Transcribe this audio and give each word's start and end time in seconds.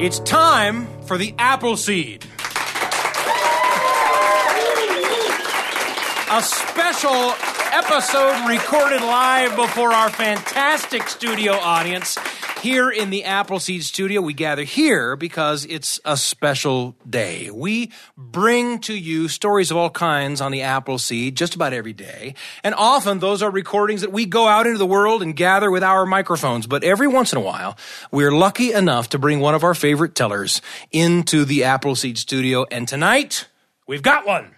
It's 0.00 0.18
time 0.20 0.86
for 1.02 1.18
the 1.18 1.34
Appleseed. 1.38 2.24
A 6.30 6.40
special 6.42 7.34
episode 7.70 8.48
recorded 8.48 9.02
live 9.02 9.54
before 9.56 9.92
our 9.92 10.08
fantastic 10.08 11.06
studio 11.06 11.52
audience 11.52 12.16
here 12.60 12.90
in 12.90 13.10
the 13.10 13.24
Appleseed 13.24 13.82
studio. 13.82 14.20
We 14.20 14.34
gather 14.34 14.64
here 14.64 15.16
because 15.16 15.64
it's 15.64 15.98
a 16.04 16.16
special 16.16 16.94
day. 17.08 17.50
We 17.50 17.90
bring 18.16 18.80
to 18.80 18.94
you 18.94 19.28
stories 19.28 19.70
of 19.70 19.76
all 19.76 19.90
kinds 19.90 20.40
on 20.40 20.52
the 20.52 20.62
Appleseed 20.62 21.36
just 21.36 21.54
about 21.54 21.72
every 21.72 21.94
day. 21.94 22.34
And 22.62 22.74
often 22.74 23.18
those 23.18 23.42
are 23.42 23.50
recordings 23.50 24.02
that 24.02 24.12
we 24.12 24.26
go 24.26 24.46
out 24.46 24.66
into 24.66 24.78
the 24.78 24.86
world 24.86 25.22
and 25.22 25.34
gather 25.34 25.70
with 25.70 25.82
our 25.82 26.04
microphones. 26.04 26.66
But 26.66 26.84
every 26.84 27.08
once 27.08 27.32
in 27.32 27.38
a 27.38 27.42
while, 27.42 27.78
we're 28.10 28.32
lucky 28.32 28.72
enough 28.72 29.08
to 29.10 29.18
bring 29.18 29.40
one 29.40 29.54
of 29.54 29.64
our 29.64 29.74
favorite 29.74 30.14
tellers 30.14 30.60
into 30.92 31.44
the 31.44 31.64
Appleseed 31.64 32.18
studio. 32.18 32.66
And 32.70 32.86
tonight, 32.86 33.48
we've 33.86 34.02
got 34.02 34.26
one. 34.26 34.54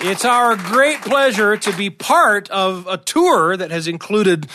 It's 0.00 0.24
our 0.24 0.54
great 0.54 1.00
pleasure 1.00 1.56
to 1.56 1.76
be 1.76 1.90
part 1.90 2.48
of 2.50 2.86
a 2.86 2.98
tour 2.98 3.56
that 3.56 3.72
has 3.72 3.88
included 3.88 4.46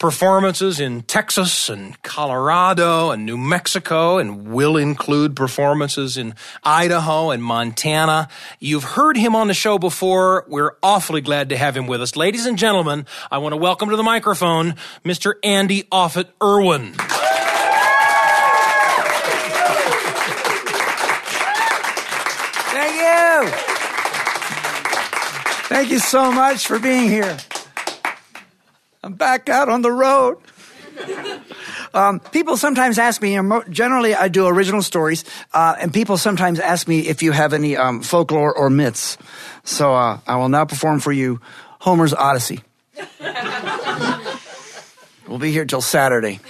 performances 0.00 0.80
in 0.80 1.02
Texas 1.02 1.68
and 1.68 2.00
Colorado 2.02 3.12
and 3.12 3.24
New 3.24 3.38
Mexico 3.38 4.18
and 4.18 4.48
will 4.48 4.76
include 4.76 5.36
performances 5.36 6.16
in 6.16 6.34
Idaho 6.64 7.30
and 7.30 7.44
Montana. 7.44 8.28
You've 8.58 8.82
heard 8.82 9.16
him 9.16 9.36
on 9.36 9.46
the 9.46 9.54
show 9.54 9.78
before. 9.78 10.44
We're 10.48 10.72
awfully 10.82 11.20
glad 11.20 11.50
to 11.50 11.56
have 11.56 11.76
him 11.76 11.86
with 11.86 12.02
us. 12.02 12.16
Ladies 12.16 12.46
and 12.46 12.58
gentlemen, 12.58 13.06
I 13.30 13.38
want 13.38 13.52
to 13.52 13.56
welcome 13.56 13.90
to 13.90 13.96
the 13.96 14.02
microphone 14.02 14.74
Mr. 15.04 15.34
Andy 15.44 15.84
Offutt 15.92 16.26
Irwin. 16.42 16.94
Thank 22.74 22.96
you. 22.96 23.68
Thank 25.68 25.90
you 25.90 25.98
so 25.98 26.32
much 26.32 26.66
for 26.66 26.78
being 26.78 27.10
here. 27.10 27.36
I'm 29.04 29.12
back 29.12 29.50
out 29.50 29.68
on 29.68 29.82
the 29.82 29.92
road. 29.92 30.38
Um, 31.92 32.20
people 32.20 32.56
sometimes 32.56 32.98
ask 32.98 33.20
me, 33.20 33.38
generally 33.68 34.14
I 34.14 34.28
do 34.28 34.46
original 34.46 34.80
stories, 34.82 35.24
uh, 35.52 35.76
and 35.78 35.92
people 35.92 36.16
sometimes 36.16 36.58
ask 36.58 36.88
me 36.88 37.00
if 37.00 37.22
you 37.22 37.32
have 37.32 37.52
any 37.52 37.76
um, 37.76 38.00
folklore 38.02 38.54
or 38.54 38.70
myths. 38.70 39.18
So 39.64 39.94
uh, 39.94 40.20
I 40.26 40.36
will 40.36 40.48
now 40.48 40.64
perform 40.64 41.00
for 41.00 41.12
you 41.12 41.40
Homer's 41.80 42.14
Odyssey. 42.14 42.60
we'll 45.28 45.38
be 45.38 45.52
here 45.52 45.66
till 45.66 45.82
Saturday. 45.82 46.40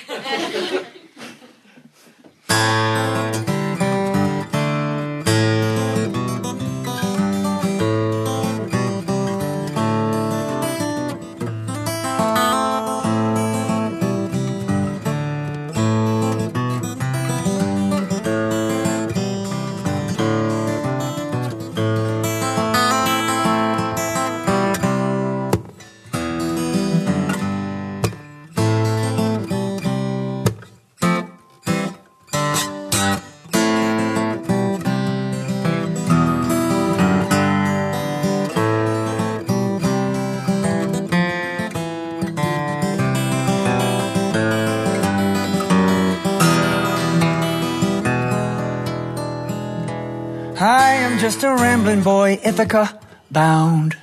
Just 51.29 51.45
a 51.45 51.55
rambling 51.57 52.03
boy, 52.03 52.41
Ithaca 52.43 52.99
bound. 53.31 53.95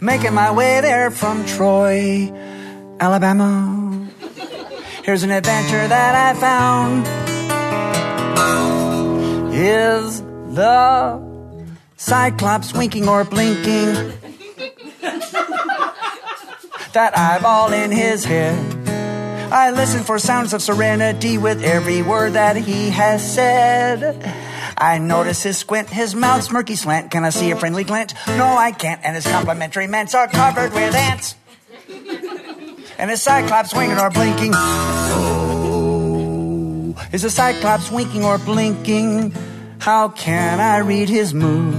Making 0.00 0.32
my 0.32 0.52
way 0.52 0.80
there 0.80 1.10
from 1.10 1.44
Troy, 1.44 2.30
Alabama. 3.00 4.08
Here's 5.02 5.24
an 5.24 5.32
adventure 5.32 5.88
that 5.88 6.14
I 6.14 6.34
found. 6.38 7.04
Is 9.52 10.22
the 10.54 11.20
Cyclops 11.96 12.72
winking 12.72 13.08
or 13.08 13.24
blinking? 13.24 14.12
that 16.92 17.18
eyeball 17.18 17.72
in 17.72 17.90
his 17.90 18.24
head. 18.24 18.54
I 19.52 19.72
listen 19.72 20.04
for 20.04 20.20
sounds 20.20 20.52
of 20.52 20.62
serenity 20.62 21.38
with 21.38 21.60
every 21.64 22.02
word 22.02 22.34
that 22.34 22.54
he 22.54 22.90
has 22.90 23.34
said. 23.34 24.43
I 24.76 24.98
notice 24.98 25.42
his 25.42 25.58
squint, 25.58 25.88
his 25.88 26.14
mouth 26.14 26.48
smirky 26.48 26.76
slant. 26.76 27.10
Can 27.10 27.24
I 27.24 27.30
see 27.30 27.50
a 27.50 27.56
friendly 27.56 27.84
glint? 27.84 28.14
No, 28.26 28.46
I 28.46 28.72
can't. 28.72 29.00
And 29.04 29.14
his 29.14 29.26
complimentary 29.26 29.86
mints 29.86 30.14
are 30.14 30.28
covered 30.28 30.72
with 30.72 30.94
ants. 30.94 31.36
And 32.98 33.10
his 33.10 33.22
cyclops 33.22 33.74
winking 33.74 33.98
or 33.98 34.10
blinking. 34.10 34.52
Oh, 34.54 35.44
is 37.12 37.24
a 37.24 37.30
cyclops 37.30 37.90
winking 37.90 38.24
or 38.24 38.38
blinking? 38.38 39.34
How 39.78 40.08
can 40.08 40.60
I 40.60 40.78
read 40.78 41.08
his 41.08 41.34
mood? 41.34 41.74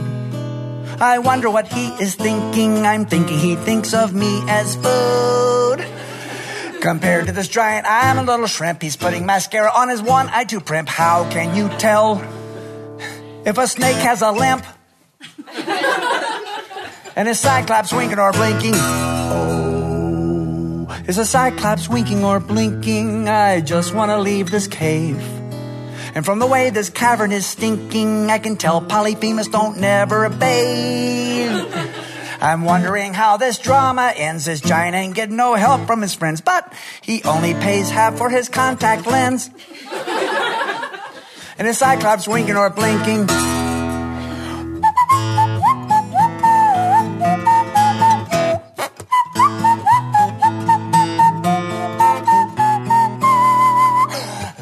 I 1.01 1.19
wonder 1.19 1.49
what 1.49 1.67
he 1.67 1.87
is 2.01 2.15
thinking. 2.15 2.85
I'm 2.85 3.05
thinking 3.05 3.37
he 3.37 3.55
thinks 3.55 3.93
of 3.93 4.13
me 4.13 4.43
as 4.47 4.75
food. 4.75 5.85
Compared 6.81 7.25
to 7.27 7.31
this 7.33 7.47
giant, 7.47 7.85
I'm 7.89 8.17
a 8.19 8.23
little 8.23 8.47
shrimp. 8.47 8.81
He's 8.81 8.95
putting 8.95 9.25
mascara 9.25 9.71
on 9.73 9.89
his 9.89 10.01
one 10.01 10.29
eye 10.29 10.45
to 10.45 10.61
primp. 10.61 10.87
How 10.87 11.29
can 11.31 11.55
you 11.55 11.67
tell? 11.79 12.21
If 13.45 13.57
a 13.59 13.67
snake 13.67 13.97
has 13.97 14.23
a 14.23 14.31
limp 14.31 14.65
and 17.15 17.27
a 17.27 17.35
cyclops 17.35 17.93
winking 17.93 18.17
or 18.17 18.31
blinking, 18.31 18.73
oh, 18.73 19.67
is 21.07 21.19
a 21.19 21.25
cyclops 21.25 21.87
winking 21.87 22.23
or 22.23 22.39
blinking? 22.39 23.29
I 23.29 23.61
just 23.61 23.93
want 23.93 24.09
to 24.09 24.17
leave 24.17 24.49
this 24.49 24.65
cave. 24.65 25.21
And 26.15 26.25
from 26.25 26.39
the 26.39 26.47
way 26.47 26.71
this 26.71 26.89
cavern 26.89 27.31
is 27.31 27.45
stinking, 27.45 28.31
I 28.31 28.39
can 28.39 28.57
tell 28.57 28.81
Polyphemus 28.81 29.49
don't 29.49 29.79
never 29.79 30.27
bathe. 30.27 31.71
I'm 32.41 32.63
wondering 32.63 33.13
how 33.13 33.37
this 33.37 33.59
drama 33.59 34.11
ends. 34.15 34.45
This 34.45 34.59
giant 34.59 34.95
ain't 34.95 35.13
getting 35.13 35.35
no 35.35 35.53
help 35.53 35.85
from 35.85 36.01
his 36.01 36.15
friends, 36.15 36.41
but 36.41 36.73
he 37.01 37.21
only 37.21 37.53
pays 37.53 37.91
half 37.91 38.17
for 38.17 38.31
his 38.31 38.49
contact 38.49 39.05
lens 39.05 39.51
and 41.57 41.67
the 41.67 41.73
cyclops 41.73 42.27
winking 42.27 42.55
or 42.55 42.69
blinking. 42.69 43.27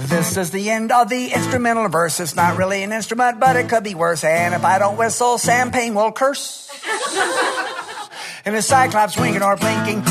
This 0.07 0.37
is 0.37 0.51
the 0.51 0.69
end 0.69 0.91
of 0.91 1.09
the 1.09 1.31
instrumental 1.33 1.87
verse. 1.89 2.19
It's 2.19 2.35
not 2.35 2.57
really 2.57 2.83
an 2.83 2.91
instrument, 2.91 3.39
but 3.39 3.55
it 3.55 3.69
could 3.69 3.83
be 3.83 3.93
worse. 3.93 4.23
And 4.23 4.53
if 4.53 4.63
I 4.63 4.79
don't 4.79 4.97
whistle, 4.97 5.37
Sam 5.37 5.71
Payne 5.71 5.93
will 5.93 6.11
curse. 6.11 6.69
and 8.45 8.55
the 8.55 8.61
cyclops 8.61 9.17
winking 9.17 9.41
or 9.43 9.55
blinking. 9.57 9.99
Is 9.99 10.05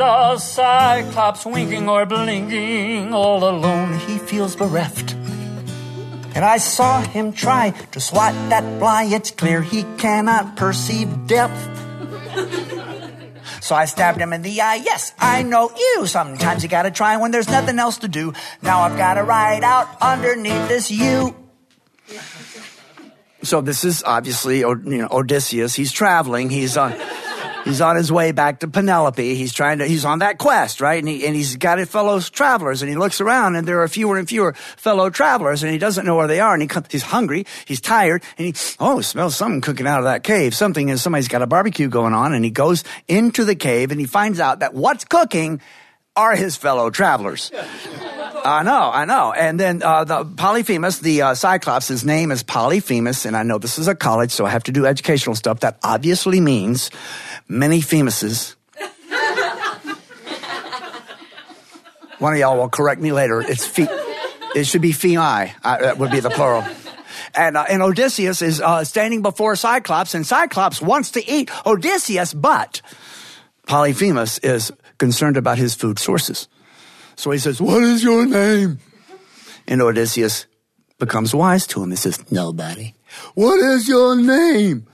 the 0.00 0.38
cyclops 0.38 1.44
winking 1.44 1.88
or 1.88 2.06
blinking? 2.06 3.12
All 3.12 3.44
alone 3.44 3.98
he 3.98 4.16
feels 4.16 4.56
bereft. 4.56 5.12
And 6.34 6.42
I 6.42 6.56
saw 6.56 7.02
him 7.02 7.32
try 7.32 7.70
to 7.92 8.00
swat 8.00 8.32
that 8.48 8.64
fly. 8.78 9.04
It's 9.04 9.30
clear 9.30 9.60
he 9.60 9.82
cannot 9.98 10.56
perceive 10.56 11.26
depth. 11.26 11.60
So 13.60 13.74
I 13.74 13.84
stabbed 13.84 14.18
him 14.18 14.32
in 14.32 14.40
the 14.40 14.62
eye. 14.62 14.76
Yes, 14.76 15.12
I 15.18 15.42
know 15.42 15.70
you. 15.76 16.06
Sometimes 16.06 16.62
you 16.62 16.70
gotta 16.70 16.90
try 16.90 17.18
when 17.18 17.30
there's 17.30 17.48
nothing 17.48 17.78
else 17.78 17.98
to 17.98 18.08
do. 18.08 18.32
Now 18.62 18.80
I've 18.80 18.96
gotta 18.96 19.22
ride 19.22 19.64
out 19.64 19.86
underneath 20.00 20.66
this 20.68 20.90
U. 20.90 21.36
So 23.42 23.60
this 23.60 23.84
is 23.84 24.02
obviously 24.02 24.60
you 24.60 24.76
know, 24.84 25.08
Odysseus. 25.10 25.74
He's 25.74 25.92
traveling. 25.92 26.48
He's 26.48 26.78
on. 26.78 26.94
He's 27.64 27.80
on 27.80 27.96
his 27.96 28.10
way 28.10 28.32
back 28.32 28.60
to 28.60 28.68
Penelope. 28.68 29.34
He's 29.34 29.52
trying 29.52 29.78
to, 29.78 29.86
he's 29.86 30.04
on 30.04 30.20
that 30.20 30.38
quest, 30.38 30.80
right? 30.80 30.98
And, 30.98 31.08
he, 31.08 31.26
and 31.26 31.36
he's 31.36 31.56
got 31.56 31.78
his 31.78 31.88
fellow 31.88 32.18
travelers 32.20 32.82
and 32.82 32.88
he 32.88 32.96
looks 32.96 33.20
around 33.20 33.56
and 33.56 33.68
there 33.68 33.82
are 33.82 33.88
fewer 33.88 34.18
and 34.18 34.28
fewer 34.28 34.54
fellow 34.54 35.10
travelers 35.10 35.62
and 35.62 35.70
he 35.70 35.78
doesn't 35.78 36.06
know 36.06 36.16
where 36.16 36.26
they 36.26 36.40
are 36.40 36.54
and 36.54 36.62
he 36.62 36.68
comes, 36.68 36.86
he's 36.90 37.02
hungry, 37.02 37.46
he's 37.66 37.80
tired 37.80 38.22
and 38.38 38.46
he, 38.46 38.54
oh, 38.80 39.00
smells 39.00 39.36
something 39.36 39.60
cooking 39.60 39.86
out 39.86 39.98
of 39.98 40.04
that 40.04 40.24
cave. 40.24 40.54
Something 40.54 40.88
is, 40.88 41.02
somebody's 41.02 41.28
got 41.28 41.42
a 41.42 41.46
barbecue 41.46 41.88
going 41.88 42.14
on 42.14 42.32
and 42.32 42.44
he 42.44 42.50
goes 42.50 42.82
into 43.08 43.44
the 43.44 43.54
cave 43.54 43.90
and 43.90 44.00
he 44.00 44.06
finds 44.06 44.40
out 44.40 44.60
that 44.60 44.74
what's 44.74 45.04
cooking 45.04 45.60
are 46.16 46.36
his 46.36 46.56
fellow 46.56 46.90
travelers. 46.90 47.50
I 48.42 48.62
know, 48.62 48.90
I 48.92 49.04
know. 49.04 49.32
And 49.32 49.60
then 49.60 49.82
uh, 49.82 50.04
the 50.04 50.24
Polyphemus, 50.24 51.00
the 51.00 51.22
uh, 51.22 51.34
Cyclops, 51.34 51.88
his 51.88 52.04
name 52.04 52.30
is 52.30 52.42
Polyphemus, 52.42 53.26
and 53.26 53.36
I 53.36 53.42
know 53.42 53.58
this 53.58 53.78
is 53.78 53.88
a 53.88 53.94
college, 53.94 54.30
so 54.30 54.46
I 54.46 54.50
have 54.50 54.64
to 54.64 54.72
do 54.72 54.86
educational 54.86 55.34
stuff. 55.34 55.60
That 55.60 55.78
obviously 55.82 56.40
means 56.40 56.90
many 57.48 57.80
Phemuses. 57.80 58.54
One 62.18 62.32
of 62.32 62.38
y'all 62.38 62.58
will 62.58 62.68
correct 62.68 63.00
me 63.00 63.12
later. 63.12 63.40
It's 63.40 63.66
phi- 63.66 63.88
it 64.54 64.64
should 64.64 64.82
be 64.82 64.92
phi. 64.92 65.54
Uh, 65.62 65.78
that 65.78 65.98
would 65.98 66.10
be 66.10 66.20
the 66.20 66.30
plural. 66.30 66.64
And, 67.34 67.56
uh, 67.56 67.66
and 67.68 67.82
Odysseus 67.82 68.42
is 68.42 68.60
uh, 68.60 68.84
standing 68.84 69.22
before 69.22 69.54
Cyclops, 69.54 70.14
and 70.14 70.26
Cyclops 70.26 70.82
wants 70.82 71.12
to 71.12 71.30
eat 71.30 71.50
Odysseus, 71.66 72.34
but 72.34 72.82
Polyphemus 73.66 74.38
is 74.38 74.72
concerned 75.00 75.36
about 75.36 75.58
his 75.58 75.74
food 75.74 75.98
sources. 75.98 76.46
So 77.16 77.32
he 77.32 77.38
says, 77.38 77.60
What 77.60 77.82
is 77.82 78.04
your 78.04 78.24
name? 78.24 78.78
And 79.66 79.82
Odysseus 79.82 80.46
becomes 81.00 81.34
wise 81.34 81.66
to 81.68 81.82
him. 81.82 81.90
He 81.90 81.96
says, 81.96 82.30
Nobody. 82.30 82.94
What 83.34 83.58
is 83.58 83.88
your 83.88 84.14
name? 84.14 84.86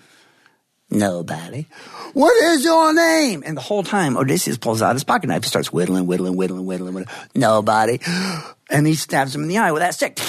Nobody. 0.89 1.67
What 2.15 2.41
is 2.45 2.65
your 2.65 2.95
name? 2.95 3.43
And 3.45 3.57
the 3.57 3.61
whole 3.61 3.83
time, 3.83 4.17
Odysseus 4.17 4.57
pulls 4.57 4.81
out 4.81 4.95
his 4.95 5.05
pocket 5.05 5.27
knife. 5.27 5.43
He 5.43 5.49
starts 5.49 5.73
whittling, 5.73 6.07
whittling, 6.07 6.37
whittling, 6.37 6.65
whittling, 6.65 6.95
whittling. 6.95 7.15
Nobody. 7.35 7.99
And 8.71 8.87
he 8.87 8.95
stabs 8.95 9.35
him 9.35 9.43
in 9.43 9.49
the 9.49 9.59
eye 9.59 9.73
with 9.73 9.83
that 9.83 9.95
stick. 9.95 10.17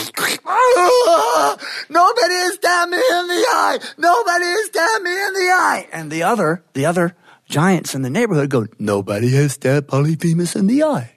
Nobody 1.90 2.54
stabbed 2.54 2.92
me 2.92 2.98
in 2.98 3.28
the 3.28 3.46
eye. 3.50 3.80
Nobody 3.98 4.64
stabbed 4.64 5.04
me 5.04 5.12
in 5.12 5.34
the 5.34 5.52
eye. 5.54 5.88
And 5.94 6.12
the 6.12 6.24
other, 6.24 6.64
the 6.74 6.88
other 6.88 7.16
giants 7.48 7.96
in 7.96 8.02
the 8.02 8.10
neighborhood 8.10 8.50
go, 8.50 8.68
Nobody 8.80 9.32
has 9.32 9.54
stabbed 9.54 9.88
Polyphemus 9.88 10.56
in 10.56 10.68
the 10.68 10.84
eye. 10.84 11.12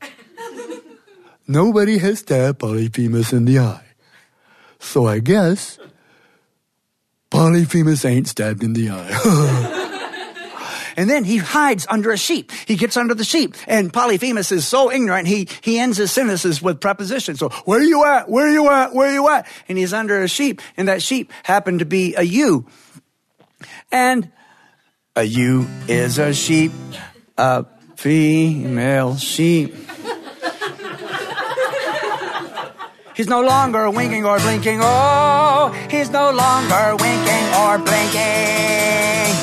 Nobody 1.49 1.99
has 1.99 2.21
stabbed 2.21 2.59
Polyphemus 2.59 3.33
in 3.33 3.45
the 3.45 3.59
eye. 3.59 3.85
So 4.79 5.07
I 5.07 5.19
guess 5.19 5.79
Polyphemus 7.31 8.05
ain't 8.05 8.29
stabbed 8.29 8.63
in 8.63 8.73
the 8.73 8.91
eye. 8.91 9.77
And 10.97 11.09
then 11.09 11.25
he 11.25 11.39
hides 11.39 11.87
under 11.89 12.11
a 12.11 12.19
sheep. 12.19 12.53
He 12.67 12.77
gets 12.77 12.97
under 12.97 13.15
the 13.15 13.25
sheep. 13.25 13.55
And 13.67 13.91
Polyphemus 13.91 14.53
is 14.53 14.67
so 14.67 14.91
ignorant, 14.91 15.29
he, 15.29 15.49
he 15.63 15.79
ends 15.79 15.97
his 15.97 16.13
sentences 16.13 16.61
with 16.61 16.81
prepositions. 16.81 17.39
So, 17.39 17.49
where 17.65 17.81
are 17.81 17.85
you 17.85 18.05
at? 18.05 18.29
Where 18.29 18.47
are 18.47 18.53
you 18.53 18.69
at? 18.69 18.93
Where 18.93 19.11
you 19.11 19.27
at? 19.31 19.47
And 19.69 19.79
he's 19.79 19.95
under 19.95 20.21
a 20.23 20.29
sheep. 20.29 20.61
And 20.77 20.89
that 20.89 21.01
sheep 21.03 21.33
happened 21.43 21.79
to 21.79 21.87
be 21.87 22.15
a 22.17 22.23
ewe. 22.23 22.67
And 23.91 24.31
a 25.17 25.25
ewe 25.25 25.67
is 25.89 26.19
a 26.19 26.33
sheep, 26.33 26.73
a 27.37 27.65
female 27.97 29.17
sheep. 29.17 29.75
He's 33.15 33.29
no 33.29 33.43
longer 33.43 33.91
winking 33.91 34.25
or 34.25 34.39
blinking. 34.39 34.79
Oh, 34.83 35.73
he's 35.91 36.11
no 36.11 36.31
longer 36.31 36.97
winking 36.97 37.55
or 37.55 37.77
blinking. 37.79 39.35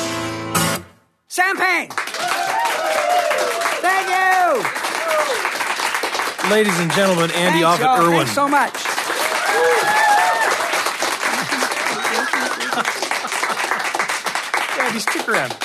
Sam 1.28 1.56
Payne. 1.58 1.90
Thank 3.86 4.08
you. 4.10 4.64
Ladies 6.50 6.80
and 6.80 6.92
gentlemen, 6.94 7.30
Andy 7.32 7.62
Thanks, 7.62 7.84
Offutt. 7.84 8.00
Irwin. 8.00 8.18
Thanks 8.20 8.32
so 8.34 8.48
much. 8.48 8.87
Andy, 14.98 15.12
stick 15.12 15.30
around. 15.30 15.56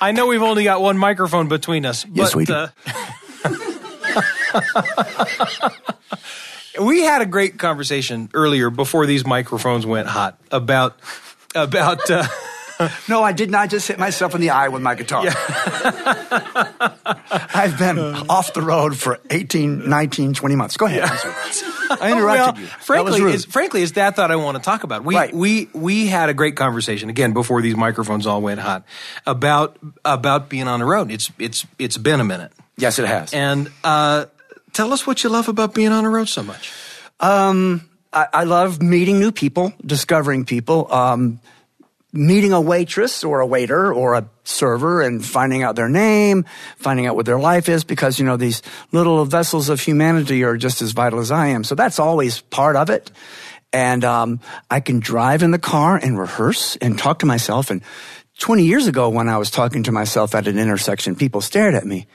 I 0.00 0.12
know 0.12 0.26
we've 0.26 0.42
only 0.42 0.64
got 0.64 0.80
one 0.80 0.98
microphone 0.98 1.48
between 1.48 1.86
us. 1.86 2.04
Yes, 2.12 2.30
but, 2.30 2.36
we 2.36 2.44
do. 2.44 2.54
Uh, 2.54 2.68
we 6.84 7.02
had 7.02 7.22
a 7.22 7.26
great 7.26 7.58
conversation 7.58 8.28
earlier 8.34 8.70
before 8.70 9.06
these 9.06 9.24
microphones 9.24 9.86
went 9.86 10.08
hot 10.08 10.38
about 10.50 10.98
about 11.54 12.10
uh, 12.10 12.26
No, 13.08 13.22
I 13.22 13.32
did 13.32 13.50
not 13.50 13.70
just 13.70 13.86
hit 13.88 13.98
myself 13.98 14.34
in 14.34 14.40
the 14.40 14.50
eye 14.50 14.68
with 14.68 14.82
my 14.82 14.94
guitar. 14.94 15.24
I've 17.54 17.78
been 17.78 17.98
off 17.98 18.52
the 18.54 18.62
road 18.62 18.96
for 18.96 19.20
18, 19.30 19.88
19, 19.88 20.34
20 20.34 20.56
months. 20.56 20.76
Go 20.76 20.86
ahead. 20.86 21.04
I'm. 21.04 21.98
I 22.00 22.12
interrupted 22.12 22.54
well, 22.54 22.58
you. 22.58 22.66
Frankly, 22.66 23.22
is, 23.32 23.44
frankly, 23.44 23.82
is 23.82 23.92
that 23.92 24.16
thought 24.16 24.30
I 24.30 24.36
want 24.36 24.56
to 24.56 24.62
talk 24.62 24.84
about. 24.84 25.04
We 25.04 25.14
Right. 25.14 25.34
we 25.34 25.68
we 25.72 26.06
had 26.06 26.28
a 26.28 26.34
great 26.34 26.56
conversation 26.56 27.10
again 27.10 27.32
before 27.32 27.62
these 27.62 27.76
microphones 27.76 28.26
all 28.26 28.40
went 28.42 28.60
hot 28.60 28.84
about 29.26 29.76
about 30.04 30.48
being 30.48 30.66
on 30.68 30.80
the 30.80 30.86
road. 30.86 31.10
It's 31.10 31.30
it's 31.38 31.66
it's 31.78 31.98
been 31.98 32.20
a 32.20 32.24
minute, 32.24 32.52
yes, 32.76 32.98
it 32.98 33.06
has. 33.06 33.32
and 33.32 33.70
uh, 33.82 34.26
tell 34.72 34.92
us 34.92 35.06
what 35.06 35.22
you 35.22 35.30
love 35.30 35.48
about 35.48 35.74
being 35.74 35.92
on 35.92 36.04
the 36.04 36.10
road 36.10 36.28
so 36.28 36.42
much. 36.42 36.72
Um, 37.20 37.88
I, 38.12 38.26
I 38.32 38.44
love 38.44 38.82
meeting 38.82 39.18
new 39.20 39.32
people, 39.32 39.72
discovering 39.84 40.44
people, 40.44 40.92
um, 40.92 41.40
meeting 42.14 42.52
a 42.52 42.60
waitress 42.60 43.24
or 43.24 43.40
a 43.40 43.46
waiter 43.46 43.92
or 43.92 44.14
a 44.14 44.28
server 44.44 45.02
and 45.02 45.24
finding 45.24 45.62
out 45.62 45.74
their 45.74 45.88
name, 45.88 46.44
finding 46.76 47.06
out 47.06 47.16
what 47.16 47.26
their 47.26 47.38
life 47.38 47.68
is, 47.68 47.82
because, 47.82 48.18
you 48.18 48.24
know, 48.24 48.36
these 48.36 48.62
little 48.92 49.24
vessels 49.24 49.68
of 49.68 49.80
humanity 49.80 50.44
are 50.44 50.56
just 50.56 50.80
as 50.80 50.92
vital 50.92 51.18
as 51.18 51.30
I 51.30 51.48
am. 51.48 51.64
So 51.64 51.74
that's 51.74 51.98
always 51.98 52.40
part 52.40 52.76
of 52.76 52.88
it. 52.88 53.10
And 53.72 54.04
um, 54.04 54.40
I 54.70 54.78
can 54.78 55.00
drive 55.00 55.42
in 55.42 55.50
the 55.50 55.58
car 55.58 55.96
and 55.96 56.16
rehearse 56.16 56.76
and 56.76 56.96
talk 56.96 57.18
to 57.18 57.26
myself. 57.26 57.70
And 57.70 57.82
20 58.38 58.64
years 58.64 58.86
ago, 58.86 59.08
when 59.08 59.28
I 59.28 59.38
was 59.38 59.50
talking 59.50 59.82
to 59.84 59.92
myself 59.92 60.34
at 60.36 60.46
an 60.46 60.58
intersection, 60.58 61.16
people 61.16 61.40
stared 61.40 61.74
at 61.74 61.84
me. 61.84 62.06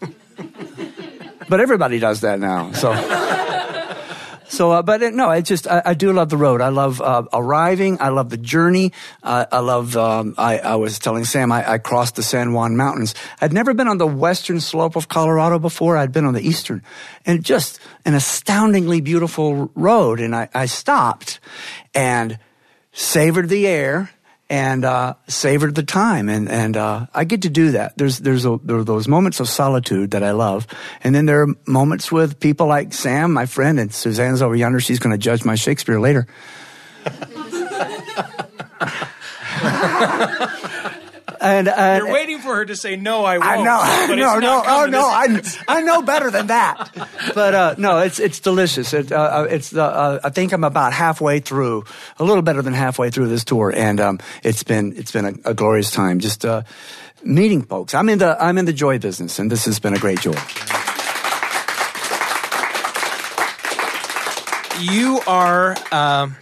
but 1.48 1.60
everybody 1.60 1.98
does 1.98 2.22
that 2.22 2.40
now. 2.40 2.72
So. 2.72 2.92
So, 4.56 4.72
uh, 4.72 4.82
but 4.82 5.02
uh, 5.02 5.10
no, 5.10 5.28
I 5.28 5.42
just 5.42 5.68
I, 5.68 5.82
I 5.84 5.92
do 5.92 6.14
love 6.14 6.30
the 6.30 6.38
road. 6.38 6.62
I 6.62 6.70
love 6.70 7.02
uh, 7.02 7.24
arriving. 7.30 7.98
I 8.00 8.08
love 8.08 8.30
the 8.30 8.38
journey. 8.38 8.92
Uh, 9.22 9.44
I 9.52 9.58
love. 9.58 9.98
Um, 9.98 10.34
I, 10.38 10.58
I 10.60 10.76
was 10.76 10.98
telling 10.98 11.26
Sam 11.26 11.52
I, 11.52 11.72
I 11.72 11.76
crossed 11.76 12.16
the 12.16 12.22
San 12.22 12.54
Juan 12.54 12.74
Mountains. 12.74 13.14
I'd 13.38 13.52
never 13.52 13.74
been 13.74 13.86
on 13.86 13.98
the 13.98 14.06
western 14.06 14.60
slope 14.60 14.96
of 14.96 15.08
Colorado 15.08 15.58
before. 15.58 15.98
I'd 15.98 16.10
been 16.10 16.24
on 16.24 16.32
the 16.32 16.40
eastern, 16.40 16.82
and 17.26 17.44
just 17.44 17.80
an 18.06 18.14
astoundingly 18.14 19.02
beautiful 19.02 19.70
road. 19.74 20.20
And 20.20 20.34
I, 20.34 20.48
I 20.54 20.64
stopped 20.64 21.38
and 21.94 22.38
savored 22.92 23.50
the 23.50 23.66
air 23.66 24.10
and 24.48 24.84
uh, 24.84 25.14
savored 25.26 25.74
the 25.74 25.82
time, 25.82 26.28
and 26.28 26.48
and 26.48 26.76
uh, 26.76 27.06
I 27.12 27.24
get 27.24 27.42
to 27.42 27.50
do 27.50 27.72
that. 27.72 27.98
There's 27.98 28.18
there's 28.18 28.44
a, 28.44 28.58
there 28.62 28.76
are 28.76 28.84
those 28.84 29.08
moments 29.08 29.40
of 29.40 29.48
solitude 29.48 30.12
that 30.12 30.22
I 30.22 30.30
love, 30.32 30.66
and 31.02 31.14
then 31.14 31.26
there 31.26 31.42
are 31.42 31.48
moments 31.66 32.12
with 32.12 32.38
people 32.38 32.66
like 32.66 32.92
Sam, 32.92 33.32
my 33.32 33.46
friend, 33.46 33.80
and 33.80 33.92
Suzanne's 33.92 34.42
over 34.42 34.54
yonder. 34.54 34.80
She's 34.80 34.98
going 34.98 35.12
to 35.12 35.18
judge 35.18 35.44
my 35.44 35.56
Shakespeare 35.56 35.98
later. 35.98 36.26
and, 41.40 41.68
and 41.68 42.04
You're 42.04 42.12
waiting 42.12 42.38
for 42.38 42.56
her 42.56 42.64
to 42.64 42.76
say 42.76 42.96
no. 42.96 43.24
I 43.24 43.38
won't. 43.38 43.68
I 43.68 44.06
know, 44.06 44.14
no, 44.14 44.38
no, 44.38 44.62
oh 44.66 44.86
no. 44.86 45.00
I, 45.00 45.42
I 45.68 45.82
know 45.82 46.02
better 46.02 46.30
than 46.30 46.48
that. 46.48 46.90
But 47.34 47.54
uh, 47.54 47.74
no, 47.78 47.98
it's 47.98 48.18
it's 48.18 48.40
delicious. 48.40 48.92
It, 48.92 49.12
uh, 49.12 49.16
uh, 49.16 49.46
it's 49.50 49.74
uh, 49.74 49.84
uh, 49.84 50.20
I 50.24 50.30
think 50.30 50.52
I'm 50.52 50.64
about 50.64 50.92
halfway 50.92 51.40
through, 51.40 51.84
a 52.18 52.24
little 52.24 52.42
better 52.42 52.62
than 52.62 52.72
halfway 52.72 53.10
through 53.10 53.28
this 53.28 53.44
tour, 53.44 53.72
and 53.74 54.00
um, 54.00 54.18
it's 54.42 54.62
been 54.62 54.96
it's 54.96 55.12
been 55.12 55.24
a, 55.24 55.50
a 55.50 55.54
glorious 55.54 55.90
time. 55.90 56.20
Just 56.20 56.44
uh, 56.44 56.62
meeting 57.22 57.62
folks. 57.62 57.94
I'm 57.94 58.08
in 58.08 58.18
the 58.18 58.36
I'm 58.42 58.58
in 58.58 58.64
the 58.64 58.72
joy 58.72 58.98
business, 58.98 59.38
and 59.38 59.50
this 59.50 59.64
has 59.66 59.78
been 59.78 59.94
a 59.94 59.98
great 59.98 60.20
joy. 60.20 60.34
you 64.80 65.20
are 65.26 65.76
um, 65.92 66.36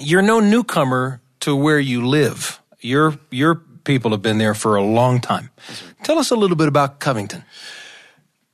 you're 0.00 0.22
no 0.22 0.40
newcomer 0.40 1.20
to 1.40 1.54
where 1.54 1.78
you 1.78 2.06
live. 2.06 2.60
Your 2.80 3.18
your 3.30 3.62
people 3.88 4.10
have 4.10 4.20
been 4.20 4.36
there 4.36 4.52
for 4.52 4.76
a 4.76 4.82
long 4.82 5.18
time. 5.18 5.48
Tell 6.04 6.18
us 6.18 6.30
a 6.30 6.36
little 6.36 6.58
bit 6.58 6.68
about 6.68 7.00
Covington. 7.00 7.42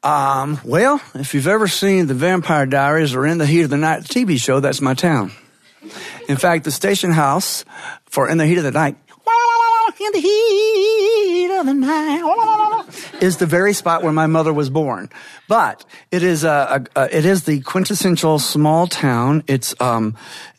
Um, 0.04 0.60
well, 0.64 1.00
if 1.16 1.34
you've 1.34 1.48
ever 1.48 1.66
seen 1.66 2.06
the 2.06 2.14
Vampire 2.14 2.66
Diaries 2.66 3.16
or 3.16 3.26
In 3.26 3.38
the 3.38 3.46
Heat 3.46 3.62
of 3.62 3.70
the 3.70 3.76
Night 3.76 4.04
TV 4.04 4.40
show, 4.40 4.60
that's 4.60 4.80
my 4.80 4.94
town. 4.94 5.32
In 6.28 6.36
fact, 6.36 6.62
the 6.62 6.70
station 6.70 7.10
house 7.10 7.64
for 8.04 8.28
In 8.28 8.38
the 8.38 8.46
Heat 8.46 8.58
of 8.58 8.64
the 8.64 8.70
Night, 8.70 8.96
in 10.00 10.12
the 10.12 10.20
heat 10.20 11.50
of 11.58 11.66
the 11.66 11.74
night, 11.74 12.22
is 13.21 13.38
the 13.38 13.47
very 13.47 13.73
spot 13.73 14.02
where 14.02 14.12
my 14.12 14.26
mother 14.26 14.52
was 14.52 14.71
born. 14.71 15.11
But 15.49 15.85
it 16.11 16.23
is 16.23 16.44
a, 16.44 16.87
a, 16.97 17.00
a 17.00 17.16
it 17.16 17.25
is 17.25 17.44
the 17.44 17.61
quintessential 17.61 18.38
small 18.38 18.87
town. 18.87 19.44
It's 19.47 19.75
um, 19.80 20.16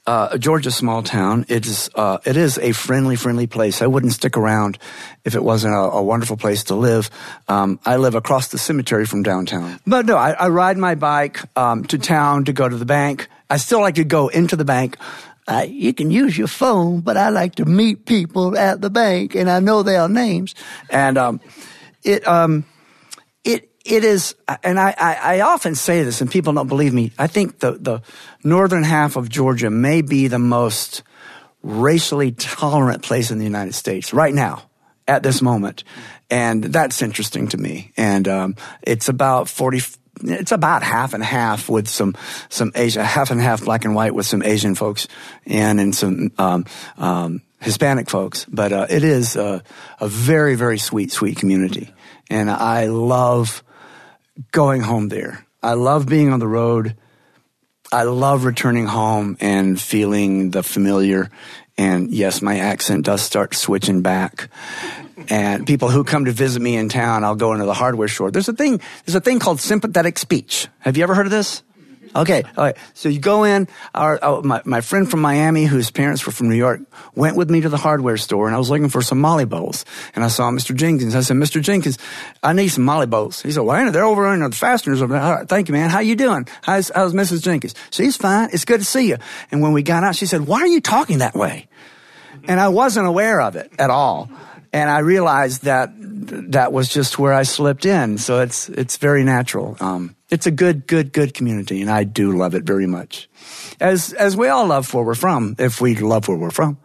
uh, 0.08 0.30
a 0.32 0.40
Georgia 0.40 0.72
small 0.72 1.04
town. 1.04 1.46
It 1.50 1.66
is 1.66 1.90
uh, 1.96 2.20
it 2.26 2.38
is 2.38 2.58
a 2.60 2.72
friendly, 2.72 3.16
friendly 3.16 3.48
place. 3.48 3.82
I 3.82 3.88
wouldn't 3.88 4.14
stick 4.14 4.38
around 4.38 4.78
if 5.24 5.36
it 5.36 5.44
wasn't 5.44 5.74
a, 5.74 5.80
a 5.80 6.04
wonderful 6.04 6.38
place 6.38 6.66
to 6.66 6.76
live. 6.76 7.10
Um, 7.48 7.80
I 7.86 7.98
live 7.98 8.16
across 8.16 8.50
the 8.50 8.58
cemetery 8.58 9.06
from 9.06 9.24
downtown. 9.24 9.80
But 9.88 10.06
no, 10.06 10.18
I, 10.18 10.32
I 10.32 10.50
ride 10.50 10.78
my 10.78 10.96
bike 10.96 11.40
um, 11.58 11.86
to 11.86 11.98
town 11.98 12.46
to 12.46 12.54
go 12.54 12.70
to 12.70 12.78
the 12.78 12.86
bank. 12.86 13.28
I 13.50 13.58
still 13.58 13.82
like 13.82 13.96
to 13.96 14.04
go 14.04 14.28
into 14.28 14.56
the 14.56 14.66
bank. 14.66 14.98
Uh, 15.48 15.66
you 15.68 15.94
can 15.94 16.10
use 16.10 16.36
your 16.36 16.48
phone, 16.48 17.02
but 17.02 17.18
I 17.18 17.30
like 17.30 17.56
to 17.56 17.66
meet 17.66 18.06
people 18.06 18.58
at 18.58 18.82
the 18.82 18.90
bank, 18.90 19.36
and 19.36 19.48
I 19.50 19.60
know 19.60 19.84
their 19.84 20.10
names. 20.10 20.56
And 20.90 21.20
um, 21.20 21.40
it 22.06 22.28
um, 22.28 22.66
it 23.44 23.70
it 23.86 24.04
is, 24.04 24.36
and 24.64 24.80
I, 24.80 24.96
I, 24.98 25.16
I, 25.36 25.42
often 25.42 25.76
say 25.76 26.04
this, 26.04 26.22
and 26.22 26.32
people 26.32 26.54
don't 26.54 26.68
believe 26.68 26.94
me. 26.94 27.12
I 27.20 27.28
think 27.28 27.60
the, 27.60 27.74
the 27.74 28.02
northern 28.44 28.84
half 28.84 29.16
of 29.16 29.30
Georgia 29.30 29.70
may 29.70 30.02
be 30.02 30.28
the 30.28 30.40
most 30.40 31.04
racially 31.62 32.32
tolerant 32.32 33.04
place 33.04 33.30
in 33.30 33.38
the 33.38 33.44
United 33.44 33.76
States 33.76 34.12
right 34.12 34.34
now, 34.34 34.64
at 35.08 35.24
this 35.24 35.42
moment. 35.42 35.84
And 36.30 36.64
that's 36.64 37.02
interesting 37.02 37.48
to 37.50 37.58
me. 37.58 37.92
And 37.98 38.28
um, 38.28 38.56
it's 38.82 39.10
about 39.10 39.50
40, 39.50 39.82
it's 40.24 40.52
about 40.52 40.84
half 40.84 41.14
and 41.14 41.24
half 41.24 41.70
with 41.70 41.88
some 41.88 42.16
some 42.50 42.72
Asian, 42.76 43.04
half 43.04 43.32
and 43.32 43.40
half 43.40 43.64
black 43.64 43.86
and 43.86 43.94
white 43.94 44.16
with 44.16 44.26
some 44.26 44.42
Asian 44.42 44.76
folks 44.76 45.08
and 45.46 45.80
and 45.80 45.94
some 45.94 46.32
um, 46.38 46.66
um, 46.98 47.42
Hispanic 47.60 48.10
folks. 48.10 48.46
But 48.46 48.72
uh, 48.72 48.88
it 48.90 49.04
is 49.04 49.36
a 49.36 49.64
very 50.02 50.56
very 50.56 50.78
sweet 50.78 51.12
sweet 51.12 51.38
community, 51.38 51.94
and 52.30 52.50
I 52.50 52.88
love 52.88 53.64
going 54.52 54.82
home 54.82 55.10
there. 55.10 55.46
I 55.64 55.74
love 55.74 56.08
being 56.08 56.32
on 56.32 56.40
the 56.40 56.48
road. 56.48 56.96
I 57.92 58.04
love 58.04 58.46
returning 58.46 58.88
home 58.88 59.38
and 59.40 59.80
feeling 59.80 60.52
the 60.52 60.64
familiar. 60.64 61.30
And 61.78 62.12
yes, 62.12 62.42
my 62.42 62.60
accent 62.60 63.06
does 63.06 63.22
start 63.22 63.54
switching 63.54 64.02
back. 64.02 64.50
And 65.30 65.66
people 65.66 65.90
who 65.90 66.04
come 66.04 66.26
to 66.26 66.32
visit 66.32 66.62
me 66.62 66.76
in 66.76 66.90
town, 66.90 67.24
I'll 67.24 67.36
go 67.36 67.54
into 67.54 67.66
the 67.66 67.74
hardware 67.74 68.08
store. 68.08 68.32
There's 68.32 68.50
a 68.50 68.54
thing, 68.54 68.82
there's 69.06 69.16
a 69.16 69.22
thing 69.22 69.40
called 69.40 69.60
sympathetic 69.60 70.18
speech. 70.18 70.68
Have 70.80 70.98
you 70.98 71.04
ever 71.04 71.16
heard 71.16 71.26
of 71.26 71.32
this? 71.32 71.64
Okay, 72.16 72.44
all 72.56 72.64
right. 72.64 72.78
So 72.94 73.10
you 73.10 73.20
go 73.20 73.44
in. 73.44 73.68
Our, 73.94 74.18
our, 74.24 74.42
my, 74.42 74.62
my 74.64 74.82
friend 74.82 75.10
from 75.10 75.20
Miami, 75.20 75.66
whose 75.66 75.92
parents 75.92 76.26
were 76.26 76.32
from 76.32 76.50
New 76.50 76.56
York, 76.56 76.80
went 77.14 77.36
with 77.36 77.50
me 77.50 77.62
to 77.62 77.70
the 77.70 77.78
hardware 77.78 78.16
store, 78.16 78.48
and 78.48 78.56
I 78.56 78.58
was 78.58 78.70
looking 78.70 78.88
for 78.88 79.02
some 79.02 79.20
Molly 79.20 79.46
bolts. 79.46 79.84
And 80.16 80.24
I 80.24 80.30
saw 80.30 80.50
Mr. 80.50 80.74
Jenkins. 80.74 81.14
I 81.14 81.22
said, 81.22 81.36
Mr. 81.36 81.62
Jenkins, 81.62 81.98
I 82.42 82.54
need 82.54 82.70
some 82.70 82.86
Molly 82.86 83.06
bolts. 83.06 83.42
He 83.42 83.52
said, 83.52 83.62
Well, 83.62 83.92
they're 83.92 84.06
over 84.06 84.38
the 84.38 84.56
fasteners 84.56 85.02
over 85.02 85.14
there. 85.14 85.22
All 85.22 85.36
right, 85.36 85.50
thank 85.50 85.68
you, 85.68 85.74
man. 85.74 85.90
How 85.90 86.00
you 86.00 86.16
doing? 86.16 86.48
How's, 86.62 86.90
how's 86.94 87.14
Mrs. 87.14 87.44
Jenkins? 87.44 87.76
She's 87.92 88.16
fine. 88.16 88.50
It's 88.54 88.66
good 88.66 88.80
to 88.80 88.86
see 88.86 89.10
you. 89.10 89.18
And 89.52 89.62
when 89.62 89.74
we 89.74 89.84
got 89.84 90.04
out, 90.04 90.16
she 90.16 90.26
said, 90.26 90.48
Why 90.48 90.62
are 90.62 90.68
you 90.68 90.82
talking 90.82 91.18
that 91.18 91.36
way? 91.36 91.68
And 92.48 92.60
I 92.60 92.70
wasn't 92.70 93.08
aware 93.08 93.42
of 93.42 93.56
it 93.56 93.72
at 93.80 93.90
all. 93.90 94.30
And 94.72 94.90
I 94.90 95.00
realized 95.00 95.64
that 95.64 95.92
that 95.98 96.74
was 96.74 96.90
just 96.90 97.18
where 97.18 97.34
I 97.34 97.44
slipped 97.44 97.86
in. 97.86 98.18
So 98.18 98.42
it's 98.42 98.70
it's 98.70 98.98
very 98.98 99.24
natural. 99.24 99.78
Um, 99.80 100.15
it's 100.30 100.46
a 100.46 100.52
good, 100.52 100.88
good, 100.88 101.14
good 101.14 101.34
community, 101.34 101.82
and 101.82 101.90
I 101.90 102.04
do 102.04 102.32
love 102.32 102.56
it 102.56 102.64
very 102.64 102.88
much. 102.88 103.30
As 103.80 104.14
as 104.14 104.36
we 104.36 104.48
all 104.48 104.68
love 104.68 104.92
where 104.94 105.04
we're 105.04 105.16
from, 105.16 105.56
if 105.60 105.82
we 105.82 105.96
love 105.96 106.28
where 106.28 106.38
we're 106.38 106.52
from. 106.52 106.78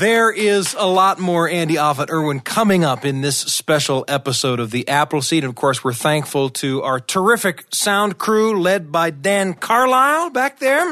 There 0.00 0.32
is 0.32 0.74
a 0.78 0.86
lot 0.86 1.18
more 1.18 1.46
Andy 1.46 1.74
Offutt 1.74 2.08
Irwin 2.08 2.40
coming 2.40 2.84
up 2.84 3.04
in 3.04 3.20
this 3.20 3.36
special 3.36 4.06
episode 4.08 4.58
of 4.58 4.70
the 4.70 4.88
Appleseed. 4.88 5.44
And 5.44 5.50
of 5.50 5.56
course, 5.56 5.84
we're 5.84 5.92
thankful 5.92 6.48
to 6.50 6.80
our 6.82 7.00
terrific 7.00 7.66
sound 7.70 8.16
crew 8.16 8.58
led 8.58 8.90
by 8.90 9.10
Dan 9.10 9.52
Carlisle 9.52 10.30
back 10.30 10.58
there. 10.58 10.90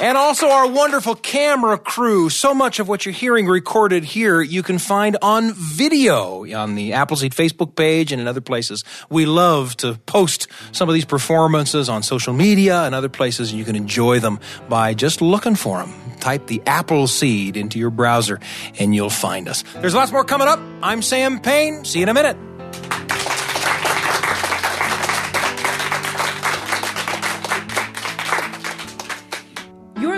and 0.00 0.16
also 0.18 0.48
our 0.48 0.68
wonderful 0.68 1.14
camera 1.14 1.78
crew. 1.78 2.28
So 2.28 2.54
much 2.54 2.78
of 2.78 2.88
what 2.88 3.06
you're 3.06 3.14
hearing 3.14 3.46
recorded 3.46 4.04
here 4.04 4.40
you 4.42 4.62
can 4.62 4.78
find 4.78 5.16
on 5.22 5.52
video 5.52 6.44
on 6.54 6.74
the 6.74 6.92
Appleseed 6.92 7.32
Facebook 7.32 7.74
page 7.74 8.12
and 8.12 8.20
in 8.20 8.28
other 8.28 8.40
places. 8.40 8.84
We 9.08 9.26
love 9.26 9.76
to 9.78 9.94
post 10.06 10.48
some 10.72 10.88
of 10.88 10.94
these 10.94 11.04
performances 11.04 11.88
on 11.88 12.02
social 12.02 12.32
media 12.32 12.82
and 12.82 12.94
other 12.94 13.08
places, 13.08 13.50
and 13.50 13.58
you 13.58 13.64
can 13.64 13.76
enjoy 13.76 14.20
them 14.20 14.40
by 14.68 14.94
just 14.94 15.22
looking 15.22 15.56
for 15.56 15.78
them. 15.78 15.92
Type 16.20 16.46
the 16.46 16.62
Appleseed 16.66 17.56
into 17.56 17.78
your 17.78 17.90
browser 17.90 18.40
and 18.78 18.94
you'll 18.94 19.10
find 19.10 19.48
us. 19.48 19.64
There's 19.76 19.94
lots 19.94 20.12
more 20.12 20.24
coming 20.24 20.48
up. 20.48 20.60
I'm 20.82 21.02
Sam 21.02 21.40
Payne. 21.40 21.84
See 21.84 22.00
you 22.00 22.04
in 22.04 22.08
a 22.08 22.14
minute. 22.14 22.55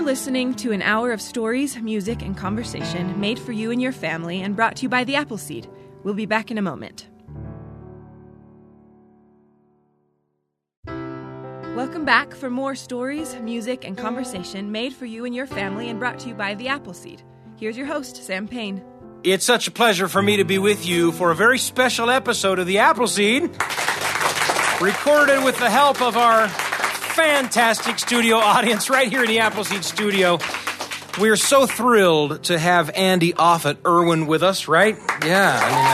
Listening 0.08 0.54
to 0.54 0.72
an 0.72 0.80
hour 0.80 1.12
of 1.12 1.20
stories, 1.20 1.76
music, 1.82 2.22
and 2.22 2.34
conversation 2.34 3.20
made 3.20 3.38
for 3.38 3.52
you 3.52 3.70
and 3.70 3.82
your 3.82 3.92
family 3.92 4.40
and 4.40 4.56
brought 4.56 4.74
to 4.74 4.84
you 4.84 4.88
by 4.88 5.04
the 5.04 5.14
Appleseed. 5.14 5.68
We'll 6.02 6.14
be 6.14 6.24
back 6.24 6.50
in 6.50 6.56
a 6.56 6.62
moment. 6.62 7.06
Welcome 11.76 12.06
back 12.06 12.34
for 12.34 12.48
more 12.48 12.74
stories, 12.74 13.36
music, 13.42 13.84
and 13.84 13.98
conversation 13.98 14.72
made 14.72 14.94
for 14.94 15.04
you 15.04 15.26
and 15.26 15.34
your 15.34 15.46
family 15.46 15.90
and 15.90 15.98
brought 15.98 16.18
to 16.20 16.28
you 16.28 16.34
by 16.34 16.54
the 16.54 16.68
Appleseed. 16.68 17.22
Here's 17.58 17.76
your 17.76 17.84
host, 17.84 18.16
Sam 18.24 18.48
Payne. 18.48 18.82
It's 19.24 19.44
such 19.44 19.68
a 19.68 19.70
pleasure 19.70 20.08
for 20.08 20.22
me 20.22 20.38
to 20.38 20.44
be 20.44 20.56
with 20.56 20.86
you 20.86 21.12
for 21.12 21.32
a 21.32 21.34
very 21.34 21.58
special 21.58 22.08
episode 22.08 22.58
of 22.58 22.66
the 22.66 22.78
Appleseed, 22.78 23.42
recorded 24.80 25.44
with 25.44 25.58
the 25.58 25.68
help 25.68 26.00
of 26.00 26.16
our 26.16 26.48
fantastic 27.18 27.98
studio 27.98 28.36
audience 28.36 28.88
right 28.96 29.08
here 29.08 29.24
in 29.24 29.28
the 29.28 29.40
Appleseed 29.40 29.82
studio. 29.82 30.38
We 31.20 31.30
are 31.30 31.36
so 31.36 31.66
thrilled 31.66 32.44
to 32.44 32.56
have 32.56 32.90
Andy 32.90 33.32
Offutt 33.32 33.78
Irwin 33.84 34.28
with 34.28 34.44
us, 34.44 34.68
right? 34.68 34.96
Yeah, 35.26 35.58
I 35.60 35.68
mean, 35.68 35.86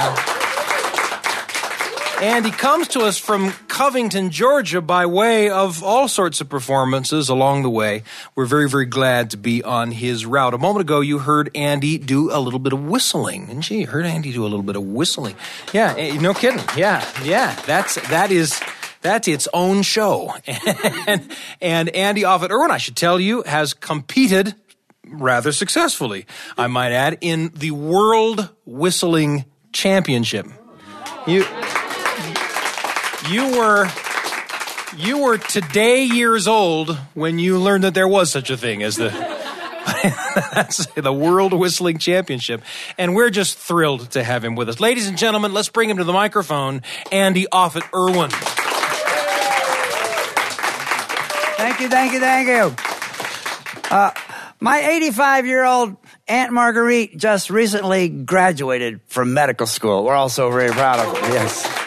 uh, 2.21 2.35
Andy 2.35 2.51
comes 2.51 2.89
to 2.89 3.01
us 3.01 3.17
from 3.17 3.53
Covington, 3.69 4.29
Georgia, 4.29 4.83
by 4.83 5.07
way 5.07 5.49
of 5.49 5.83
all 5.83 6.09
sorts 6.09 6.43
of 6.43 6.51
performances 6.51 7.31
along 7.31 7.63
the 7.63 7.71
way. 7.71 8.03
We're 8.35 8.45
very, 8.45 8.69
very 8.69 8.85
glad 8.85 9.31
to 9.31 9.39
be 9.39 9.65
on 9.65 9.93
his 9.93 10.27
route. 10.27 10.53
A 10.53 10.59
moment 10.59 10.83
ago, 10.83 11.01
you 11.01 11.19
heard 11.21 11.51
Andy 11.55 11.97
do 11.97 12.31
a 12.31 12.39
little 12.39 12.61
bit 12.61 12.75
of 12.75 12.85
whistling, 12.85 13.49
and 13.49 13.69
you 13.71 13.87
heard 13.87 14.05
Andy 14.05 14.31
do 14.31 14.43
a 14.43 14.49
little 14.49 14.63
bit 14.63 14.77
of 14.77 14.83
whistling. 14.83 15.37
Yeah, 15.73 15.95
eh, 15.97 16.21
no 16.21 16.35
kidding. 16.35 16.61
Yeah, 16.77 17.03
yeah, 17.25 17.59
that's 17.67 17.95
that 18.11 18.31
is 18.31 18.61
that's 19.05 19.29
its 19.29 19.47
own 19.53 19.83
show. 19.83 20.35
and, 21.07 21.31
and 21.61 21.89
Andy 21.91 22.25
Offutt 22.25 22.51
Irwin, 22.51 22.71
I 22.71 22.79
should 22.79 22.97
tell 22.97 23.21
you, 23.21 23.43
has 23.43 23.75
competed 23.75 24.55
rather 25.07 25.53
successfully, 25.53 26.27
I 26.57 26.67
might 26.69 26.91
add, 26.91 27.19
in 27.21 27.51
the 27.55 27.71
World 27.71 28.49
Whistling 28.65 29.45
Championship. 29.73 30.47
You, 31.27 31.45
you 33.31 33.59
were 33.59 33.89
you 34.97 35.25
were 35.25 35.39
today 35.39 36.05
years 36.05 36.47
old 36.47 36.97
when 37.15 37.39
you 37.39 37.59
learned 37.59 37.85
that 37.85 37.95
there 37.95 38.09
was 38.09 38.31
such 38.33 38.49
a 38.49 38.57
thing 38.57 38.83
as 38.83 38.97
the 38.97 39.11
the 40.95 41.13
World 41.13 41.53
Whistling 41.53 41.99
Championship. 41.99 42.63
And 42.97 43.15
we're 43.15 43.31
just 43.31 43.59
thrilled 43.59 44.13
to 44.13 44.25
have 44.25 44.43
him 44.43 44.55
with 44.55 44.69
us. 44.71 44.81
Ladies 44.81 45.09
and 45.09 45.19
gentlemen, 45.19 45.53
let's 45.53 45.69
bring 45.69 45.91
him 45.91 45.99
to 45.99 46.05
the 46.05 46.13
microphone, 46.13 46.83
Andy 47.13 47.47
Offutt 47.53 47.85
Irwin. 47.95 48.31
Thank 51.57 51.81
you, 51.81 51.89
thank 51.89 52.13
you, 52.13 52.21
thank 52.21 52.49
you. 52.49 52.75
Uh, 53.91 54.11
my 54.61 54.81
85 54.81 55.47
year 55.47 55.65
old 55.65 55.97
Aunt 56.27 56.53
Marguerite 56.53 57.17
just 57.17 57.51
recently 57.51 58.09
graduated 58.09 59.01
from 59.07 59.35
medical 59.35 59.67
school. 59.67 60.05
We're 60.05 60.15
also 60.15 60.51
very 60.51 60.71
proud 60.71 61.01
of 61.01 61.17
her. 61.17 61.33
Yes. 61.33 61.85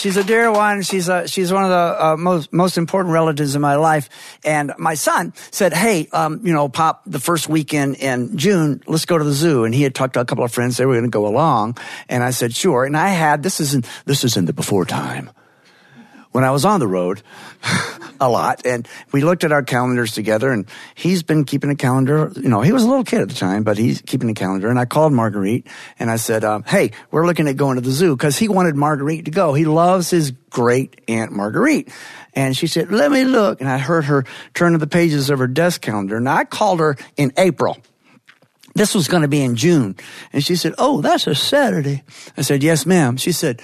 She's 0.00 0.16
a 0.16 0.24
dear 0.24 0.50
one. 0.50 0.82
She's 0.82 1.08
a, 1.08 1.28
she's 1.28 1.52
one 1.52 1.64
of 1.64 1.70
the 1.70 2.04
uh, 2.04 2.16
most 2.16 2.52
most 2.52 2.78
important 2.78 3.12
relatives 3.12 3.54
in 3.54 3.60
my 3.60 3.74
life. 3.74 4.08
And 4.44 4.72
my 4.78 4.94
son 4.94 5.34
said, 5.50 5.74
"Hey, 5.74 6.08
um, 6.12 6.40
you 6.46 6.52
know, 6.52 6.68
Pop, 6.68 7.02
the 7.06 7.20
first 7.20 7.48
weekend 7.48 7.96
in 7.96 8.36
June, 8.38 8.82
let's 8.86 9.04
go 9.04 9.18
to 9.18 9.24
the 9.24 9.32
zoo." 9.32 9.64
And 9.64 9.74
he 9.74 9.82
had 9.82 9.94
talked 9.94 10.14
to 10.14 10.20
a 10.20 10.24
couple 10.24 10.44
of 10.44 10.52
friends; 10.52 10.76
they 10.76 10.86
were 10.86 10.94
going 10.94 11.04
to 11.04 11.10
go 11.10 11.26
along. 11.26 11.76
And 12.08 12.22
I 12.22 12.30
said, 12.30 12.54
"Sure." 12.54 12.84
And 12.84 12.96
I 12.96 13.08
had 13.08 13.42
this 13.42 13.60
is 13.60 13.74
in 13.74 13.84
this 14.06 14.24
is 14.24 14.36
in 14.36 14.46
the 14.46 14.52
before 14.52 14.86
time 14.86 15.30
when 16.32 16.44
I 16.44 16.50
was 16.50 16.64
on 16.64 16.80
the 16.80 16.88
road 16.88 17.22
a 18.20 18.28
lot. 18.28 18.64
And 18.64 18.86
we 19.12 19.22
looked 19.22 19.44
at 19.44 19.52
our 19.52 19.62
calendars 19.62 20.12
together 20.12 20.50
and 20.50 20.66
he's 20.94 21.22
been 21.22 21.44
keeping 21.44 21.70
a 21.70 21.76
calendar. 21.76 22.30
You 22.36 22.48
know, 22.48 22.60
he 22.60 22.72
was 22.72 22.84
a 22.84 22.88
little 22.88 23.04
kid 23.04 23.22
at 23.22 23.28
the 23.28 23.34
time, 23.34 23.62
but 23.62 23.78
he's 23.78 24.02
keeping 24.02 24.30
a 24.30 24.34
calendar. 24.34 24.68
And 24.68 24.78
I 24.78 24.84
called 24.84 25.12
Marguerite 25.12 25.66
and 25.98 26.10
I 26.10 26.16
said, 26.16 26.44
um, 26.44 26.62
Hey, 26.64 26.90
we're 27.10 27.26
looking 27.26 27.48
at 27.48 27.56
going 27.56 27.76
to 27.76 27.80
the 27.80 27.90
zoo 27.90 28.16
because 28.16 28.38
he 28.38 28.48
wanted 28.48 28.76
Marguerite 28.76 29.24
to 29.24 29.30
go. 29.30 29.54
He 29.54 29.64
loves 29.64 30.10
his 30.10 30.32
great 30.50 31.00
aunt 31.08 31.32
Marguerite. 31.32 31.90
And 32.34 32.56
she 32.56 32.66
said, 32.66 32.92
let 32.92 33.10
me 33.10 33.24
look. 33.24 33.60
And 33.60 33.68
I 33.68 33.78
heard 33.78 34.04
her 34.04 34.24
turn 34.54 34.72
to 34.72 34.78
the 34.78 34.86
pages 34.86 35.30
of 35.30 35.38
her 35.40 35.48
desk 35.48 35.80
calendar. 35.80 36.16
And 36.16 36.28
I 36.28 36.44
called 36.44 36.80
her 36.80 36.96
in 37.16 37.32
April. 37.36 37.78
This 38.74 38.94
was 38.94 39.08
going 39.08 39.22
to 39.22 39.28
be 39.28 39.42
in 39.42 39.56
June. 39.56 39.96
And 40.32 40.44
she 40.44 40.54
said, 40.54 40.74
Oh, 40.78 41.00
that's 41.00 41.26
a 41.26 41.34
Saturday. 41.34 42.04
I 42.36 42.42
said, 42.42 42.62
Yes, 42.62 42.86
ma'am. 42.86 43.16
She 43.16 43.32
said, 43.32 43.62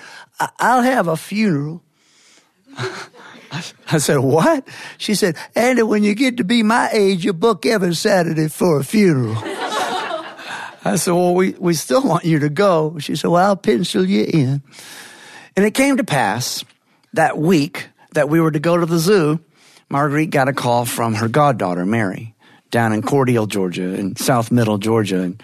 I'll 0.59 0.83
have 0.83 1.07
a 1.09 1.17
funeral 1.17 1.83
I 3.91 3.99
said, 3.99 4.19
what? 4.19 4.67
She 4.99 5.15
said, 5.15 5.37
Andy, 5.55 5.83
when 5.83 6.03
you 6.03 6.15
get 6.15 6.39
to 6.39 6.45
be 6.45 6.63
my 6.63 6.89
age, 6.93 7.25
you 7.25 7.33
book 7.33 7.67
every 7.67 7.95
Saturday 7.95 8.49
for 8.49 8.81
a 8.81 8.85
funeral. 8.85 9.37
I 10.85 10.97
said, 10.97 11.13
well, 11.13 11.35
we, 11.35 11.51
we 11.59 11.75
still 11.75 12.03
want 12.03 12.25
you 12.25 12.39
to 12.41 12.49
go. 12.49 12.99
She 12.99 13.17
said, 13.17 13.31
well, 13.31 13.45
I'll 13.45 13.57
pencil 13.57 14.05
you 14.05 14.25
in. 14.25 14.63
And 15.57 15.65
it 15.65 15.75
came 15.75 15.97
to 15.97 16.05
pass 16.05 16.65
that 17.15 17.37
week 17.37 17.89
that 18.13 18.29
we 18.29 18.41
were 18.41 18.51
to 18.51 18.61
go 18.61 18.77
to 18.77 18.87
the 18.87 18.99
zoo, 18.99 19.41
Marguerite 19.89 20.31
got 20.31 20.49
a 20.49 20.53
call 20.53 20.85
from 20.85 21.15
her 21.15 21.29
goddaughter, 21.29 21.87
Mary, 21.87 22.35
down 22.71 22.93
in 22.93 23.03
Cordele, 23.03 23.49
Georgia, 23.49 23.95
in 23.95 24.17
South 24.17 24.51
Middle 24.51 24.79
Georgia. 24.79 25.23
And 25.23 25.43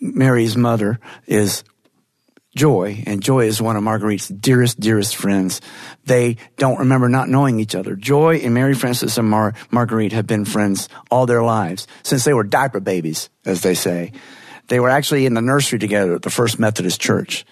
Mary's 0.00 0.56
mother 0.56 1.00
is 1.26 1.64
Joy, 2.54 3.02
and 3.06 3.22
Joy 3.22 3.46
is 3.46 3.62
one 3.62 3.76
of 3.76 3.82
Marguerite's 3.82 4.28
dearest, 4.28 4.78
dearest 4.78 5.16
friends. 5.16 5.62
They 6.04 6.36
don't 6.58 6.80
remember 6.80 7.08
not 7.08 7.28
knowing 7.28 7.58
each 7.60 7.74
other. 7.74 7.96
Joy 7.96 8.36
and 8.36 8.52
Mary 8.52 8.74
Frances 8.74 9.16
and 9.16 9.28
Mar- 9.28 9.54
Marguerite 9.70 10.12
have 10.12 10.26
been 10.26 10.44
friends 10.44 10.90
all 11.10 11.24
their 11.24 11.42
lives, 11.42 11.86
since 12.02 12.24
they 12.24 12.34
were 12.34 12.44
diaper 12.44 12.80
babies, 12.80 13.30
as 13.46 13.62
they 13.62 13.74
say. 13.74 14.12
They 14.68 14.80
were 14.80 14.90
actually 14.90 15.24
in 15.24 15.34
the 15.34 15.40
nursery 15.40 15.78
together 15.78 16.14
at 16.14 16.22
the 16.22 16.30
First 16.30 16.58
Methodist 16.58 17.00
Church. 17.00 17.46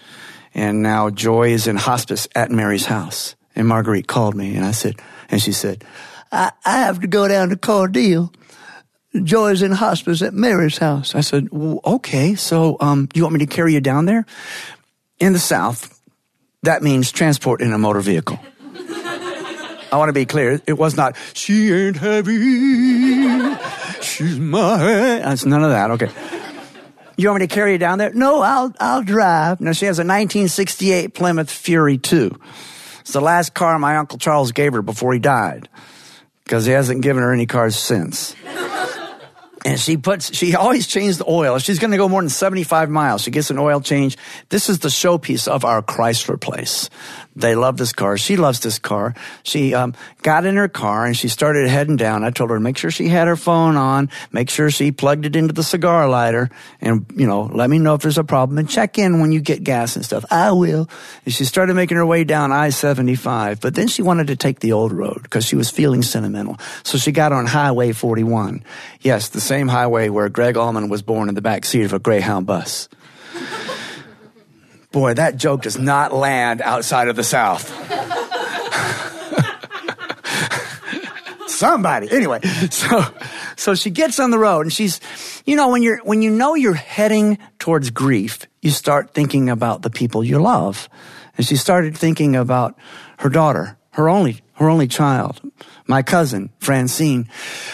And 0.52 0.82
now 0.82 1.10
Joy 1.10 1.50
is 1.50 1.66
in 1.66 1.76
hospice 1.76 2.28
at 2.34 2.50
Mary's 2.50 2.86
house. 2.86 3.36
And 3.56 3.66
Marguerite 3.66 4.06
called 4.06 4.34
me, 4.34 4.54
and 4.54 4.64
I 4.64 4.72
said, 4.72 5.00
and 5.30 5.40
she 5.40 5.52
said, 5.52 5.84
I, 6.30 6.52
I 6.64 6.78
have 6.80 7.00
to 7.00 7.06
go 7.06 7.26
down 7.26 7.48
to 7.48 7.56
Cordele. 7.56 8.34
Joy's 9.24 9.62
in 9.62 9.72
hospice 9.72 10.22
at 10.22 10.34
Mary's 10.34 10.78
house. 10.78 11.14
I 11.14 11.20
said, 11.20 11.48
well, 11.50 11.80
okay, 11.84 12.36
so 12.36 12.76
um, 12.80 13.08
you 13.14 13.22
want 13.22 13.32
me 13.34 13.40
to 13.40 13.46
carry 13.46 13.74
you 13.74 13.80
down 13.80 14.04
there? 14.04 14.24
In 15.20 15.34
the 15.34 15.38
South, 15.38 16.00
that 16.62 16.82
means 16.82 17.12
transport 17.12 17.60
in 17.60 17.72
a 17.72 17.78
motor 17.78 18.00
vehicle. 18.00 18.40
I 19.92 19.96
want 19.96 20.08
to 20.08 20.12
be 20.12 20.24
clear. 20.24 20.60
It 20.66 20.74
was 20.74 20.96
not, 20.96 21.16
she 21.34 21.72
ain't 21.72 21.96
heavy. 21.96 23.54
She's 24.00 24.38
my. 24.38 24.78
That's 24.78 25.44
none 25.44 25.62
of 25.62 25.70
that. 25.70 25.90
Okay. 25.92 26.10
You 27.16 27.28
want 27.28 27.42
me 27.42 27.48
to 27.48 27.54
carry 27.54 27.72
you 27.72 27.78
down 27.78 27.98
there? 27.98 28.12
No, 28.14 28.40
I'll, 28.40 28.72
I'll 28.80 29.02
drive. 29.02 29.60
Now 29.60 29.72
she 29.72 29.84
has 29.86 29.98
a 29.98 30.02
1968 30.02 31.12
Plymouth 31.12 31.50
Fury 31.50 31.98
2. 31.98 32.30
It's 33.00 33.12
the 33.12 33.20
last 33.20 33.52
car 33.52 33.78
my 33.78 33.96
Uncle 33.96 34.18
Charles 34.18 34.52
gave 34.52 34.72
her 34.72 34.80
before 34.80 35.12
he 35.12 35.18
died. 35.18 35.68
Because 36.44 36.64
he 36.64 36.72
hasn't 36.72 37.02
given 37.02 37.22
her 37.22 37.32
any 37.32 37.46
cars 37.46 37.76
since 37.76 38.34
and 39.64 39.78
she 39.78 39.96
puts 39.96 40.34
she 40.34 40.54
always 40.54 40.86
changes 40.86 41.18
the 41.18 41.28
oil. 41.28 41.58
She's 41.58 41.78
going 41.78 41.90
to 41.90 41.96
go 41.96 42.08
more 42.08 42.22
than 42.22 42.30
75 42.30 42.90
miles. 42.90 43.22
She 43.22 43.30
gets 43.30 43.50
an 43.50 43.58
oil 43.58 43.80
change. 43.80 44.16
This 44.48 44.68
is 44.68 44.80
the 44.80 44.88
showpiece 44.88 45.48
of 45.48 45.64
our 45.64 45.82
chrysler 45.82 46.40
place 46.40 46.88
they 47.36 47.54
love 47.54 47.76
this 47.76 47.92
car. 47.92 48.18
She 48.18 48.36
loves 48.36 48.60
this 48.60 48.78
car. 48.78 49.14
She 49.42 49.72
um, 49.74 49.94
got 50.22 50.44
in 50.44 50.56
her 50.56 50.68
car 50.68 51.06
and 51.06 51.16
she 51.16 51.28
started 51.28 51.68
heading 51.68 51.96
down. 51.96 52.24
I 52.24 52.30
told 52.30 52.50
her 52.50 52.56
to 52.56 52.60
make 52.60 52.76
sure 52.76 52.90
she 52.90 53.08
had 53.08 53.28
her 53.28 53.36
phone 53.36 53.76
on. 53.76 54.10
Make 54.32 54.50
sure 54.50 54.70
she 54.70 54.90
plugged 54.90 55.26
it 55.26 55.36
into 55.36 55.54
the 55.54 55.62
cigar 55.62 56.08
lighter 56.08 56.50
and 56.80 57.06
you 57.14 57.26
know 57.26 57.42
let 57.42 57.70
me 57.70 57.78
know 57.78 57.94
if 57.94 58.02
there's 58.02 58.18
a 58.18 58.24
problem 58.24 58.58
and 58.58 58.68
check 58.68 58.98
in 58.98 59.20
when 59.20 59.32
you 59.32 59.40
get 59.40 59.62
gas 59.62 59.96
and 59.96 60.04
stuff. 60.04 60.24
I 60.30 60.52
will. 60.52 60.88
And 61.24 61.32
she 61.32 61.44
started 61.44 61.74
making 61.74 61.96
her 61.96 62.06
way 62.06 62.24
down 62.24 62.52
i-75 62.52 63.60
but 63.60 63.74
then 63.74 63.88
she 63.88 64.02
wanted 64.02 64.26
to 64.28 64.36
take 64.36 64.60
the 64.60 64.72
old 64.72 64.92
road 64.92 65.22
because 65.22 65.44
she 65.44 65.56
was 65.56 65.70
feeling 65.70 66.02
sentimental. 66.02 66.58
So 66.82 66.98
she 66.98 67.12
got 67.12 67.32
on 67.32 67.46
highway 67.46 67.92
41 67.92 68.64
yes 69.00 69.28
the 69.28 69.40
same 69.40 69.68
highway 69.68 70.08
where 70.08 70.28
Gregg 70.28 70.56
Allman 70.56 70.88
was 70.88 71.02
born 71.02 71.28
in 71.28 71.34
the 71.34 71.42
back 71.42 71.64
seat 71.64 71.84
of 71.84 71.92
a 71.92 71.98
Greyhound 71.98 72.46
bus. 72.46 72.88
Boy, 74.92 75.14
that 75.14 75.36
joke 75.36 75.62
does 75.62 75.78
not 75.78 76.12
land 76.12 76.60
outside 76.62 77.08
of 77.08 77.16
the 77.16 77.24
South. 77.24 77.68
Somebody. 81.48 82.10
Anyway, 82.10 82.40
so 82.70 83.04
so 83.56 83.74
she 83.74 83.90
gets 83.90 84.18
on 84.18 84.30
the 84.30 84.38
road 84.38 84.62
and 84.62 84.72
she's 84.72 85.00
you 85.44 85.56
know 85.56 85.68
when 85.68 85.82
you're 85.82 85.98
when 85.98 86.22
you 86.22 86.30
know 86.30 86.54
you're 86.54 86.74
heading 86.74 87.38
towards 87.58 87.90
grief, 87.90 88.46
you 88.62 88.70
start 88.70 89.12
thinking 89.12 89.50
about 89.50 89.82
the 89.82 89.90
people 89.90 90.24
you 90.24 90.38
love. 90.38 90.88
And 91.36 91.46
she 91.46 91.56
started 91.56 91.96
thinking 91.96 92.34
about 92.34 92.76
her 93.18 93.28
daughter, 93.28 93.76
her 93.90 94.08
only 94.08 94.40
her 94.54 94.68
only 94.70 94.88
child 94.88 95.40
my 95.90 96.02
cousin, 96.02 96.50
Francine. 96.60 97.24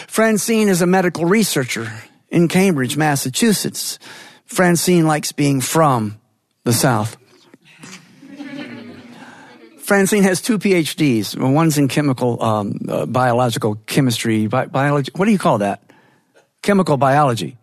Francine 0.07 0.67
is 0.67 0.81
a 0.81 0.87
medical 0.87 1.25
researcher 1.25 1.89
in 2.29 2.47
Cambridge, 2.47 2.97
Massachusetts. 2.97 3.99
Francine 4.45 5.05
likes 5.05 5.31
being 5.31 5.61
from 5.61 6.19
the 6.67 6.73
South. 6.73 7.17
Francine 9.79 10.23
has 10.23 10.41
two 10.41 10.59
PhDs. 10.59 11.35
One's 11.35 11.77
in 11.77 11.87
chemical, 11.87 12.43
um, 12.43 12.79
uh, 12.89 13.05
biological 13.05 13.75
chemistry, 13.87 14.47
bi- 14.47 14.65
biology. 14.65 15.11
What 15.15 15.25
do 15.25 15.31
you 15.31 15.39
call 15.39 15.59
that? 15.59 15.81
Chemical 16.61 16.97
biology. 16.97 17.57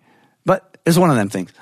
But 0.47 0.79
it's 0.87 0.97
one 0.97 1.11
of 1.11 1.17
them 1.17 1.29
things. 1.29 1.53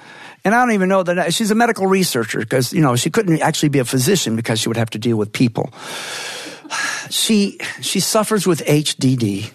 And 0.45 0.55
I 0.55 0.65
don't 0.65 0.75
even 0.75 0.89
know 0.89 1.03
that 1.03 1.35
she's 1.35 1.51
a 1.51 1.55
medical 1.55 1.87
researcher 1.87 2.39
because, 2.39 2.73
you 2.73 2.81
know, 2.81 2.97
she 2.97 3.11
couldn't 3.11 3.43
actually 3.43 3.71
be 3.71 3.81
a 3.81 3.85
physician 3.85 4.37
because 4.37 4.61
she 4.61 4.69
would 4.69 4.77
have 4.77 4.91
to 4.91 4.99
deal 4.99 5.17
with 5.17 5.33
people 5.33 5.71
she, 7.11 7.59
she 7.81 8.01
suffers 8.01 8.47
with 8.47 8.65
HDD, 8.65 9.51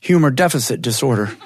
humor 0.00 0.30
deficit 0.30 0.82
disorder. 0.82 1.36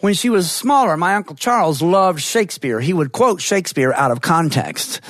When 0.00 0.14
she 0.14 0.30
was 0.30 0.50
smaller, 0.50 0.96
my 0.96 1.14
Uncle 1.14 1.36
Charles 1.36 1.82
loved 1.82 2.20
Shakespeare. 2.20 2.80
He 2.80 2.92
would 2.92 3.12
quote 3.12 3.40
Shakespeare 3.40 3.92
out 3.92 4.10
of 4.10 4.20
context. 4.20 5.00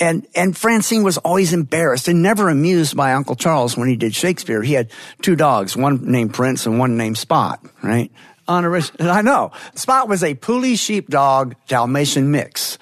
And, 0.00 0.26
and 0.34 0.56
Francine 0.56 1.02
was 1.02 1.18
always 1.18 1.52
embarrassed 1.52 2.06
and 2.06 2.22
never 2.22 2.48
amused 2.48 2.96
by 2.96 3.14
Uncle 3.14 3.34
Charles 3.34 3.76
when 3.76 3.88
he 3.88 3.96
did 3.96 4.14
Shakespeare. 4.14 4.62
He 4.62 4.74
had 4.74 4.90
two 5.22 5.34
dogs, 5.34 5.76
one 5.76 6.10
named 6.10 6.34
Prince 6.34 6.66
and 6.66 6.78
one 6.78 6.96
named 6.96 7.18
Spot, 7.18 7.60
right? 7.82 8.10
I 8.48 9.22
know. 9.22 9.52
Spot 9.74 10.08
was 10.08 10.22
a 10.22 10.34
Puli 10.34 10.78
sheepdog 10.78 11.54
Dalmatian 11.66 12.30
mix. 12.30 12.78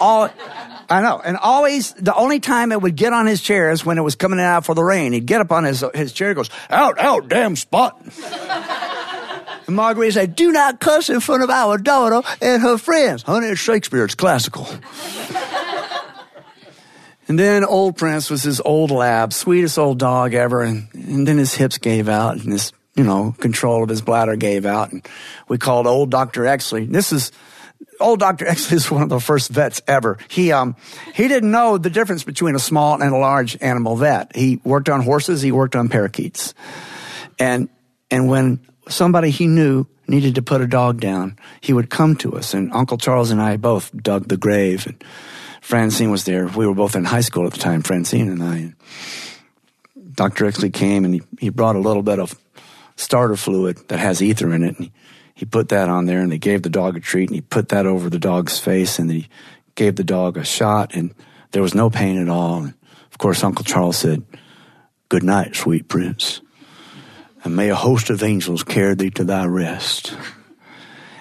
All, 0.00 0.30
I 0.88 1.02
know. 1.02 1.20
And 1.22 1.36
always, 1.36 1.92
the 1.94 2.14
only 2.14 2.40
time 2.40 2.72
it 2.72 2.80
would 2.80 2.96
get 2.96 3.12
on 3.12 3.26
his 3.26 3.42
chair 3.42 3.70
is 3.70 3.84
when 3.84 3.98
it 3.98 4.02
was 4.02 4.14
coming 4.14 4.40
out 4.40 4.64
for 4.64 4.74
the 4.74 4.82
rain. 4.82 5.12
He'd 5.12 5.26
get 5.26 5.40
up 5.40 5.52
on 5.52 5.64
his, 5.64 5.84
his 5.94 6.12
chair 6.12 6.28
and 6.28 6.36
goes, 6.36 6.50
out, 6.70 6.98
out, 6.98 7.28
damn 7.28 7.56
spot. 7.56 8.00
and 9.66 9.76
Marguerite 9.76 10.14
said, 10.14 10.34
do 10.34 10.52
not 10.52 10.80
cuss 10.80 11.08
in 11.08 11.20
front 11.20 11.42
of 11.42 11.50
our 11.50 11.78
daughter 11.78 12.26
and 12.40 12.62
her 12.62 12.78
friends. 12.78 13.22
Honey, 13.22 13.48
it's 13.48 13.60
Shakespeare. 13.60 14.04
It's 14.04 14.14
classical. 14.14 14.66
and 17.28 17.38
then 17.38 17.64
old 17.64 17.96
Prince 17.96 18.30
was 18.30 18.42
his 18.42 18.60
old 18.60 18.90
lab, 18.90 19.32
sweetest 19.32 19.78
old 19.78 19.98
dog 19.98 20.34
ever. 20.34 20.62
And, 20.62 20.88
and 20.94 21.26
then 21.26 21.38
his 21.38 21.54
hips 21.54 21.78
gave 21.78 22.08
out 22.08 22.38
and 22.38 22.52
his, 22.52 22.72
you 22.94 23.04
know, 23.04 23.34
control 23.38 23.82
of 23.82 23.88
his 23.88 24.02
bladder 24.02 24.36
gave 24.36 24.66
out. 24.66 24.92
And 24.92 25.06
we 25.48 25.58
called 25.58 25.86
old 25.86 26.10
Dr. 26.10 26.42
Exley. 26.42 26.90
This 26.90 27.12
is, 27.12 27.32
old 28.00 28.20
Dr. 28.20 28.46
Exley 28.46 28.72
is 28.72 28.90
one 28.90 29.02
of 29.02 29.08
the 29.08 29.20
first 29.20 29.50
vets 29.50 29.80
ever. 29.86 30.18
He, 30.28 30.52
um, 30.52 30.76
he 31.14 31.28
didn't 31.28 31.50
know 31.50 31.78
the 31.78 31.90
difference 31.90 32.24
between 32.24 32.56
a 32.56 32.60
small 32.60 33.00
and 33.00 33.14
a 33.14 33.18
large 33.18 33.56
animal 33.60 33.96
vet. 33.96 34.34
He 34.34 34.60
worked 34.64 34.88
on 34.88 35.02
horses, 35.02 35.40
he 35.40 35.52
worked 35.52 35.76
on 35.76 35.88
parakeets. 35.88 36.54
And, 37.38 37.68
and 38.10 38.28
when 38.28 38.60
somebody 38.88 39.30
he 39.30 39.46
knew 39.46 39.86
needed 40.08 40.34
to 40.34 40.42
put 40.42 40.60
a 40.60 40.66
dog 40.66 41.00
down, 41.00 41.38
he 41.60 41.72
would 41.72 41.90
come 41.90 42.16
to 42.16 42.36
us. 42.36 42.54
And 42.54 42.72
Uncle 42.72 42.98
Charles 42.98 43.30
and 43.30 43.40
I 43.40 43.56
both 43.56 43.90
dug 43.96 44.28
the 44.28 44.36
grave. 44.36 44.86
And 44.86 45.02
Francine 45.60 46.10
was 46.10 46.24
there. 46.24 46.46
We 46.46 46.66
were 46.66 46.74
both 46.74 46.96
in 46.96 47.04
high 47.04 47.20
school 47.20 47.46
at 47.46 47.52
the 47.52 47.58
time, 47.58 47.82
Francine 47.82 48.28
and 48.28 48.42
I. 48.42 48.74
Dr. 50.14 50.44
Exley 50.44 50.72
came 50.72 51.04
and 51.04 51.14
he, 51.14 51.22
he 51.38 51.48
brought 51.48 51.76
a 51.76 51.80
little 51.80 52.02
bit 52.02 52.18
of 52.18 52.38
starter 52.96 53.36
fluid 53.36 53.78
that 53.88 53.98
has 53.98 54.22
ether 54.22 54.52
in 54.52 54.62
it. 54.62 54.76
And 54.76 54.86
he, 54.86 54.92
he 55.34 55.44
put 55.46 55.70
that 55.70 55.88
on 55.88 56.06
there 56.06 56.20
and 56.20 56.30
they 56.30 56.38
gave 56.38 56.62
the 56.62 56.68
dog 56.68 56.96
a 56.96 57.00
treat 57.00 57.28
and 57.28 57.34
he 57.34 57.40
put 57.40 57.70
that 57.70 57.86
over 57.86 58.10
the 58.10 58.18
dog's 58.18 58.58
face 58.58 58.98
and 58.98 59.10
he 59.10 59.28
gave 59.74 59.96
the 59.96 60.04
dog 60.04 60.36
a 60.36 60.44
shot 60.44 60.94
and 60.94 61.14
there 61.52 61.62
was 61.62 61.74
no 61.74 61.88
pain 61.88 62.20
at 62.20 62.28
all. 62.28 62.64
And 62.64 62.74
of 63.10 63.18
course, 63.18 63.42
Uncle 63.42 63.64
Charles 63.64 63.96
said, 63.96 64.24
Good 65.08 65.22
night, 65.22 65.54
sweet 65.54 65.88
prince, 65.88 66.40
and 67.44 67.56
may 67.56 67.70
a 67.70 67.74
host 67.74 68.10
of 68.10 68.22
angels 68.22 68.62
carry 68.62 68.94
thee 68.94 69.10
to 69.10 69.24
thy 69.24 69.46
rest. 69.46 70.14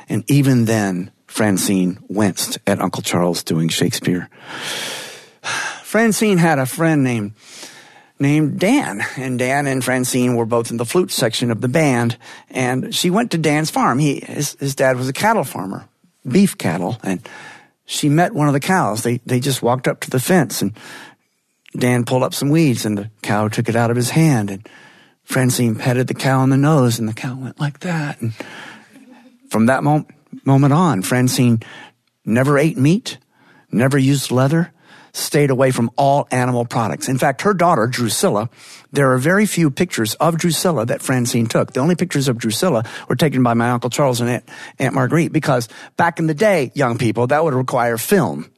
And 0.09 0.23
even 0.29 0.65
then, 0.65 1.11
Francine 1.27 1.99
winced 2.09 2.59
at 2.67 2.81
Uncle 2.81 3.01
Charles 3.01 3.43
doing 3.43 3.69
Shakespeare. 3.69 4.29
Francine 5.83 6.37
had 6.37 6.59
a 6.59 6.65
friend 6.65 7.03
named 7.03 7.33
named 8.21 8.59
Dan. 8.59 9.01
And 9.17 9.37
Dan 9.39 9.67
and 9.67 9.83
Francine 9.83 10.35
were 10.35 10.45
both 10.45 10.71
in 10.71 10.77
the 10.77 10.85
flute 10.85 11.11
section 11.11 11.51
of 11.51 11.59
the 11.59 11.67
band. 11.67 12.17
And 12.51 12.93
she 12.93 13.09
went 13.09 13.31
to 13.31 13.37
Dan's 13.37 13.71
farm. 13.71 13.99
He, 13.99 14.21
his, 14.21 14.55
his 14.59 14.75
dad 14.75 14.95
was 14.95 15.09
a 15.09 15.13
cattle 15.13 15.43
farmer, 15.43 15.89
beef 16.25 16.57
cattle. 16.57 16.97
And 17.03 17.27
she 17.85 18.07
met 18.07 18.33
one 18.33 18.47
of 18.47 18.53
the 18.53 18.59
cows. 18.59 19.03
They, 19.03 19.17
they 19.25 19.39
just 19.39 19.61
walked 19.61 19.87
up 19.87 19.99
to 20.01 20.09
the 20.09 20.19
fence 20.19 20.61
and 20.61 20.73
Dan 21.75 22.05
pulled 22.05 22.23
up 22.23 22.33
some 22.33 22.49
weeds 22.49 22.85
and 22.85 22.97
the 22.97 23.09
cow 23.21 23.47
took 23.47 23.67
it 23.67 23.75
out 23.75 23.89
of 23.89 23.97
his 23.97 24.11
hand. 24.11 24.51
And 24.51 24.69
Francine 25.23 25.75
petted 25.75 26.07
the 26.07 26.13
cow 26.13 26.39
on 26.39 26.49
the 26.49 26.57
nose 26.57 26.99
and 26.99 27.07
the 27.07 27.13
cow 27.13 27.35
went 27.35 27.59
like 27.59 27.79
that. 27.79 28.21
And 28.21 28.33
from 29.49 29.67
that 29.67 29.83
moment, 29.83 30.09
moment 30.45 30.73
on, 30.73 31.01
Francine 31.01 31.61
never 32.25 32.57
ate 32.57 32.77
meat, 32.77 33.17
never 33.71 33.97
used 33.97 34.31
leather, 34.31 34.71
stayed 35.13 35.49
away 35.49 35.71
from 35.71 35.91
all 35.97 36.27
animal 36.31 36.65
products. 36.65 37.09
In 37.09 37.17
fact, 37.17 37.41
her 37.41 37.53
daughter, 37.53 37.87
Drusilla, 37.87 38.49
there 38.91 39.11
are 39.11 39.17
very 39.17 39.45
few 39.45 39.69
pictures 39.69 40.15
of 40.15 40.37
Drusilla 40.37 40.85
that 40.85 41.01
Francine 41.01 41.47
took. 41.47 41.73
The 41.73 41.79
only 41.79 41.95
pictures 41.95 42.27
of 42.27 42.37
Drusilla 42.37 42.85
were 43.07 43.15
taken 43.15 43.43
by 43.43 43.53
my 43.53 43.71
Uncle 43.71 43.89
Charles 43.89 44.21
and 44.21 44.29
Aunt, 44.29 44.49
Aunt 44.79 44.93
Marguerite 44.93 45.33
because 45.33 45.67
back 45.97 46.19
in 46.19 46.27
the 46.27 46.33
day, 46.33 46.71
young 46.75 46.97
people, 46.97 47.27
that 47.27 47.43
would 47.43 47.53
require 47.53 47.97
film. 47.97 48.49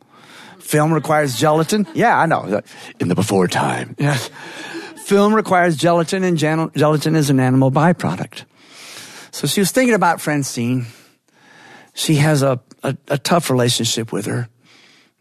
Film 0.60 0.94
requires 0.94 1.38
gelatin. 1.38 1.86
Yeah, 1.94 2.18
I 2.18 2.26
know. 2.26 2.62
In 3.00 3.10
the 3.10 3.16
before 3.16 3.48
time. 3.48 3.96
Yes. 4.00 4.30
Film 5.14 5.36
requires 5.36 5.78
gelatin, 5.78 6.24
and 6.24 6.40
gelatin 6.40 7.16
is 7.16 7.30
an 7.30 7.40
animal 7.40 7.70
byproduct. 7.70 8.46
So 9.30 9.46
she 9.46 9.60
was 9.60 9.70
thinking 9.70 9.94
about 9.94 10.20
Francine. 10.20 10.88
She 11.94 12.16
has 12.16 12.42
a, 12.42 12.60
a, 12.82 12.98
a 13.10 13.20
tough 13.20 13.52
relationship 13.52 14.12
with 14.12 14.26
her. 14.26 14.50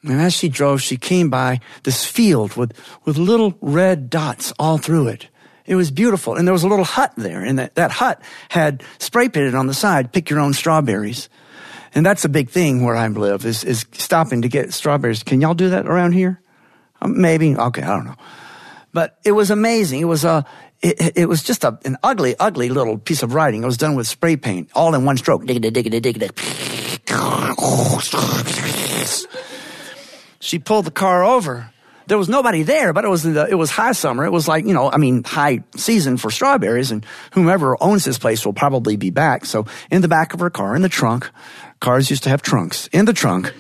And 0.03 0.19
as 0.19 0.33
she 0.33 0.49
drove, 0.49 0.81
she 0.81 0.97
came 0.97 1.29
by 1.29 1.61
this 1.83 2.07
field 2.07 2.57
with, 2.57 2.73
with 3.05 3.19
little 3.19 3.59
red 3.61 4.09
dots 4.09 4.55
all 4.59 4.79
through 4.79 5.09
it. 5.09 5.29
It 5.67 5.75
was 5.75 5.91
beautiful. 5.91 6.37
And 6.37 6.49
there 6.49 6.55
was 6.55 6.65
a 6.65 6.69
little 6.69 6.87
hut 6.87 7.13
there. 7.19 7.43
And 7.43 7.59
that, 7.59 7.75
that 7.75 7.91
hut 7.91 8.23
had 8.49 8.83
spray 8.99 9.29
painted 9.29 9.55
on 9.55 9.67
the 9.67 9.75
side, 9.75 10.11
pick 10.11 10.31
your 10.31 10.41
own 10.41 10.55
strawberries. 10.55 11.29
And 11.95 12.07
that's 12.07 12.25
a 12.25 12.31
big 12.31 12.49
thing 12.49 12.83
where 12.83 12.97
I 12.97 13.09
live 13.09 13.45
is, 13.45 13.63
is 13.63 13.85
stopping 13.93 14.41
to 14.41 14.49
get 14.49 14.73
strawberries. 14.73 15.23
Can 15.23 15.43
y'all 15.43 15.53
do 15.53 15.69
that 15.69 15.87
around 15.87 16.13
here? 16.13 16.41
Um, 17.03 17.21
maybe. 17.21 17.55
Okay. 17.55 17.83
I 17.83 17.89
don't 17.89 18.07
know. 18.07 18.17
But 18.93 19.19
it 19.25 19.33
was 19.33 19.51
amazing. 19.51 20.01
It 20.01 20.07
was 20.07 20.25
a, 20.25 20.45
it, 20.83 21.17
it 21.17 21.29
was 21.29 21.43
just 21.43 21.65
a, 21.65 21.79
an 21.85 21.97
ugly, 22.03 22.35
ugly 22.39 22.69
little 22.69 22.99
piece 22.99 23.23
of 23.23 23.35
writing. 23.35 23.63
It 23.63 23.67
was 23.67 23.77
done 23.77 23.95
with 23.95 24.07
spray 24.07 24.37
paint, 24.37 24.71
all 24.75 24.95
in 24.95 25.05
one 25.05 25.17
stroke. 25.17 25.45
She 30.41 30.59
pulled 30.59 30.87
the 30.87 30.91
car 30.91 31.25
over. 31.25 31.71
There 32.09 32.19
was 32.19 32.29
nobody 32.29 32.65
there, 32.65 32.93
but 32.93 33.05
it 33.05 33.09
was 33.09 33.23
the, 33.23 33.47
it 33.49 33.55
was 33.55 33.71
high 33.71 33.93
summer. 33.93 34.25
It 34.25 34.33
was 34.33 34.49
like 34.49 34.67
you 34.67 34.75
know, 34.75 34.91
I 34.91 34.97
mean, 34.97 35.23
high 35.23 35.63
season 35.77 36.17
for 36.17 36.31
strawberries, 36.31 36.91
and 36.91 37.07
whomever 37.33 37.81
owns 37.81 38.05
this 38.05 38.19
place 38.19 38.45
will 38.45 38.53
probably 38.53 38.97
be 38.97 39.11
back. 39.11 39.45
So, 39.45 39.67
in 39.91 40.03
the 40.03 40.09
back 40.09 40.35
of 40.35 40.41
her 40.41 40.51
car, 40.51 40.75
in 40.75 40.83
the 40.83 40.89
trunk, 40.89 41.31
cars 41.81 42.11
used 42.11 42.25
to 42.25 42.29
have 42.29 42.43
trunks. 42.43 42.89
In 42.89 43.05
the 43.05 43.13
trunk, 43.13 43.55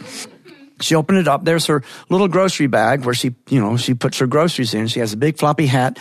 she 0.80 0.94
opened 0.94 1.18
it 1.18 1.28
up. 1.28 1.44
There's 1.44 1.66
her 1.66 1.82
little 2.08 2.28
grocery 2.28 2.66
bag 2.66 3.04
where 3.04 3.14
she, 3.14 3.34
you 3.48 3.60
know, 3.60 3.76
she 3.76 3.94
puts 3.94 4.18
her 4.18 4.26
groceries 4.26 4.74
in. 4.74 4.88
She 4.88 5.00
has 5.00 5.12
a 5.12 5.16
big 5.16 5.38
floppy 5.38 5.66
hat 5.66 5.98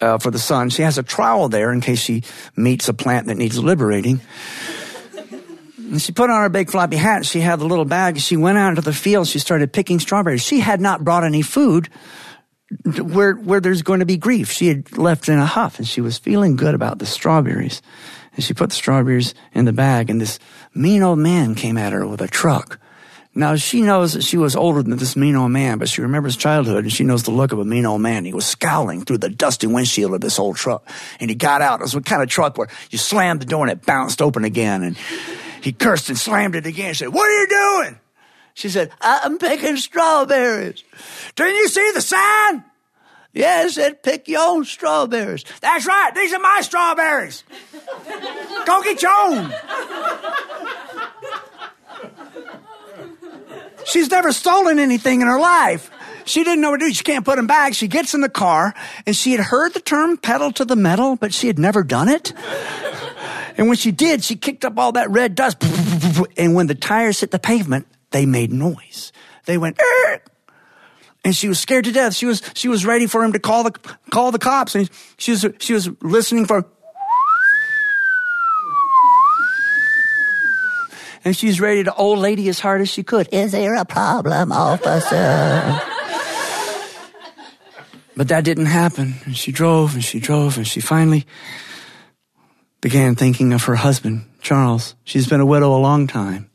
uh, 0.00 0.18
for 0.18 0.30
the 0.30 0.38
sun. 0.38 0.70
She 0.70 0.82
has 0.82 0.98
a 0.98 1.02
trowel 1.02 1.48
there 1.48 1.72
in 1.72 1.80
case 1.80 2.00
she 2.00 2.22
meets 2.56 2.88
a 2.88 2.94
plant 2.94 3.26
that 3.26 3.36
needs 3.36 3.58
liberating. 3.58 4.20
And 5.78 6.02
she 6.02 6.12
put 6.12 6.30
on 6.30 6.42
her 6.42 6.48
big 6.48 6.70
floppy 6.70 6.96
hat. 6.96 7.24
She 7.24 7.40
had 7.40 7.60
the 7.60 7.66
little 7.66 7.84
bag. 7.84 8.18
She 8.18 8.36
went 8.36 8.58
out 8.58 8.70
into 8.70 8.82
the 8.82 8.92
field. 8.92 9.28
She 9.28 9.38
started 9.38 9.72
picking 9.72 10.00
strawberries. 10.00 10.42
She 10.42 10.58
had 10.58 10.80
not 10.80 11.04
brought 11.04 11.22
any 11.22 11.42
food 11.42 11.88
where, 12.84 13.34
where 13.34 13.60
there's 13.60 13.82
going 13.82 14.00
to 14.00 14.06
be 14.06 14.16
grief. 14.16 14.50
She 14.50 14.66
had 14.66 14.98
left 14.98 15.28
in 15.28 15.38
a 15.38 15.46
huff 15.46 15.78
and 15.78 15.86
she 15.86 16.00
was 16.00 16.18
feeling 16.18 16.56
good 16.56 16.74
about 16.74 16.98
the 16.98 17.06
strawberries. 17.06 17.82
And 18.34 18.44
she 18.44 18.52
put 18.52 18.70
the 18.70 18.76
strawberries 18.76 19.34
in 19.52 19.64
the 19.64 19.72
bag 19.72 20.10
and 20.10 20.20
this 20.20 20.38
mean 20.74 21.02
old 21.02 21.20
man 21.20 21.54
came 21.54 21.78
at 21.78 21.92
her 21.92 22.06
with 22.06 22.20
a 22.20 22.28
truck. 22.28 22.80
Now 23.36 23.54
she 23.56 23.82
knows 23.82 24.14
that 24.14 24.22
she 24.22 24.38
was 24.38 24.56
older 24.56 24.82
than 24.82 24.96
this 24.96 25.14
mean 25.14 25.36
old 25.36 25.50
man, 25.50 25.78
but 25.78 25.90
she 25.90 26.00
remembers 26.00 26.36
childhood 26.36 26.84
and 26.84 26.92
she 26.92 27.04
knows 27.04 27.24
the 27.24 27.30
look 27.30 27.52
of 27.52 27.58
a 27.58 27.66
mean 27.66 27.84
old 27.84 28.00
man. 28.00 28.24
He 28.24 28.32
was 28.32 28.46
scowling 28.46 29.04
through 29.04 29.18
the 29.18 29.28
dusty 29.28 29.66
windshield 29.66 30.14
of 30.14 30.22
this 30.22 30.38
old 30.38 30.56
truck. 30.56 30.88
And 31.20 31.28
he 31.28 31.36
got 31.36 31.60
out. 31.60 31.80
It 31.80 31.82
was 31.82 31.94
what 31.94 32.06
kind 32.06 32.22
of 32.22 32.30
truck 32.30 32.56
where 32.56 32.68
you 32.90 32.96
slammed 32.96 33.42
the 33.42 33.46
door 33.46 33.62
and 33.62 33.70
it 33.70 33.84
bounced 33.84 34.22
open 34.22 34.44
again. 34.44 34.82
And 34.82 34.96
he 35.60 35.72
cursed 35.72 36.08
and 36.08 36.18
slammed 36.18 36.54
it 36.54 36.64
again. 36.64 36.88
He 36.88 36.94
said, 36.94 37.12
What 37.12 37.28
are 37.28 37.40
you 37.40 37.46
doing? 37.46 38.00
She 38.54 38.70
said, 38.70 38.90
I'm 39.02 39.36
picking 39.36 39.76
strawberries. 39.76 40.82
Didn't 41.34 41.56
you 41.56 41.68
see 41.68 41.90
the 41.92 42.00
sign? 42.00 42.64
Yeah, 43.34 43.66
it 43.66 43.70
said, 43.72 44.02
pick 44.02 44.28
your 44.28 44.40
own 44.40 44.64
strawberries. 44.64 45.44
That's 45.60 45.86
right. 45.86 46.10
These 46.14 46.32
are 46.32 46.38
my 46.38 46.60
strawberries. 46.62 47.44
Go 48.64 48.82
get 48.82 49.02
your 49.02 49.12
own. 49.12 49.52
She's 53.86 54.10
never 54.10 54.32
stolen 54.32 54.78
anything 54.78 55.20
in 55.20 55.26
her 55.26 55.38
life. 55.38 55.90
She 56.24 56.42
didn't 56.42 56.60
know 56.60 56.70
what 56.70 56.80
to 56.80 56.86
do. 56.86 56.92
She 56.92 57.04
can't 57.04 57.24
put 57.24 57.36
them 57.36 57.46
back. 57.46 57.74
She 57.74 57.86
gets 57.88 58.12
in 58.14 58.20
the 58.20 58.28
car 58.28 58.74
and 59.06 59.14
she 59.14 59.32
had 59.32 59.40
heard 59.40 59.74
the 59.74 59.80
term 59.80 60.16
pedal 60.16 60.52
to 60.52 60.64
the 60.64 60.76
metal, 60.76 61.16
but 61.16 61.32
she 61.32 61.46
had 61.46 61.58
never 61.58 61.84
done 61.84 62.08
it. 62.08 62.32
And 63.56 63.68
when 63.68 63.76
she 63.76 63.92
did, 63.92 64.24
she 64.24 64.36
kicked 64.36 64.64
up 64.64 64.76
all 64.78 64.92
that 64.92 65.10
red 65.10 65.34
dust. 65.34 65.62
And 66.36 66.54
when 66.54 66.66
the 66.66 66.74
tires 66.74 67.20
hit 67.20 67.30
the 67.30 67.38
pavement, 67.38 67.86
they 68.10 68.26
made 68.26 68.52
noise. 68.52 69.12
They 69.44 69.56
went, 69.56 69.80
Err! 69.80 70.20
and 71.26 71.34
she 71.34 71.48
was 71.48 71.58
scared 71.58 71.84
to 71.84 71.92
death. 71.92 72.14
She 72.14 72.24
was, 72.24 72.40
she 72.54 72.68
was 72.68 72.86
ready 72.86 73.08
for 73.08 73.24
him 73.24 73.32
to 73.32 73.40
call 73.40 73.64
the, 73.64 73.72
call 74.10 74.30
the 74.30 74.38
cops. 74.38 74.76
And 74.76 74.88
she 75.18 75.32
was, 75.32 75.44
she 75.58 75.72
was 75.72 75.90
listening 76.00 76.46
for, 76.46 76.64
and 81.26 81.36
she's 81.36 81.60
ready 81.60 81.82
to 81.82 81.92
old 81.92 82.20
lady 82.20 82.48
as 82.48 82.60
hard 82.60 82.80
as 82.80 82.88
she 82.88 83.02
could. 83.02 83.28
Is 83.32 83.50
there 83.50 83.74
a 83.74 83.84
problem, 83.84 84.52
officer? 84.52 85.80
but 88.16 88.28
that 88.28 88.44
didn't 88.44 88.66
happen. 88.66 89.16
And 89.24 89.36
she 89.36 89.50
drove 89.50 89.94
and 89.94 90.04
she 90.04 90.20
drove 90.20 90.56
and 90.56 90.64
she 90.64 90.78
finally 90.80 91.26
began 92.80 93.16
thinking 93.16 93.52
of 93.52 93.64
her 93.64 93.74
husband, 93.74 94.24
Charles. 94.40 94.94
She's 95.02 95.26
been 95.26 95.40
a 95.40 95.46
widow 95.46 95.76
a 95.76 95.82
long 95.82 96.06
time. 96.06 96.48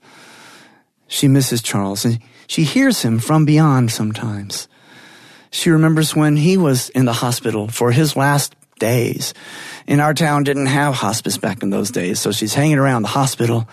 She 1.10 1.28
misses 1.28 1.62
Charles 1.62 2.06
and 2.06 2.22
she 2.48 2.64
hears 2.64 3.02
him 3.02 3.20
from 3.20 3.44
beyond 3.44 3.92
sometimes. 3.92 4.70
She 5.52 5.70
remembers 5.70 6.16
when 6.16 6.38
he 6.38 6.56
was 6.56 6.88
in 6.92 7.04
the 7.04 7.12
hospital 7.12 7.68
for 7.68 7.92
his 7.92 8.16
last 8.16 8.56
days. 8.80 9.34
In 9.86 10.00
our 10.00 10.14
town 10.14 10.44
didn't 10.44 10.68
have 10.68 10.94
hospice 10.94 11.38
back 11.38 11.62
in 11.62 11.72
those 11.72 11.92
days, 11.92 12.22
so 12.22 12.32
she's 12.32 12.54
hanging 12.54 12.78
around 12.78 13.02
the 13.02 13.10
hospital. 13.10 13.68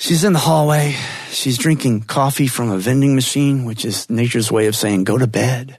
She's 0.00 0.24
in 0.24 0.32
the 0.32 0.38
hallway. 0.38 0.96
She's 1.30 1.58
drinking 1.58 2.04
coffee 2.04 2.46
from 2.46 2.70
a 2.70 2.78
vending 2.78 3.14
machine, 3.14 3.66
which 3.66 3.84
is 3.84 4.08
nature's 4.08 4.50
way 4.50 4.66
of 4.66 4.74
saying 4.74 5.04
go 5.04 5.18
to 5.18 5.26
bed. 5.26 5.76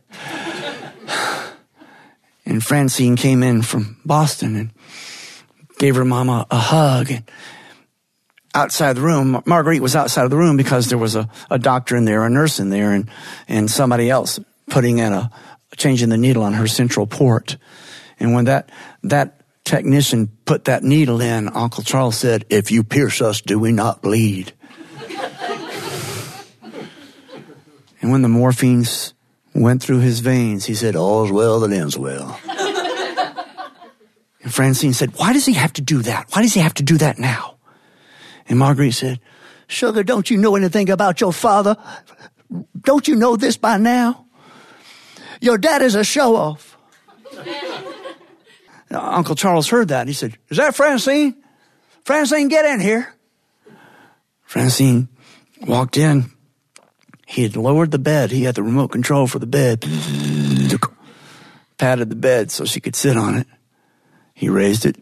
and 2.46 2.64
Francine 2.64 3.16
came 3.16 3.42
in 3.42 3.64
from 3.64 3.98
Boston 4.06 4.56
and 4.56 4.70
gave 5.80 5.96
her 5.96 6.06
mama 6.06 6.46
a 6.52 6.58
hug. 6.58 7.10
And 7.10 7.24
outside 8.54 8.98
the 8.98 9.02
room, 9.02 9.42
Marguerite 9.48 9.82
was 9.82 9.96
outside 9.96 10.26
of 10.26 10.30
the 10.30 10.38
room 10.38 10.56
because 10.56 10.90
there 10.90 11.00
was 11.00 11.16
a, 11.16 11.28
a 11.50 11.58
doctor 11.58 11.98
in 11.98 12.06
there, 12.06 12.24
a 12.24 12.30
nurse 12.30 12.60
in 12.60 12.70
there, 12.70 12.94
and, 12.94 13.10
and 13.48 13.72
somebody 13.72 14.08
else 14.08 14.40
putting 14.70 15.00
in 15.00 15.14
a, 15.14 15.32
changing 15.78 16.10
the 16.10 16.18
needle 16.18 16.44
on 16.44 16.54
her 16.54 16.68
central 16.68 17.08
port. 17.08 17.58
And 18.20 18.36
when 18.36 18.46
that, 18.46 18.70
that 19.02 19.41
technician 19.64 20.28
put 20.46 20.66
that 20.66 20.84
needle 20.84 21.22
in, 21.22 21.50
Uncle 21.50 21.84
Charles 21.84 22.18
said, 22.18 22.46
If 22.50 22.72
you 22.72 22.84
pierce 22.84 23.22
us, 23.22 23.42
do 23.42 23.60
we 23.60 23.72
not 23.72 24.02
bleed? 24.02 24.54
and 28.02 28.12
when 28.12 28.22
the 28.22 28.28
morphines 28.28 29.14
went 29.54 29.82
through 29.82 30.00
his 30.00 30.20
veins, 30.20 30.66
he 30.66 30.76
said, 30.76 30.96
All's 30.96 31.32
well 31.32 31.60
that 31.62 31.72
ends 31.72 31.98
well. 31.98 32.40
And 34.44 34.54
Francine 34.54 34.94
said, 34.94 35.14
Why 35.18 35.34
does 35.34 35.46
he 35.46 35.54
have 35.54 35.74
to 35.74 35.82
do 35.82 36.02
that? 36.04 36.28
Why 36.32 36.42
does 36.42 36.54
he 36.54 36.60
have 36.62 36.74
to 36.76 36.84
do 36.84 36.98
that 36.98 37.20
now? 37.20 37.58
And 38.48 38.58
Marguerite 38.58 38.94
said, 38.94 39.20
Sugar, 39.68 40.04
don't 40.04 40.30
you 40.30 40.38
know 40.38 40.56
anything 40.56 40.90
about 40.90 41.22
your 41.22 41.32
father? 41.32 41.78
Don't 42.82 43.08
you 43.08 43.16
know 43.16 43.38
this 43.38 43.56
by 43.56 43.78
now? 43.78 44.26
Your 45.40 45.58
dad 45.58 45.82
is 45.82 45.96
a 45.96 46.04
show 46.04 46.36
off. 46.36 46.71
Uncle 48.94 49.36
Charles 49.36 49.70
heard 49.70 49.90
that. 49.90 50.08
He 50.08 50.14
said, 50.14 50.38
Is 50.50 50.58
that 50.58 50.76
Francine? 50.76 51.36
Francine, 52.04 52.48
get 52.48 52.66
in 52.66 52.80
here. 52.80 53.14
Francine 54.44 55.08
walked 55.62 55.98
in. 55.98 56.32
He 57.28 57.44
had 57.44 57.56
lowered 57.56 57.92
the 57.92 58.00
bed. 58.00 58.32
He 58.32 58.44
had 58.44 58.56
the 58.56 58.64
remote 58.64 58.90
control 58.90 59.28
for 59.28 59.40
the 59.40 59.46
bed. 59.46 59.86
Patted 61.78 62.10
the 62.10 62.16
bed 62.16 62.52
so 62.52 62.66
she 62.66 62.82
could 62.82 62.96
sit 62.96 63.16
on 63.16 63.38
it. 63.38 63.48
He 64.34 64.50
raised 64.50 64.86
it. 64.86 64.98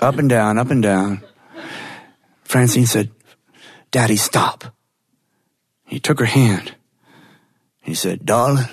up 0.00 0.18
and 0.18 0.28
down, 0.28 0.58
up 0.58 0.70
and 0.70 0.82
down. 0.82 1.22
Francine 2.44 2.86
said, 2.86 3.10
Daddy, 3.90 4.16
stop. 4.16 4.64
He 5.84 6.00
took 6.00 6.18
her 6.18 6.24
hand. 6.24 6.75
He 7.86 7.94
said, 7.94 8.26
Darling, 8.26 8.66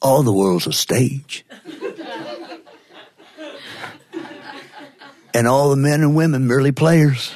all 0.00 0.22
the 0.22 0.32
world's 0.32 0.68
a 0.68 0.72
stage. 0.72 1.44
and 5.34 5.48
all 5.48 5.70
the 5.70 5.76
men 5.76 6.02
and 6.02 6.14
women 6.14 6.46
merely 6.46 6.70
players. 6.70 7.32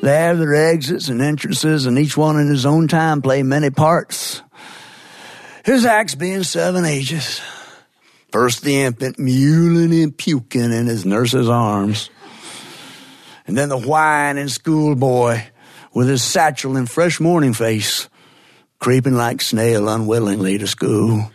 They 0.00 0.14
have 0.14 0.38
their 0.38 0.54
exits 0.54 1.08
and 1.08 1.20
entrances, 1.20 1.86
and 1.86 1.98
each 1.98 2.16
one 2.16 2.38
in 2.38 2.46
his 2.46 2.64
own 2.64 2.86
time 2.86 3.22
play 3.22 3.42
many 3.42 3.70
parts. 3.70 4.40
His 5.64 5.84
acts 5.84 6.14
being 6.14 6.44
seven 6.44 6.84
ages. 6.84 7.40
First 8.30 8.62
the 8.62 8.82
infant 8.82 9.16
mewling 9.16 10.00
and 10.00 10.16
puking 10.16 10.72
in 10.72 10.86
his 10.86 11.04
nurse's 11.04 11.48
arms. 11.48 12.08
And 13.48 13.58
then 13.58 13.68
the 13.68 13.78
whining 13.80 14.48
schoolboy 14.48 15.42
with 15.92 16.08
his 16.08 16.22
satchel 16.22 16.76
and 16.76 16.88
fresh 16.88 17.18
morning 17.18 17.52
face, 17.52 18.08
creeping 18.78 19.14
like 19.14 19.40
snail 19.40 19.88
unwillingly 19.88 20.58
to 20.58 20.66
school. 20.66 21.30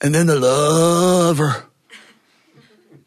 And 0.00 0.14
then 0.14 0.26
the 0.26 0.38
lover 0.38 1.66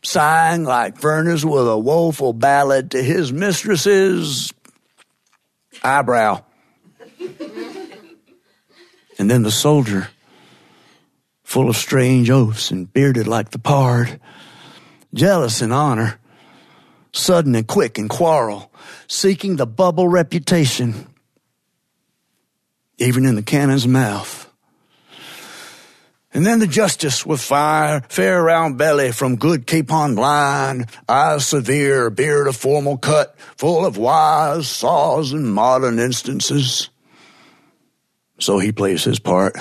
sighing 0.02 0.64
like 0.64 0.98
furnace 0.98 1.44
with 1.44 1.68
a 1.68 1.78
woeful 1.78 2.34
ballad 2.34 2.92
to 2.92 3.04
his 3.04 3.34
mistress's 3.34 4.54
eyebrow. 5.84 6.44
and 9.20 9.30
then 9.30 9.44
the 9.44 9.52
soldier, 9.52 10.10
full 11.44 11.70
of 11.70 11.76
strange 11.76 12.30
oaths 12.30 12.72
and 12.72 12.92
bearded 12.92 13.28
like 13.28 13.52
the 13.52 13.60
pard, 13.60 14.20
jealous 15.14 15.62
in 15.62 15.72
honor, 15.72 16.20
sudden 17.12 17.56
and 17.56 17.68
quick 17.68 17.98
in 18.00 18.08
quarrel, 18.08 18.72
seeking 19.08 19.58
the 19.58 19.68
bubble 19.68 20.08
reputation, 20.08 21.08
even 23.00 23.26
in 23.26 23.36
the 23.36 23.44
cannon's 23.44 23.88
mouth. 23.88 24.50
And 26.32 26.46
then 26.46 26.60
the 26.60 26.68
justice 26.68 27.26
with 27.26 27.42
fire, 27.42 28.04
fair 28.08 28.44
round 28.44 28.78
belly 28.78 29.12
from 29.12 29.38
good 29.38 29.66
capon 29.66 30.16
line, 30.16 30.86
eyes 31.08 31.48
severe, 31.48 32.12
beard 32.12 32.48
of 32.48 32.56
formal 32.56 32.98
cut, 32.98 33.38
full 33.58 33.84
of 33.84 33.98
wise 33.98 34.68
saws 34.68 35.34
and 35.34 35.52
modern 35.52 35.98
instances. 35.98 36.90
So 38.40 38.60
he 38.60 38.72
plays 38.72 39.04
his 39.04 39.20
part. 39.20 39.58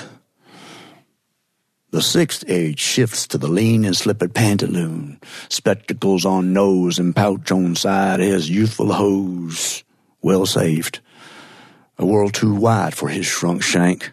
The 1.91 2.03
sixth 2.03 2.43
age 2.47 2.79
shifts 2.79 3.25
to 3.29 3.39
the 3.39 3.47
lean 3.47 3.83
and 3.83 3.97
slippered 3.97 4.35
pantaloon, 4.35 5.19
spectacles 5.49 6.23
on 6.23 6.53
nose 6.53 6.99
and 6.99 7.15
pouch 7.15 7.51
on 7.51 7.75
side, 7.75 8.19
his 8.19 8.47
youthful 8.47 8.93
hose, 8.93 9.83
well 10.21 10.45
saved. 10.45 10.99
A 11.99 12.05
world 12.05 12.33
too 12.33 12.55
wide 12.55 12.95
for 12.95 13.09
his 13.09 13.25
shrunk 13.25 13.61
shank 13.61 14.11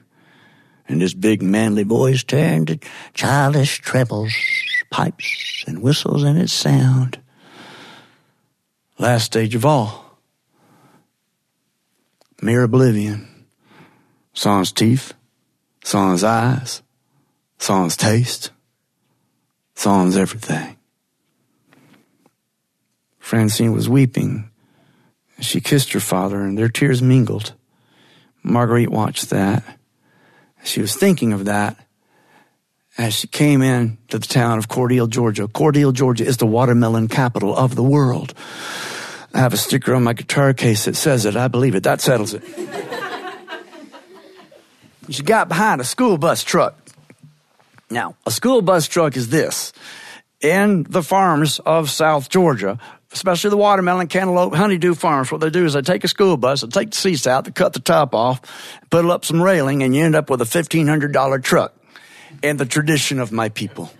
and 0.88 1.00
his 1.00 1.14
big 1.14 1.40
manly 1.40 1.84
voice 1.84 2.24
turned 2.24 2.66
to 2.66 2.78
childish 3.14 3.78
trebles, 3.78 4.32
pipes, 4.90 5.64
and 5.66 5.82
whistles 5.82 6.24
in 6.24 6.36
its 6.36 6.52
sound. 6.52 7.20
Last 8.98 9.24
stage 9.24 9.54
of 9.54 9.64
all, 9.64 10.18
mere 12.42 12.64
oblivion. 12.64 13.28
Sans 14.34 14.70
teeth, 14.70 15.14
sans 15.82 16.22
eyes, 16.22 16.82
sans 17.58 17.96
taste, 17.96 18.50
sans 19.74 20.14
everything. 20.14 20.76
Francine 23.18 23.72
was 23.72 23.88
weeping. 23.88 24.50
She 25.40 25.62
kissed 25.62 25.94
her 25.94 26.00
father, 26.00 26.42
and 26.42 26.58
their 26.58 26.68
tears 26.68 27.00
mingled. 27.00 27.54
Marguerite 28.46 28.90
watched 28.90 29.30
that. 29.30 29.64
She 30.62 30.80
was 30.80 30.94
thinking 30.94 31.32
of 31.32 31.46
that 31.46 31.76
as 32.96 33.14
she 33.14 33.26
came 33.26 33.60
in 33.60 33.98
to 34.08 34.18
the 34.18 34.26
town 34.26 34.58
of 34.58 34.68
Cordele, 34.68 35.08
Georgia. 35.08 35.48
Cordele, 35.48 35.92
Georgia 35.92 36.24
is 36.24 36.36
the 36.36 36.46
watermelon 36.46 37.08
capital 37.08 37.54
of 37.54 37.74
the 37.74 37.82
world. 37.82 38.34
I 39.34 39.40
have 39.40 39.52
a 39.52 39.56
sticker 39.56 39.94
on 39.94 40.04
my 40.04 40.12
guitar 40.12 40.54
case 40.54 40.86
that 40.86 40.96
says 40.96 41.26
it. 41.26 41.36
I 41.36 41.48
believe 41.48 41.74
it. 41.74 41.82
That 41.82 42.00
settles 42.00 42.34
it. 42.34 42.42
she 45.10 45.22
got 45.22 45.48
behind 45.48 45.80
a 45.80 45.84
school 45.84 46.16
bus 46.16 46.42
truck. 46.42 46.74
Now, 47.90 48.16
a 48.24 48.30
school 48.30 48.62
bus 48.62 48.88
truck 48.88 49.16
is 49.16 49.28
this. 49.28 49.72
In 50.40 50.84
the 50.84 51.02
farms 51.02 51.58
of 51.60 51.90
South 51.90 52.28
Georgia, 52.28 52.78
especially 53.12 53.50
the 53.50 53.56
watermelon, 53.56 54.06
cantaloupe, 54.08 54.54
honeydew 54.54 54.94
farms, 54.94 55.30
what 55.30 55.40
they 55.40 55.50
do 55.50 55.64
is 55.64 55.74
they 55.74 55.82
take 55.82 56.04
a 56.04 56.08
school 56.08 56.36
bus, 56.36 56.62
they 56.62 56.68
take 56.68 56.90
the 56.90 56.96
seats 56.96 57.26
out, 57.26 57.44
they 57.44 57.50
cut 57.50 57.72
the 57.72 57.80
top 57.80 58.14
off, 58.14 58.40
put 58.90 59.04
up 59.04 59.24
some 59.24 59.42
railing, 59.42 59.82
and 59.82 59.94
you 59.94 60.04
end 60.04 60.14
up 60.14 60.30
with 60.30 60.40
a 60.40 60.44
$1,500 60.44 61.42
truck 61.42 61.74
and 62.42 62.58
the 62.58 62.66
tradition 62.66 63.18
of 63.18 63.32
my 63.32 63.48
people. 63.48 63.90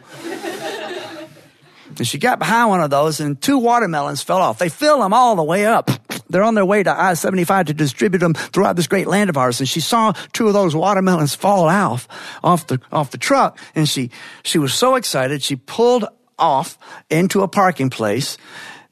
and 1.98 2.06
she 2.06 2.18
got 2.18 2.38
behind 2.38 2.68
one 2.68 2.82
of 2.82 2.90
those, 2.90 3.20
and 3.20 3.40
two 3.40 3.58
watermelons 3.58 4.22
fell 4.22 4.38
off. 4.38 4.58
They 4.58 4.68
fill 4.68 5.00
them 5.00 5.12
all 5.12 5.36
the 5.36 5.44
way 5.44 5.66
up. 5.66 5.90
They're 6.28 6.42
on 6.42 6.54
their 6.54 6.64
way 6.64 6.82
to 6.82 6.90
I 6.90 7.14
75 7.14 7.66
to 7.66 7.74
distribute 7.74 8.18
them 8.18 8.34
throughout 8.34 8.76
this 8.76 8.88
great 8.88 9.06
land 9.06 9.30
of 9.30 9.36
ours. 9.36 9.60
And 9.60 9.68
she 9.68 9.80
saw 9.80 10.12
two 10.32 10.48
of 10.48 10.54
those 10.54 10.74
watermelons 10.74 11.34
fall 11.34 11.68
off, 11.68 12.08
off 12.42 12.66
the, 12.66 12.80
off 12.90 13.12
the 13.12 13.18
truck. 13.18 13.58
And 13.74 13.88
she, 13.88 14.10
she 14.42 14.58
was 14.58 14.74
so 14.74 14.96
excited, 14.96 15.42
she 15.42 15.56
pulled 15.56 16.04
off 16.38 16.78
into 17.08 17.42
a 17.42 17.48
parking 17.48 17.90
place 17.90 18.36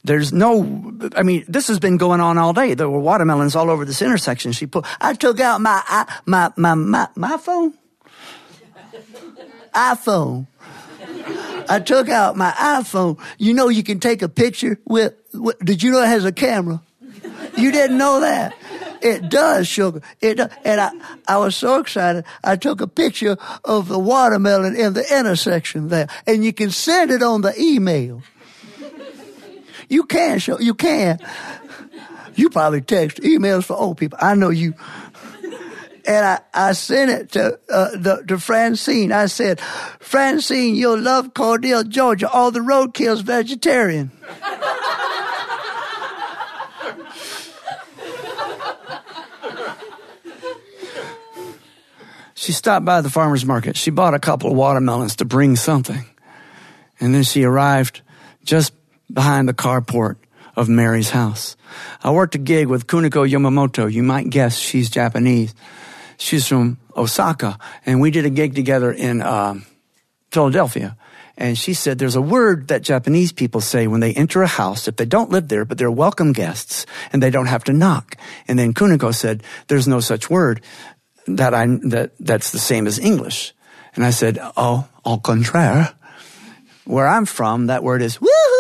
there's 0.05 0.33
no, 0.33 0.93
I 1.17 1.23
mean, 1.23 1.45
this 1.49 1.69
has 1.69 1.79
been 1.79 1.97
going 1.97 2.21
on 2.21 2.37
all 2.37 2.53
day. 2.53 2.75
There 2.75 2.91
were 2.91 3.01
watermelons 3.01 3.57
all 3.57 3.71
over 3.71 3.87
this 3.87 4.03
intersection. 4.03 4.53
She 4.53 4.67
put, 4.67 4.85
I 5.01 5.15
took 5.15 5.41
out 5.41 5.63
my, 5.63 6.07
my, 6.27 6.53
my, 6.57 6.75
my, 6.75 7.09
my 7.17 7.37
phone. 7.39 7.73
iPhone. 9.75 10.47
I 11.69 11.81
took 11.81 12.11
out 12.11 12.37
my 12.37 12.51
iPhone. 12.53 13.19
You 13.39 13.55
know, 13.55 13.71
you 13.71 13.83
can 13.83 13.99
take 13.99 14.21
a 14.21 14.29
picture 14.29 14.79
with, 14.85 15.15
with, 15.33 15.59
did 15.61 15.83
you 15.83 15.91
know 15.91 16.03
it 16.03 16.09
has 16.09 16.27
a 16.27 16.33
camera? 16.33 16.83
You 17.57 17.73
didn't 17.73 17.97
know 17.97 18.21
that. 18.21 18.55
It 19.01 19.29
does, 19.29 19.67
sugar. 19.69 20.03
It 20.21 20.35
does. 20.35 20.51
And 20.65 20.81
I, 20.81 20.91
I 21.27 21.37
was 21.39 21.57
so 21.57 21.79
excited. 21.79 22.25
I 22.43 22.57
took 22.57 22.81
a 22.81 22.87
picture 22.87 23.37
of 23.65 23.89
the 23.89 23.99
watermelon 23.99 24.77
in 24.77 24.93
the 24.93 25.19
intersection 25.19 25.89
there, 25.89 26.09
and 26.27 26.45
you 26.45 26.53
can 26.53 26.71
send 26.71 27.11
it 27.11 27.23
on 27.23 27.41
the 27.41 27.59
email. 27.59 28.23
You 29.89 30.05
can 30.05 30.39
show, 30.39 30.59
you 30.59 30.75
can. 30.75 31.19
You 32.35 32.51
probably 32.51 32.81
text 32.81 33.19
emails 33.19 33.65
for 33.65 33.77
old 33.77 33.99
people. 33.99 34.19
I 34.21 34.35
know 34.35 34.51
you. 34.51 34.75
And 36.07 36.27
I, 36.27 36.41
I 36.53 36.73
sent 36.73 37.11
it 37.11 37.33
to, 37.33 37.59
uh, 37.71 37.91
the, 37.97 38.25
to 38.29 38.39
Francine. 38.39 39.11
I 39.11 39.27
said, 39.27 39.59
Francine, 40.01 40.75
you'll 40.75 41.01
love 41.01 41.33
Cordele, 41.33 41.89
Georgia. 41.89 42.29
All 42.29 42.51
the 42.51 42.61
roadkill's 42.61 43.23
vegetarian. 43.23 44.11
she 52.35 52.53
stopped 52.53 52.85
by 52.85 53.01
the 53.01 53.09
farmer's 53.09 53.47
market. 53.47 53.75
She 53.75 53.91
bought 53.91 54.13
a 54.13 54.19
couple 54.19 54.51
of 54.51 54.57
watermelons 54.57 55.17
to 55.17 55.25
bring 55.25 55.57
something. 55.57 56.05
And 57.01 57.15
then 57.15 57.23
she 57.23 57.45
arrived 57.45 58.03
just 58.45 58.75
behind 59.13 59.49
the 59.49 59.55
carport 59.55 60.17
of 60.57 60.69
Mary's 60.69 61.11
house. 61.11 61.57
I 62.03 62.11
worked 62.11 62.35
a 62.35 62.39
gig 62.39 62.69
with 62.69 62.87
Kuniko 62.87 63.29
Yamamoto. 63.29 63.91
You 63.91 64.03
might 64.03 64.31
guess 64.31 64.57
she's 64.57 64.89
Japanese. 64.89 65.55
She's 66.17 66.47
from 66.47 66.79
Osaka, 66.97 67.59
and 67.85 68.01
we 68.01 68.11
did 68.11 68.25
a 68.25 68.31
gig 68.31 68.55
together 68.55 68.93
in 68.93 69.21
uh, 69.21 69.55
Philadelphia. 70.31 70.97
And 71.37 71.59
she 71.59 71.75
said 71.75 71.99
there's 71.99 72.15
a 72.15 72.23
word 72.23 72.69
that 72.69 72.83
Japanese 72.83 73.33
people 73.33 73.61
say 73.61 73.89
when 73.89 73.99
they 73.99 74.15
enter 74.15 74.43
a 74.43 74.47
house 74.47 74.87
if 74.87 74.95
they 74.95 75.05
don't 75.05 75.31
live 75.31 75.49
there, 75.49 75.65
but 75.65 75.79
they're 75.79 75.91
welcome 75.91 76.33
guests 76.33 76.87
and 77.13 77.21
they 77.21 77.31
don't 77.31 77.47
have 77.47 77.65
to 77.65 77.73
knock. 77.73 78.17
And 78.47 78.57
then 78.57 78.73
Kuniko 78.73 79.13
said 79.13 79.43
there's 79.67 79.89
no 79.89 79.99
such 79.99 80.31
word 80.31 80.61
that 81.27 81.53
I 81.53 81.67
that 81.67 82.13
that's 82.21 82.53
the 82.53 82.61
same 82.61 82.87
as 82.87 83.01
English. 83.01 83.53
And 83.97 84.05
I 84.05 84.11
said, 84.11 84.39
oh, 84.57 84.89
au 85.05 85.19
contraire. 85.19 85.95
Where 86.85 87.09
I'm 87.09 87.25
from, 87.25 87.67
that 87.67 87.83
word 87.83 88.03
is 88.03 88.19
woohoo. 88.19 88.54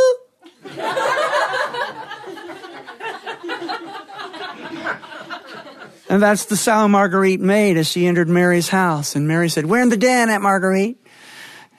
and 6.08 6.22
that's 6.22 6.46
the 6.46 6.56
sound 6.56 6.92
Marguerite 6.92 7.40
made 7.40 7.76
as 7.76 7.88
she 7.88 8.06
entered 8.06 8.28
Mary's 8.28 8.68
house. 8.68 9.16
And 9.16 9.28
Mary 9.28 9.48
said, 9.48 9.66
We're 9.66 9.82
in 9.82 9.88
the 9.88 9.96
den, 9.96 10.30
Aunt 10.30 10.42
Marguerite. 10.42 10.98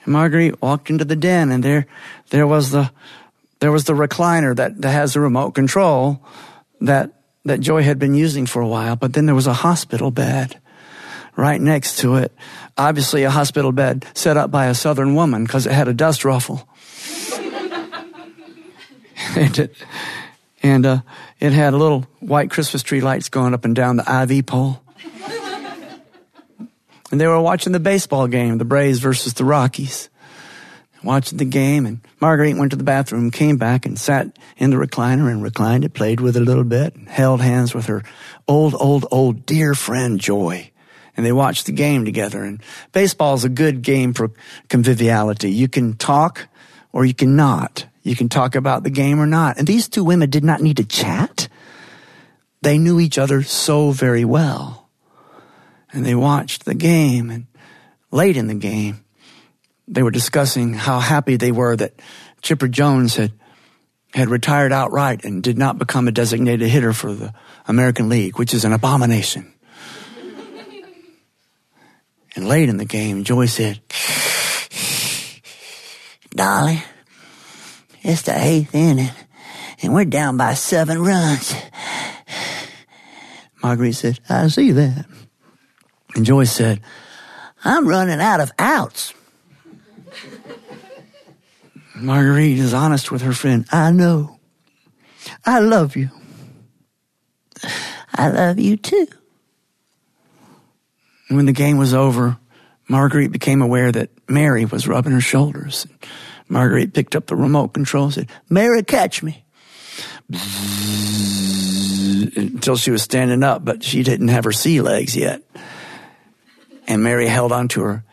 And 0.04 0.12
Marguerite 0.12 0.60
walked 0.62 0.90
into 0.90 1.04
the 1.04 1.16
den, 1.16 1.50
and 1.50 1.62
there, 1.62 1.86
there 2.30 2.46
was 2.46 2.70
the, 2.70 2.90
there 3.60 3.72
was 3.72 3.84
the 3.84 3.92
recliner 3.92 4.56
that, 4.56 4.80
that 4.82 4.92
has 4.92 5.14
the 5.14 5.20
remote 5.20 5.52
control 5.52 6.22
that, 6.80 7.12
that 7.44 7.60
Joy 7.60 7.82
had 7.82 7.98
been 7.98 8.14
using 8.14 8.46
for 8.46 8.62
a 8.62 8.68
while. 8.68 8.96
But 8.96 9.12
then 9.12 9.26
there 9.26 9.34
was 9.34 9.46
a 9.46 9.54
hospital 9.54 10.10
bed 10.10 10.58
right 11.36 11.60
next 11.60 11.98
to 11.98 12.16
it. 12.16 12.32
Obviously, 12.76 13.24
a 13.24 13.30
hospital 13.30 13.72
bed 13.72 14.06
set 14.14 14.36
up 14.36 14.50
by 14.50 14.66
a 14.66 14.74
Southern 14.74 15.14
woman 15.14 15.44
because 15.44 15.66
it 15.66 15.72
had 15.72 15.88
a 15.88 15.94
dust 15.94 16.24
ruffle. 16.24 16.68
And 19.36 19.58
it, 19.58 19.76
and 20.62 20.86
uh, 20.86 21.00
it 21.40 21.52
had 21.52 21.74
little 21.74 22.06
white 22.20 22.50
Christmas 22.50 22.82
tree 22.82 23.00
lights 23.00 23.28
going 23.28 23.54
up 23.54 23.64
and 23.64 23.74
down 23.74 23.96
the 23.96 24.22
IV 24.22 24.46
pole. 24.46 24.82
and 27.10 27.20
they 27.20 27.26
were 27.26 27.40
watching 27.40 27.72
the 27.72 27.80
baseball 27.80 28.26
game, 28.26 28.58
the 28.58 28.64
Braves 28.64 28.98
versus 28.98 29.34
the 29.34 29.44
Rockies. 29.44 30.08
Watching 31.04 31.38
the 31.38 31.44
game, 31.44 31.86
and 31.86 32.00
Marguerite 32.20 32.56
went 32.56 32.72
to 32.72 32.76
the 32.76 32.82
bathroom, 32.82 33.30
came 33.30 33.58
back, 33.58 33.86
and 33.86 33.98
sat 33.98 34.36
in 34.56 34.70
the 34.70 34.76
recliner 34.76 35.30
and 35.30 35.40
reclined 35.42 35.84
it, 35.84 35.94
played 35.94 36.20
with 36.20 36.36
it 36.36 36.42
a 36.42 36.44
little 36.44 36.64
bit, 36.64 36.96
and 36.96 37.08
held 37.08 37.40
hands 37.40 37.74
with 37.74 37.86
her 37.86 38.02
old, 38.48 38.74
old, 38.74 39.06
old 39.12 39.46
dear 39.46 39.74
friend 39.74 40.18
Joy 40.18 40.72
and 41.16 41.24
they 41.24 41.32
watched 41.32 41.66
the 41.66 41.72
game 41.72 42.04
together. 42.04 42.42
And 42.44 42.62
baseball 42.92 43.34
is 43.34 43.44
a 43.44 43.48
good 43.48 43.82
game 43.82 44.12
for 44.12 44.30
conviviality. 44.68 45.50
You 45.50 45.68
can 45.68 45.94
talk 45.94 46.48
or 46.92 47.04
you 47.04 47.14
can 47.14 47.36
not. 47.36 47.86
You 48.06 48.14
can 48.14 48.28
talk 48.28 48.54
about 48.54 48.84
the 48.84 48.90
game 48.90 49.18
or 49.18 49.26
not. 49.26 49.58
And 49.58 49.66
these 49.66 49.88
two 49.88 50.04
women 50.04 50.30
did 50.30 50.44
not 50.44 50.60
need 50.60 50.76
to 50.76 50.84
chat. 50.84 51.48
They 52.62 52.78
knew 52.78 53.00
each 53.00 53.18
other 53.18 53.42
so 53.42 53.90
very 53.90 54.24
well. 54.24 54.88
And 55.92 56.06
they 56.06 56.14
watched 56.14 56.66
the 56.66 56.74
game 56.74 57.30
and 57.30 57.48
late 58.12 58.36
in 58.36 58.46
the 58.46 58.54
game, 58.54 59.04
they 59.88 60.04
were 60.04 60.12
discussing 60.12 60.72
how 60.72 61.00
happy 61.00 61.34
they 61.34 61.50
were 61.50 61.74
that 61.74 61.94
Chipper 62.42 62.68
Jones 62.68 63.16
had, 63.16 63.32
had 64.14 64.28
retired 64.28 64.70
outright 64.70 65.24
and 65.24 65.42
did 65.42 65.58
not 65.58 65.76
become 65.76 66.06
a 66.06 66.12
designated 66.12 66.68
hitter 66.68 66.92
for 66.92 67.12
the 67.12 67.34
American 67.66 68.08
League, 68.08 68.38
which 68.38 68.54
is 68.54 68.64
an 68.64 68.72
abomination. 68.72 69.52
and 72.36 72.46
late 72.46 72.68
in 72.68 72.76
the 72.76 72.84
game, 72.84 73.24
Joy 73.24 73.46
said, 73.46 73.80
Dolly, 76.30 76.84
it's 78.06 78.22
the 78.22 78.38
eighth 78.38 78.72
inning, 78.72 79.10
and 79.82 79.92
we're 79.92 80.04
down 80.04 80.36
by 80.36 80.54
seven 80.54 81.02
runs. 81.02 81.52
Marguerite 83.62 83.96
said, 83.96 84.20
I 84.28 84.46
see 84.46 84.70
that. 84.70 85.06
And 86.14 86.24
Joy 86.24 86.44
said, 86.44 86.80
I'm 87.64 87.88
running 87.88 88.20
out 88.20 88.38
of 88.38 88.52
outs. 88.60 89.12
Marguerite 91.96 92.58
is 92.58 92.72
honest 92.72 93.10
with 93.10 93.22
her 93.22 93.32
friend. 93.32 93.66
I 93.72 93.90
know. 93.90 94.38
I 95.44 95.58
love 95.58 95.96
you. 95.96 96.10
I 98.14 98.28
love 98.28 98.60
you 98.60 98.76
too. 98.76 99.08
When 101.28 101.46
the 101.46 101.52
game 101.52 101.76
was 101.76 101.92
over, 101.92 102.38
Marguerite 102.88 103.32
became 103.32 103.62
aware 103.62 103.90
that 103.90 104.10
Mary 104.28 104.64
was 104.64 104.86
rubbing 104.86 105.12
her 105.12 105.20
shoulders. 105.20 105.88
Marguerite 106.48 106.92
picked 106.92 107.16
up 107.16 107.26
the 107.26 107.36
remote 107.36 107.68
control 107.68 108.04
and 108.04 108.14
said, 108.14 108.30
Mary, 108.48 108.82
catch 108.82 109.22
me. 109.22 109.44
Until 112.36 112.76
she 112.76 112.90
was 112.90 113.02
standing 113.02 113.42
up, 113.42 113.64
but 113.64 113.82
she 113.82 114.02
didn't 114.02 114.28
have 114.28 114.44
her 114.44 114.52
sea 114.52 114.80
legs 114.80 115.16
yet. 115.16 115.42
And 116.86 117.02
Mary 117.02 117.26
held 117.26 117.52
on 117.52 117.68
to 117.68 117.82
her. 117.82 118.04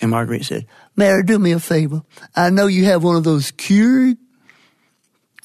And 0.00 0.10
Marguerite 0.10 0.44
said, 0.44 0.66
Mary, 0.96 1.22
do 1.22 1.38
me 1.38 1.52
a 1.52 1.60
favor. 1.60 2.02
I 2.36 2.50
know 2.50 2.66
you 2.66 2.84
have 2.84 3.02
one 3.02 3.16
of 3.16 3.24
those 3.24 3.50
Keurig. 3.52 4.16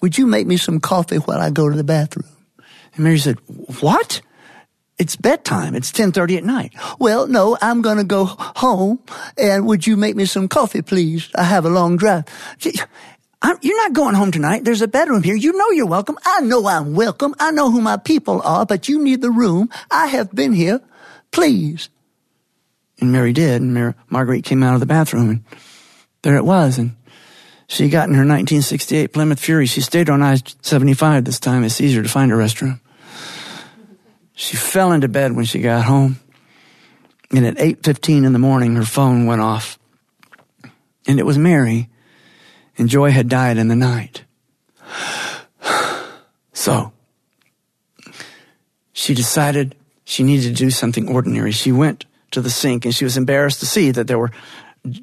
Would 0.01 0.17
you 0.17 0.27
make 0.27 0.45
me 0.45 0.57
some 0.57 0.79
coffee 0.79 1.17
while 1.17 1.39
I 1.39 1.49
go 1.49 1.69
to 1.69 1.75
the 1.75 1.83
bathroom? 1.83 2.27
And 2.95 3.03
Mary 3.03 3.17
said, 3.17 3.37
What? 3.79 4.21
It's 4.99 5.15
bedtime. 5.15 5.75
It's 5.75 5.91
10:30 5.91 6.37
at 6.37 6.43
night. 6.43 6.73
Well, 6.99 7.27
no, 7.27 7.57
I'm 7.61 7.81
going 7.81 7.97
to 7.97 8.03
go 8.03 8.25
home 8.25 8.99
and 9.37 9.65
would 9.65 9.87
you 9.87 9.97
make 9.97 10.15
me 10.15 10.25
some 10.25 10.47
coffee, 10.47 10.81
please? 10.81 11.29
I 11.35 11.43
have 11.43 11.65
a 11.65 11.69
long 11.69 11.97
drive. 11.97 12.25
I'm, 13.41 13.57
you're 13.61 13.77
not 13.77 13.93
going 13.93 14.15
home 14.15 14.31
tonight. 14.31 14.63
There's 14.63 14.81
a 14.81 14.87
bedroom 14.87 15.21
here. 15.21 15.35
You 15.35 15.51
know 15.51 15.71
you're 15.71 15.85
welcome. 15.85 16.17
I 16.25 16.39
know 16.41 16.65
I'm 16.65 16.93
welcome. 16.93 17.35
I 17.39 17.51
know 17.51 17.71
who 17.71 17.81
my 17.81 17.97
people 17.97 18.41
are, 18.43 18.65
but 18.65 18.87
you 18.87 19.03
need 19.03 19.21
the 19.21 19.31
room. 19.31 19.69
I 19.91 20.07
have 20.07 20.31
been 20.31 20.53
here. 20.53 20.79
Please. 21.31 21.89
And 23.01 23.11
Mary 23.11 23.33
did. 23.33 23.61
And 23.61 23.73
Mary, 23.73 23.95
Marguerite 24.09 24.45
came 24.45 24.63
out 24.63 24.75
of 24.75 24.79
the 24.79 24.85
bathroom 24.85 25.29
and 25.29 25.43
there 26.21 26.37
it 26.37 26.45
was. 26.45 26.77
And 26.77 26.95
she 27.67 27.89
got 27.89 28.07
in 28.07 28.13
her 28.13 28.21
1968 28.21 29.11
Plymouth 29.11 29.39
Fury. 29.39 29.65
She 29.65 29.81
stayed 29.81 30.09
on 30.09 30.21
I-75 30.21 31.25
this 31.25 31.39
time. 31.39 31.65
It's 31.65 31.81
easier 31.81 32.03
to 32.03 32.09
find 32.09 32.31
a 32.31 32.35
restroom. 32.35 32.79
She 34.35 34.57
fell 34.57 34.91
into 34.91 35.07
bed 35.07 35.33
when 35.33 35.45
she 35.45 35.59
got 35.59 35.85
home. 35.85 36.19
And 37.31 37.45
at 37.45 37.57
8.15 37.57 38.25
in 38.25 38.33
the 38.33 38.39
morning, 38.39 38.75
her 38.75 38.85
phone 38.85 39.25
went 39.25 39.41
off. 39.41 39.79
And 41.07 41.19
it 41.19 41.25
was 41.25 41.37
Mary. 41.37 41.89
And 42.77 42.89
Joy 42.89 43.11
had 43.11 43.29
died 43.29 43.57
in 43.57 43.67
the 43.67 43.75
night. 43.75 44.23
So, 46.55 46.93
she 48.93 49.13
decided 49.13 49.75
she 50.05 50.23
needed 50.23 50.55
to 50.55 50.63
do 50.63 50.69
something 50.69 51.09
ordinary. 51.09 51.51
She 51.51 51.73
went 51.73 52.05
to 52.31 52.41
the 52.41 52.49
sink 52.49 52.85
and 52.85 52.95
she 52.95 53.03
was 53.03 53.17
embarrassed 53.17 53.59
to 53.59 53.65
see 53.65 53.91
that 53.91 54.07
there 54.07 54.19
were 54.19 54.31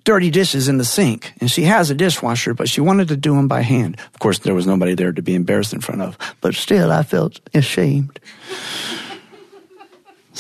dirty 0.05 0.31
dishes 0.31 0.69
in 0.69 0.79
the 0.79 0.85
sink. 0.85 1.33
And 1.40 1.51
she 1.51 1.62
has 1.64 1.90
a 1.90 1.95
dishwasher, 1.95 2.55
but 2.55 2.69
she 2.69 2.81
wanted 2.81 3.09
to 3.09 3.16
do 3.16 3.35
them 3.35 3.49
by 3.49 3.62
hand. 3.62 3.99
Of 4.14 4.21
course, 4.21 4.38
there 4.38 4.55
was 4.55 4.66
nobody 4.66 4.95
there 4.95 5.12
to 5.12 5.23
be 5.23 5.35
embarrassed 5.35 5.73
in 5.73 5.81
front 5.81 6.03
of, 6.03 6.16
but 6.40 6.55
still 6.55 6.93
I 6.93 7.03
felt 7.03 7.40
ashamed. 7.55 8.21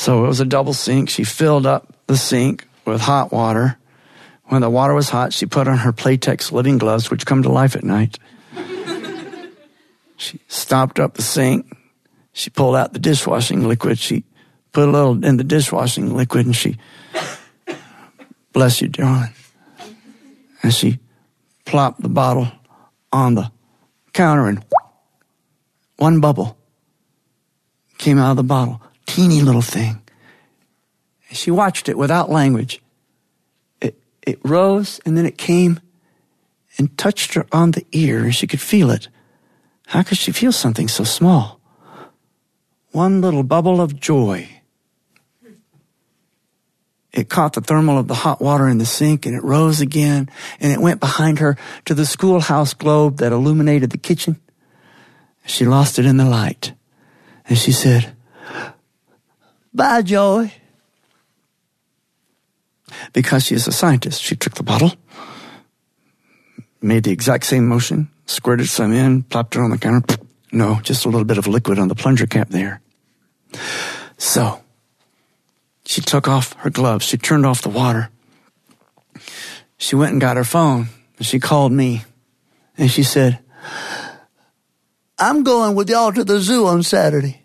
So 0.00 0.24
it 0.24 0.28
was 0.28 0.40
a 0.40 0.46
double 0.46 0.72
sink. 0.72 1.10
She 1.10 1.24
filled 1.24 1.66
up 1.66 1.94
the 2.06 2.16
sink 2.16 2.66
with 2.86 3.02
hot 3.02 3.32
water. 3.32 3.76
When 4.44 4.62
the 4.62 4.70
water 4.70 4.94
was 4.94 5.10
hot, 5.10 5.34
she 5.34 5.44
put 5.44 5.68
on 5.68 5.76
her 5.76 5.92
Playtex 5.92 6.52
living 6.52 6.78
gloves, 6.78 7.10
which 7.10 7.26
come 7.26 7.42
to 7.42 7.50
life 7.50 7.76
at 7.76 7.84
night. 7.84 8.18
she 10.16 10.40
stopped 10.48 10.98
up 10.98 11.12
the 11.12 11.22
sink. 11.22 11.70
She 12.32 12.48
pulled 12.48 12.76
out 12.76 12.94
the 12.94 12.98
dishwashing 12.98 13.68
liquid. 13.68 13.98
She 13.98 14.24
put 14.72 14.88
a 14.88 14.90
little 14.90 15.22
in 15.22 15.36
the 15.36 15.44
dishwashing 15.44 16.16
liquid 16.16 16.46
and 16.46 16.56
she, 16.56 16.78
bless 18.54 18.80
you, 18.80 18.88
darling. 18.88 19.34
And 20.62 20.72
she 20.72 20.98
plopped 21.66 22.00
the 22.00 22.08
bottle 22.08 22.50
on 23.12 23.34
the 23.34 23.52
counter 24.14 24.48
and 24.48 24.64
one 25.98 26.20
bubble 26.20 26.56
came 27.98 28.16
out 28.16 28.30
of 28.30 28.38
the 28.38 28.44
bottle. 28.44 28.80
Teeny 29.06 29.42
little 29.42 29.62
thing. 29.62 30.02
She 31.32 31.50
watched 31.50 31.88
it 31.88 31.98
without 31.98 32.30
language. 32.30 32.82
It, 33.80 34.00
it 34.26 34.40
rose 34.44 35.00
and 35.04 35.16
then 35.16 35.26
it 35.26 35.38
came 35.38 35.80
and 36.78 36.96
touched 36.96 37.34
her 37.34 37.46
on 37.52 37.72
the 37.72 37.86
ear 37.92 38.24
and 38.24 38.34
she 38.34 38.46
could 38.46 38.60
feel 38.60 38.90
it. 38.90 39.08
How 39.86 40.02
could 40.02 40.18
she 40.18 40.32
feel 40.32 40.52
something 40.52 40.88
so 40.88 41.04
small? 41.04 41.60
One 42.92 43.20
little 43.20 43.42
bubble 43.42 43.80
of 43.80 43.98
joy 43.98 44.48
it 47.12 47.28
caught 47.28 47.54
the 47.54 47.60
thermal 47.60 47.98
of 47.98 48.06
the 48.06 48.14
hot 48.14 48.40
water 48.40 48.68
in 48.68 48.78
the 48.78 48.86
sink 48.86 49.26
and 49.26 49.34
it 49.34 49.42
rose 49.42 49.80
again 49.80 50.28
and 50.60 50.72
it 50.72 50.80
went 50.80 51.00
behind 51.00 51.40
her 51.40 51.56
to 51.86 51.94
the 51.94 52.06
schoolhouse 52.06 52.72
globe 52.72 53.18
that 53.18 53.32
illuminated 53.32 53.90
the 53.90 53.98
kitchen. 53.98 54.40
She 55.44 55.64
lost 55.64 55.98
it 55.98 56.06
in 56.06 56.18
the 56.18 56.24
light 56.24 56.72
and 57.46 57.58
she 57.58 57.72
said, 57.72 58.14
Bye, 59.72 60.02
Joy. 60.02 60.52
Because 63.12 63.44
she 63.44 63.54
is 63.54 63.66
a 63.66 63.72
scientist, 63.72 64.22
she 64.22 64.36
took 64.36 64.54
the 64.54 64.62
bottle, 64.62 64.92
made 66.82 67.04
the 67.04 67.12
exact 67.12 67.44
same 67.44 67.66
motion, 67.68 68.10
squirted 68.26 68.68
some 68.68 68.92
in, 68.92 69.22
plopped 69.22 69.54
it 69.56 69.60
on 69.60 69.70
the 69.70 69.78
counter. 69.78 70.16
No, 70.52 70.80
just 70.82 71.04
a 71.04 71.08
little 71.08 71.24
bit 71.24 71.38
of 71.38 71.46
liquid 71.46 71.78
on 71.78 71.88
the 71.88 71.94
plunger 71.94 72.26
cap 72.26 72.48
there. 72.48 72.80
So, 74.18 74.60
she 75.84 76.00
took 76.00 76.28
off 76.28 76.52
her 76.58 76.70
gloves. 76.70 77.04
She 77.04 77.16
turned 77.16 77.46
off 77.46 77.62
the 77.62 77.68
water. 77.68 78.10
She 79.76 79.96
went 79.96 80.12
and 80.12 80.20
got 80.20 80.36
her 80.36 80.44
phone 80.44 80.88
and 81.18 81.26
she 81.26 81.40
called 81.40 81.72
me 81.72 82.02
and 82.76 82.90
she 82.90 83.02
said, 83.02 83.38
I'm 85.18 85.42
going 85.42 85.74
with 85.74 85.88
y'all 85.88 86.12
to 86.12 86.24
the 86.24 86.40
zoo 86.40 86.66
on 86.66 86.82
Saturday. 86.82 87.42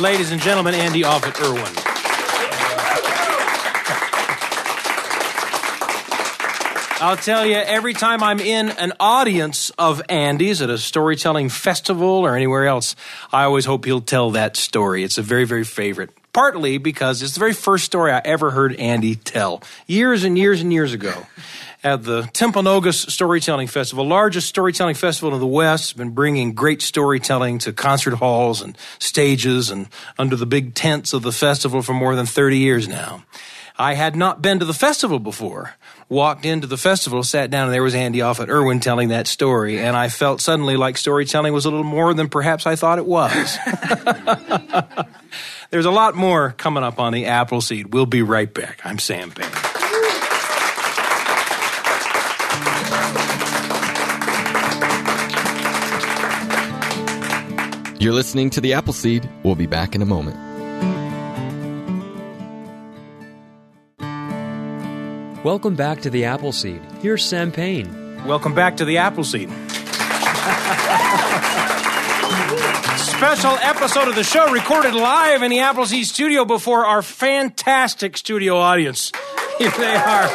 Ladies 0.00 0.32
and 0.32 0.40
gentlemen, 0.40 0.74
Andy 0.74 1.04
Offutt 1.04 1.38
Irwin. 1.42 1.74
I'll 7.02 7.18
tell 7.18 7.44
you, 7.44 7.56
every 7.56 7.92
time 7.92 8.22
I'm 8.22 8.40
in 8.40 8.70
an 8.70 8.94
audience 8.98 9.68
of 9.78 10.00
Andy's 10.08 10.62
at 10.62 10.70
a 10.70 10.78
storytelling 10.78 11.50
festival 11.50 12.08
or 12.08 12.34
anywhere 12.34 12.66
else, 12.66 12.96
I 13.30 13.44
always 13.44 13.66
hope 13.66 13.84
he'll 13.84 14.00
tell 14.00 14.30
that 14.30 14.56
story. 14.56 15.04
It's 15.04 15.18
a 15.18 15.22
very, 15.22 15.44
very 15.44 15.64
favorite. 15.64 16.10
Partly 16.32 16.78
because 16.78 17.22
it's 17.22 17.34
the 17.34 17.40
very 17.40 17.52
first 17.52 17.84
story 17.84 18.12
I 18.12 18.20
ever 18.24 18.50
heard 18.50 18.74
Andy 18.76 19.16
tell 19.16 19.62
years 19.86 20.24
and 20.24 20.38
years 20.38 20.60
and 20.60 20.72
years 20.72 20.92
ago 20.92 21.26
at 21.82 22.04
the 22.04 22.22
Timpanogos 22.22 23.10
Storytelling 23.10 23.66
Festival, 23.66 24.06
largest 24.06 24.48
storytelling 24.48 24.94
festival 24.94 25.34
in 25.34 25.40
the 25.40 25.46
West. 25.46 25.84
It's 25.84 25.92
been 25.94 26.10
bringing 26.10 26.52
great 26.52 26.82
storytelling 26.82 27.58
to 27.60 27.72
concert 27.72 28.14
halls 28.14 28.62
and 28.62 28.76
stages 28.98 29.70
and 29.70 29.88
under 30.18 30.36
the 30.36 30.46
big 30.46 30.74
tents 30.74 31.12
of 31.12 31.22
the 31.22 31.32
festival 31.32 31.82
for 31.82 31.94
more 31.94 32.14
than 32.14 32.26
30 32.26 32.58
years 32.58 32.86
now. 32.86 33.24
I 33.76 33.94
had 33.94 34.14
not 34.14 34.42
been 34.42 34.58
to 34.58 34.66
the 34.66 34.74
festival 34.74 35.18
before 35.18 35.74
walked 36.10 36.44
into 36.44 36.66
the 36.66 36.76
festival, 36.76 37.22
sat 37.22 37.50
down, 37.50 37.68
and 37.68 37.72
there 37.72 37.82
was 37.82 37.94
Andy 37.94 38.20
Offutt 38.20 38.50
Irwin 38.50 38.80
telling 38.80 39.08
that 39.08 39.26
story. 39.26 39.78
And 39.78 39.96
I 39.96 40.08
felt 40.08 40.42
suddenly 40.42 40.76
like 40.76 40.98
storytelling 40.98 41.54
was 41.54 41.64
a 41.64 41.70
little 41.70 41.84
more 41.84 42.12
than 42.12 42.28
perhaps 42.28 42.66
I 42.66 42.76
thought 42.76 42.98
it 42.98 43.06
was. 43.06 43.56
There's 45.70 45.86
a 45.86 45.90
lot 45.92 46.16
more 46.16 46.50
coming 46.58 46.82
up 46.82 46.98
on 46.98 47.12
the 47.12 47.26
Appleseed. 47.26 47.92
We'll 47.94 48.04
be 48.04 48.22
right 48.22 48.52
back. 48.52 48.80
I'm 48.84 48.98
Sam 48.98 49.30
Payne. 49.30 49.48
You're 58.00 58.14
listening 58.14 58.50
to 58.50 58.60
The 58.60 58.72
Appleseed. 58.72 59.28
We'll 59.44 59.54
be 59.54 59.66
back 59.66 59.94
in 59.94 60.02
a 60.02 60.06
moment. 60.06 60.36
Welcome 65.44 65.76
back 65.76 66.00
to 66.00 66.10
the 66.10 66.24
Appleseed. 66.24 66.82
Here's 67.00 67.24
Sam 67.24 67.52
Payne. 67.52 68.24
Welcome 68.26 68.56
back 68.56 68.76
to 68.78 68.84
the 68.84 68.98
Appleseed. 68.98 69.48
special 73.20 73.58
episode 73.58 74.08
of 74.08 74.14
the 74.14 74.24
show 74.24 74.50
recorded 74.50 74.94
live 74.94 75.42
in 75.42 75.50
the 75.50 75.58
Appleseed 75.58 76.06
studio 76.06 76.46
before 76.46 76.86
our 76.86 77.02
fantastic 77.02 78.16
studio 78.16 78.56
audience. 78.56 79.12
Here 79.58 79.70
they 79.72 79.94
are. 79.94 80.26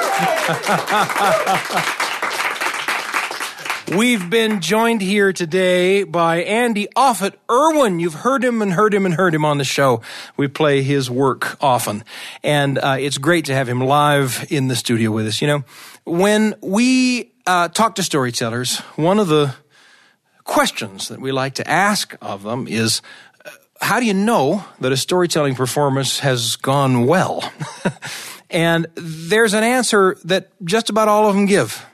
We've 3.98 4.30
been 4.30 4.62
joined 4.62 5.02
here 5.02 5.34
today 5.34 6.04
by 6.04 6.44
Andy 6.44 6.88
Offutt 6.96 7.40
Irwin. 7.50 8.00
You've 8.00 8.14
heard 8.14 8.44
him 8.44 8.62
and 8.62 8.74
heard 8.74 8.94
him 8.94 9.08
and 9.08 9.16
heard 9.16 9.34
him 9.34 9.46
on 9.46 9.58
the 9.58 9.64
show. 9.64 10.02
We 10.38 10.48
play 10.48 10.84
his 10.84 11.10
work 11.10 11.58
often. 11.64 12.04
And 12.44 12.78
uh, 12.78 12.98
it's 13.00 13.18
great 13.18 13.46
to 13.46 13.56
have 13.56 13.68
him 13.68 13.80
live 13.82 14.46
in 14.50 14.68
the 14.68 14.76
studio 14.76 15.10
with 15.10 15.26
us. 15.26 15.42
You 15.42 15.48
know, 15.48 15.64
when 16.04 16.54
we 16.62 17.32
uh, 17.48 17.68
talk 17.70 17.96
to 17.96 18.04
storytellers, 18.04 18.78
one 18.96 19.18
of 19.18 19.28
the 19.28 19.56
questions 20.46 21.10
that 21.10 21.20
we 21.20 21.32
like 21.32 21.56
to 21.56 21.70
ask 21.70 22.16
of 22.22 22.44
them 22.44 22.68
is 22.68 23.02
uh, 23.44 23.50
how 23.82 24.00
do 24.00 24.06
you 24.06 24.14
know 24.14 24.64
that 24.80 24.92
a 24.92 24.98
storytelling 24.98 25.56
performance 25.56 26.20
has 26.20 26.56
gone 26.56 27.06
well? 27.06 27.52
and 28.50 28.88
there's 28.96 29.54
an 29.54 29.64
answer 29.64 30.16
that 30.24 30.50
just 30.64 30.90
about 30.90 31.10
all 31.10 31.28
of 31.28 31.36
them 31.36 31.46
give. 31.46 31.86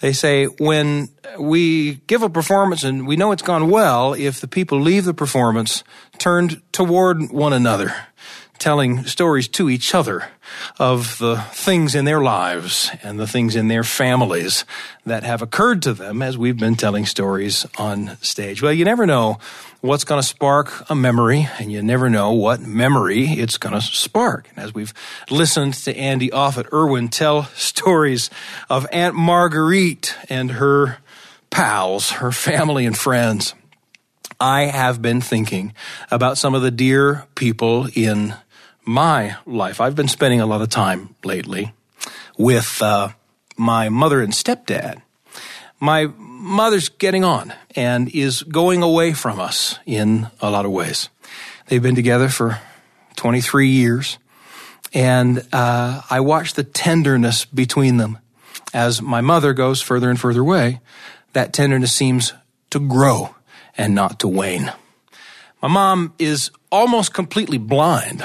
They 0.00 0.12
say 0.12 0.44
when 0.44 1.08
we 1.38 1.94
give 2.06 2.22
a 2.22 2.28
performance 2.28 2.84
and 2.84 3.06
we 3.06 3.16
know 3.16 3.32
it's 3.32 3.42
gone 3.42 3.70
well 3.70 4.14
if 4.14 4.40
the 4.40 4.48
people 4.48 4.80
leave 4.80 5.04
the 5.04 5.14
performance 5.14 5.84
turned 6.18 6.60
toward 6.72 7.30
one 7.30 7.52
another, 7.52 7.94
telling 8.58 9.04
stories 9.04 9.48
to 9.48 9.70
each 9.70 9.94
other 9.94 10.28
of 10.78 11.18
the 11.18 11.36
things 11.52 11.94
in 11.94 12.04
their 12.04 12.20
lives 12.20 12.90
and 13.02 13.18
the 13.18 13.26
things 13.26 13.56
in 13.56 13.68
their 13.68 13.84
families 13.84 14.64
that 15.04 15.22
have 15.22 15.42
occurred 15.42 15.82
to 15.82 15.92
them 15.92 16.22
as 16.22 16.38
we've 16.38 16.58
been 16.58 16.76
telling 16.76 17.06
stories 17.06 17.66
on 17.78 18.16
stage. 18.22 18.62
Well, 18.62 18.72
you 18.72 18.84
never 18.84 19.06
know 19.06 19.38
what's 19.80 20.04
going 20.04 20.20
to 20.20 20.26
spark 20.26 20.88
a 20.90 20.94
memory, 20.94 21.48
and 21.58 21.70
you 21.70 21.82
never 21.82 22.10
know 22.10 22.32
what 22.32 22.60
memory 22.60 23.24
it's 23.24 23.58
going 23.58 23.74
to 23.74 23.80
spark. 23.80 24.48
And 24.50 24.64
as 24.64 24.74
we've 24.74 24.94
listened 25.30 25.74
to 25.74 25.96
Andy 25.96 26.30
Offutt 26.30 26.72
Irwin 26.72 27.08
tell 27.08 27.44
stories 27.54 28.30
of 28.68 28.86
Aunt 28.92 29.14
Marguerite 29.14 30.14
and 30.28 30.52
her 30.52 30.98
pals, 31.50 32.10
her 32.10 32.32
family 32.32 32.86
and 32.86 32.96
friends, 32.96 33.54
I 34.38 34.64
have 34.64 35.00
been 35.00 35.22
thinking 35.22 35.72
about 36.10 36.36
some 36.36 36.54
of 36.54 36.60
the 36.60 36.70
dear 36.70 37.24
people 37.34 37.88
in 37.94 38.34
my 38.86 39.36
life. 39.44 39.80
I've 39.80 39.96
been 39.96 40.08
spending 40.08 40.40
a 40.40 40.46
lot 40.46 40.62
of 40.62 40.70
time 40.70 41.14
lately 41.24 41.72
with 42.38 42.80
uh, 42.80 43.10
my 43.56 43.88
mother 43.88 44.22
and 44.22 44.32
stepdad. 44.32 45.02
My 45.80 46.06
mother's 46.16 46.88
getting 46.88 47.24
on 47.24 47.52
and 47.74 48.08
is 48.14 48.42
going 48.44 48.82
away 48.82 49.12
from 49.12 49.40
us 49.40 49.78
in 49.84 50.28
a 50.40 50.50
lot 50.50 50.64
of 50.64 50.70
ways. 50.70 51.10
They've 51.66 51.82
been 51.82 51.96
together 51.96 52.28
for 52.28 52.60
23 53.16 53.68
years, 53.68 54.18
and 54.94 55.46
uh, 55.52 56.02
I 56.08 56.20
watch 56.20 56.54
the 56.54 56.64
tenderness 56.64 57.44
between 57.44 57.96
them 57.96 58.18
as 58.72 59.02
my 59.02 59.20
mother 59.20 59.52
goes 59.52 59.82
further 59.82 60.08
and 60.08 60.18
further 60.18 60.40
away. 60.40 60.80
That 61.32 61.52
tenderness 61.52 61.92
seems 61.92 62.32
to 62.70 62.78
grow 62.78 63.34
and 63.76 63.94
not 63.94 64.20
to 64.20 64.28
wane. 64.28 64.72
My 65.60 65.68
mom 65.68 66.14
is 66.18 66.50
almost 66.70 67.12
completely 67.12 67.58
blind 67.58 68.24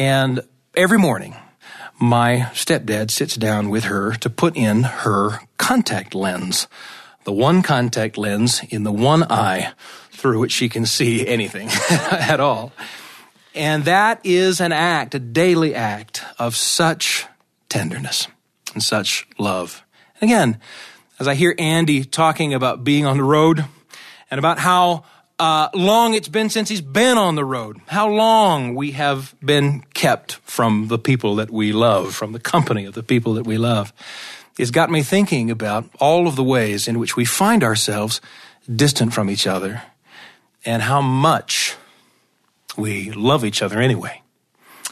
and 0.00 0.40
every 0.74 0.96
morning, 0.96 1.36
my 2.00 2.48
stepdad 2.54 3.10
sits 3.10 3.36
down 3.36 3.68
with 3.68 3.84
her 3.84 4.12
to 4.12 4.30
put 4.30 4.56
in 4.56 4.82
her 4.82 5.40
contact 5.58 6.14
lens, 6.14 6.68
the 7.24 7.34
one 7.34 7.60
contact 7.60 8.16
lens 8.16 8.62
in 8.70 8.84
the 8.84 8.92
one 8.92 9.24
eye 9.24 9.74
through 10.10 10.38
which 10.38 10.52
she 10.52 10.70
can 10.70 10.86
see 10.86 11.26
anything 11.26 11.68
at 11.90 12.40
all. 12.40 12.72
And 13.54 13.84
that 13.84 14.22
is 14.24 14.58
an 14.62 14.72
act, 14.72 15.14
a 15.14 15.18
daily 15.18 15.74
act 15.74 16.24
of 16.38 16.56
such 16.56 17.26
tenderness 17.68 18.26
and 18.72 18.82
such 18.82 19.28
love. 19.36 19.84
And 20.18 20.30
again, 20.30 20.60
as 21.18 21.28
I 21.28 21.34
hear 21.34 21.54
Andy 21.58 22.04
talking 22.04 22.54
about 22.54 22.84
being 22.84 23.04
on 23.04 23.18
the 23.18 23.22
road 23.22 23.66
and 24.30 24.38
about 24.38 24.60
how 24.60 25.04
uh, 25.40 25.70
long 25.72 26.12
it's 26.12 26.28
been 26.28 26.50
since 26.50 26.68
he's 26.68 26.82
been 26.82 27.16
on 27.16 27.34
the 27.34 27.44
road, 27.46 27.80
how 27.86 28.06
long 28.06 28.74
we 28.74 28.90
have 28.90 29.34
been 29.42 29.82
kept 29.94 30.34
from 30.44 30.88
the 30.88 30.98
people 30.98 31.36
that 31.36 31.50
we 31.50 31.72
love, 31.72 32.14
from 32.14 32.32
the 32.32 32.38
company 32.38 32.84
of 32.84 32.92
the 32.92 33.02
people 33.02 33.32
that 33.34 33.46
we 33.46 33.56
love. 33.56 33.90
It's 34.58 34.70
got 34.70 34.90
me 34.90 35.02
thinking 35.02 35.50
about 35.50 35.88
all 35.98 36.28
of 36.28 36.36
the 36.36 36.44
ways 36.44 36.86
in 36.86 36.98
which 36.98 37.16
we 37.16 37.24
find 37.24 37.64
ourselves 37.64 38.20
distant 38.70 39.14
from 39.14 39.30
each 39.30 39.46
other 39.46 39.82
and 40.66 40.82
how 40.82 41.00
much 41.00 41.74
we 42.76 43.10
love 43.10 43.42
each 43.42 43.62
other 43.62 43.80
anyway. 43.80 44.20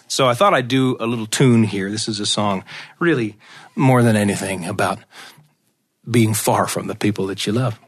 So 0.07 0.26
I 0.26 0.32
thought 0.32 0.55
I'd 0.55 0.68
do 0.68 0.96
a 0.99 1.07
little 1.07 1.26
tune 1.26 1.64
here. 1.64 1.90
This 1.90 2.09
is 2.09 2.20
a 2.20 2.26
song 2.26 2.64
really 2.99 3.36
more 3.76 4.03
than 4.03 4.16
anything 4.16 4.64
about 4.64 4.99
being 6.11 6.32
far 6.32 6.66
from 6.66 6.86
the 6.86 6.94
people 6.94 7.26
that 7.26 7.46
you 7.46 7.53
love. 7.53 7.78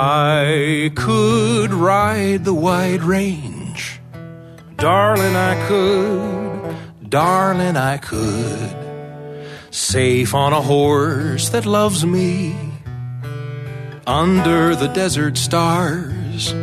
I 0.00 0.92
could 0.94 1.74
ride 1.74 2.44
the 2.44 2.54
wide 2.54 3.02
range. 3.02 4.00
Darling, 4.76 5.34
I 5.34 5.66
could. 5.66 7.10
Darling, 7.10 7.76
I 7.76 7.96
could. 7.96 8.76
Safe 9.72 10.34
on 10.34 10.52
a 10.52 10.60
horse 10.60 11.48
that 11.48 11.66
loves 11.66 12.06
me. 12.06 12.56
Under 14.06 14.76
the 14.76 14.86
desert 14.86 15.36
stars. 15.36 16.54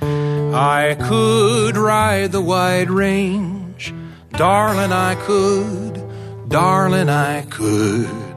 I 0.00 0.96
could 1.02 1.76
ride 1.76 2.32
the 2.32 2.40
wide 2.40 2.88
range. 2.88 3.92
Darling, 4.30 4.92
I 4.92 5.16
could. 5.16 6.02
Darling, 6.48 7.10
I 7.10 7.42
could 7.42 8.32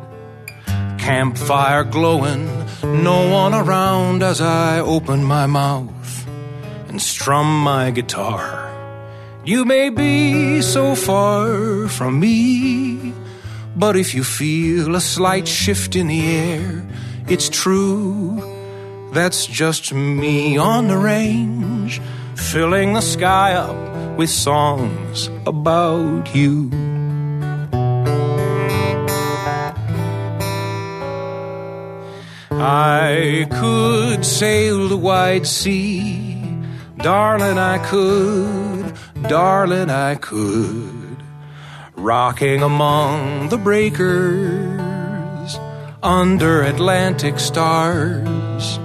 campfire 1.06 1.84
glowing, 1.84 2.48
no 2.94 3.30
one 3.32 3.54
around 3.54 4.24
as 4.24 4.42
I 4.42 4.80
open 4.80 5.24
my 5.24 5.46
mouth 5.46 6.28
and 6.88 7.02
strum 7.02 7.62
my 7.62 7.92
guitar. 7.92 8.72
You 9.44 9.66
may 9.66 9.90
be 9.90 10.62
so 10.62 10.96
far 10.96 11.88
from 11.88 12.20
me, 12.20 13.14
but 13.76 13.96
if 13.96 14.16
you 14.16 14.24
feel 14.24 14.96
a 14.96 15.02
slight 15.02 15.48
shift 15.48 15.96
in 15.96 16.08
the 16.08 16.26
air, 16.36 16.86
it's 17.28 17.50
true. 17.50 18.42
That's 19.14 19.46
just 19.46 19.94
me 19.94 20.58
on 20.58 20.88
the 20.88 20.98
range, 20.98 22.02
filling 22.36 22.94
the 22.94 23.02
sky 23.02 23.54
up 23.54 24.18
with 24.18 24.30
songs 24.30 25.30
about 25.46 26.36
you. 26.36 26.85
I 32.58 33.48
could 33.52 34.26
sail 34.26 34.88
the 34.88 34.98
wide 34.98 35.46
sea, 35.46 36.42
darling, 36.98 37.58
I 37.58 37.80
could, 37.80 38.94
darling, 39.28 39.90
I 39.90 40.16
could, 40.16 41.18
rocking 41.96 42.64
among 42.64 43.50
the 43.50 43.58
breakers 43.58 45.60
under 46.02 46.64
Atlantic 46.64 47.40
stars. 47.40 48.80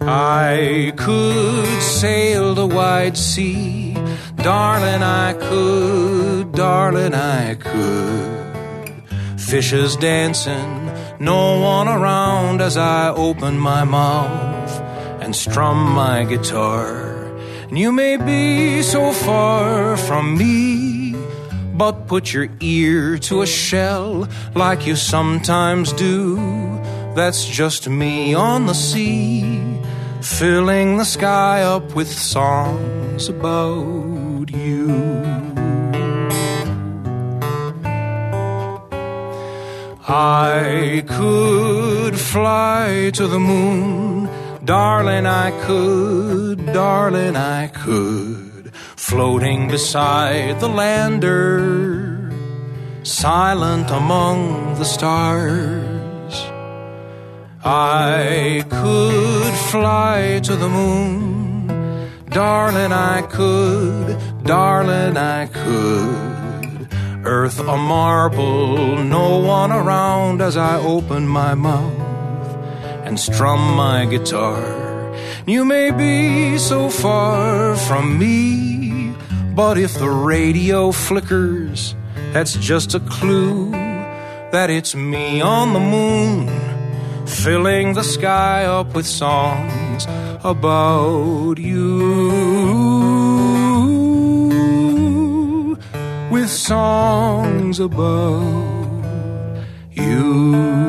I 0.00 0.94
could 0.96 1.82
sail 1.82 2.54
the 2.54 2.66
wide 2.66 3.18
sea, 3.18 3.92
darling, 4.36 5.02
I 5.02 5.34
could, 5.34 6.52
darling, 6.52 7.14
I 7.14 7.56
could, 7.56 9.04
fishes 9.38 9.94
dancing 9.96 10.89
no 11.20 11.60
one 11.60 11.86
around 11.86 12.62
as 12.62 12.78
I 12.78 13.10
open 13.10 13.58
my 13.58 13.84
mouth 13.84 14.80
and 15.20 15.36
strum 15.36 15.92
my 15.92 16.24
guitar. 16.24 17.26
And 17.68 17.78
you 17.78 17.92
may 17.92 18.16
be 18.16 18.80
so 18.80 19.12
far 19.12 19.98
from 19.98 20.38
me, 20.38 21.14
but 21.74 22.06
put 22.06 22.32
your 22.32 22.48
ear 22.60 23.18
to 23.18 23.42
a 23.42 23.46
shell 23.46 24.26
like 24.54 24.86
you 24.86 24.96
sometimes 24.96 25.92
do. 25.92 26.36
That's 27.14 27.44
just 27.44 27.86
me 27.86 28.32
on 28.32 28.64
the 28.64 28.74
sea, 28.74 29.78
filling 30.22 30.96
the 30.96 31.04
sky 31.04 31.62
up 31.62 31.94
with 31.94 32.10
songs 32.10 33.28
about 33.28 34.50
you. 34.50 35.59
I 40.12 41.04
could 41.06 42.18
fly 42.18 43.12
to 43.14 43.28
the 43.28 43.38
moon, 43.38 44.28
darling, 44.64 45.24
I 45.24 45.52
could, 45.64 46.66
darling, 46.66 47.36
I 47.36 47.68
could, 47.68 48.74
floating 48.74 49.68
beside 49.68 50.58
the 50.58 50.68
lander, 50.68 52.32
silent 53.04 53.92
among 53.92 54.74
the 54.80 54.84
stars. 54.84 56.34
I 57.64 58.64
could 58.68 59.54
fly 59.70 60.40
to 60.42 60.56
the 60.56 60.68
moon, 60.68 61.68
darling, 62.30 62.90
I 62.90 63.22
could, 63.22 64.18
darling, 64.42 65.16
I 65.16 65.46
could. 65.46 66.29
Earth 67.24 67.60
a 67.60 67.76
marble, 67.76 68.96
no 69.04 69.38
one 69.38 69.72
around 69.72 70.40
as 70.40 70.56
I 70.56 70.78
open 70.78 71.26
my 71.28 71.54
mouth 71.54 72.00
and 73.04 73.20
strum 73.20 73.76
my 73.76 74.06
guitar. 74.06 75.14
You 75.46 75.64
may 75.64 75.90
be 75.90 76.56
so 76.58 76.88
far 76.88 77.76
from 77.76 78.18
me, 78.18 79.14
but 79.54 79.76
if 79.76 79.98
the 79.98 80.08
radio 80.08 80.92
flickers, 80.92 81.94
that's 82.32 82.54
just 82.54 82.94
a 82.94 83.00
clue 83.00 83.70
that 84.52 84.70
it's 84.70 84.94
me 84.94 85.42
on 85.42 85.74
the 85.74 85.80
moon 85.80 86.48
filling 87.26 87.92
the 87.92 88.02
sky 88.02 88.64
up 88.64 88.94
with 88.94 89.06
songs 89.06 90.06
about 90.42 91.58
you. 91.58 92.89
Songs 96.50 97.78
about 97.78 98.50
you. 99.92 100.80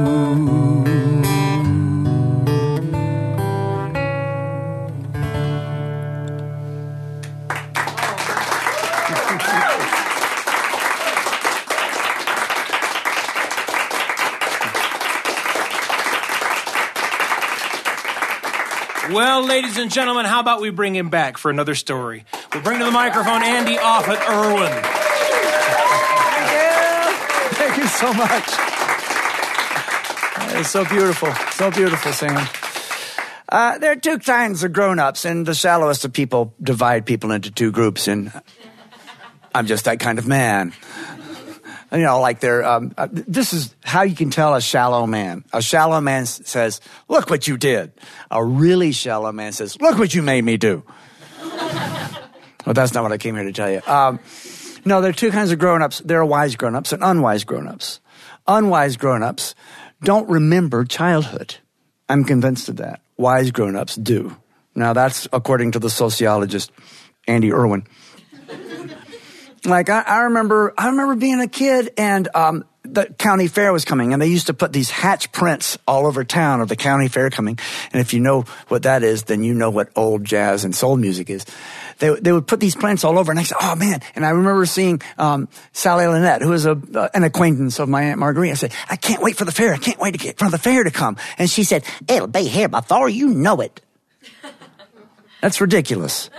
Well, 19.11 19.45
ladies 19.45 19.77
and 19.77 19.91
gentlemen, 19.91 20.25
how 20.25 20.39
about 20.39 20.61
we 20.61 20.69
bring 20.69 20.95
him 20.95 21.09
back 21.09 21.37
for 21.37 21.51
another 21.51 21.75
story? 21.75 22.23
We'll 22.53 22.63
bring 22.63 22.79
to 22.79 22.85
the 22.85 22.91
microphone 22.91 23.43
Andy 23.43 23.75
Offutt 23.77 24.19
Irwin. 24.29 24.71
Thank 26.31 26.51
you. 26.51 27.57
Thank 27.57 27.77
you 27.77 27.87
so 28.01 28.13
much. 28.13 28.49
It's 30.59 30.69
so 30.69 30.83
beautiful. 30.85 31.31
So 31.51 31.71
beautiful, 31.71 32.11
Sam. 32.11 32.47
Uh, 33.47 33.77
there 33.77 33.91
are 33.91 33.95
two 33.95 34.17
kinds 34.19 34.63
of 34.63 34.73
grown 34.73 34.97
ups, 34.99 35.25
and 35.25 35.45
the 35.45 35.53
shallowest 35.53 36.03
of 36.05 36.13
people 36.13 36.53
divide 36.61 37.05
people 37.05 37.31
into 37.31 37.51
two 37.51 37.71
groups, 37.71 38.07
and 38.07 38.31
I'm 39.53 39.67
just 39.67 39.85
that 39.85 39.99
kind 39.99 40.17
of 40.19 40.27
man. 40.27 40.73
You 41.91 41.99
know, 41.99 42.21
like 42.21 42.39
they're, 42.39 42.63
um, 42.63 42.93
uh, 42.97 43.09
this 43.11 43.51
is 43.51 43.75
how 43.83 44.03
you 44.03 44.15
can 44.15 44.29
tell 44.29 44.55
a 44.55 44.61
shallow 44.61 45.05
man. 45.05 45.43
A 45.51 45.61
shallow 45.61 45.99
man 45.99 46.21
s- 46.21 46.41
says, 46.45 46.79
Look 47.09 47.29
what 47.29 47.49
you 47.49 47.57
did. 47.57 47.91
A 48.31 48.41
really 48.43 48.93
shallow 48.93 49.33
man 49.33 49.51
says, 49.51 49.77
Look 49.81 49.97
what 49.97 50.13
you 50.13 50.21
made 50.21 50.45
me 50.45 50.55
do. 50.55 50.83
well, 51.41 52.73
that's 52.73 52.93
not 52.93 53.03
what 53.03 53.11
I 53.11 53.17
came 53.17 53.35
here 53.35 53.43
to 53.43 53.51
tell 53.51 53.69
you. 53.69 53.81
Um, 53.85 54.19
no, 54.85 55.01
there 55.01 55.09
are 55.09 55.13
two 55.13 55.31
kinds 55.31 55.51
of 55.51 55.59
grown 55.59 55.81
ups. 55.81 55.99
There 55.99 56.19
are 56.19 56.25
wise 56.25 56.55
grown 56.55 56.75
ups 56.75 56.93
and 56.93 57.03
unwise 57.03 57.43
grown 57.43 57.67
ups. 57.67 57.99
Unwise 58.47 58.97
grown 58.97 59.23
ups 59.23 59.55
don't 60.03 60.27
remember 60.29 60.83
childhood. 60.83 61.55
I'm 62.09 62.23
convinced 62.23 62.69
of 62.69 62.77
that. 62.77 63.01
Wise 63.17 63.51
grown 63.51 63.75
ups 63.75 63.95
do. 63.95 64.35
Now, 64.73 64.93
that's 64.93 65.27
according 65.31 65.73
to 65.73 65.79
the 65.79 65.89
sociologist 65.89 66.71
Andy 67.27 67.53
Irwin. 67.53 67.85
Like 69.63 69.89
I, 69.89 70.01
I 70.01 70.17
remember, 70.21 70.73
I 70.77 70.87
remember 70.87 71.15
being 71.15 71.39
a 71.39 71.47
kid 71.47 71.91
and 71.97 72.27
um, 72.33 72.65
the 72.91 73.05
county 73.17 73.47
fair 73.47 73.71
was 73.71 73.85
coming, 73.85 74.13
and 74.13 74.21
they 74.21 74.27
used 74.27 74.47
to 74.47 74.53
put 74.53 74.73
these 74.73 74.89
hatch 74.89 75.31
prints 75.31 75.77
all 75.87 76.05
over 76.05 76.23
town 76.23 76.61
of 76.61 76.67
the 76.67 76.75
county 76.75 77.07
fair 77.07 77.29
coming. 77.29 77.57
And 77.93 78.01
if 78.01 78.13
you 78.13 78.19
know 78.19 78.41
what 78.67 78.83
that 78.83 79.01
is, 79.03 79.23
then 79.23 79.43
you 79.43 79.53
know 79.53 79.69
what 79.69 79.89
old 79.95 80.25
jazz 80.25 80.65
and 80.65 80.75
soul 80.75 80.97
music 80.97 81.29
is. 81.29 81.45
They 81.99 82.13
they 82.19 82.31
would 82.31 82.47
put 82.47 82.59
these 82.59 82.75
prints 82.75 83.03
all 83.03 83.17
over, 83.17 83.31
and 83.31 83.39
I 83.39 83.43
said, 83.43 83.57
"Oh 83.61 83.75
man!" 83.75 84.01
And 84.15 84.25
I 84.25 84.31
remember 84.31 84.65
seeing 84.65 85.01
um, 85.17 85.47
Sally 85.71 86.05
Lynette, 86.05 86.41
who 86.41 86.49
was 86.49 86.65
a 86.65 86.71
uh, 86.95 87.09
an 87.13 87.23
acquaintance 87.23 87.79
of 87.79 87.87
my 87.87 88.03
aunt 88.03 88.19
Marguerite. 88.19 88.51
I 88.51 88.55
said, 88.55 88.73
"I 88.89 88.95
can't 88.97 89.21
wait 89.21 89.37
for 89.37 89.45
the 89.45 89.51
fair. 89.51 89.73
I 89.73 89.77
can't 89.77 89.99
wait 89.99 90.11
to 90.11 90.17
get 90.17 90.37
for 90.37 90.49
the 90.49 90.57
fair 90.57 90.83
to 90.83 90.91
come." 90.91 91.17
And 91.37 91.49
she 91.49 91.63
said, 91.63 91.83
"It'll 92.07 92.27
be 92.27 92.43
here 92.43 92.67
before 92.67 93.07
you 93.07 93.29
know 93.29 93.61
it." 93.61 93.81
That's 95.41 95.59
ridiculous. 95.59 96.29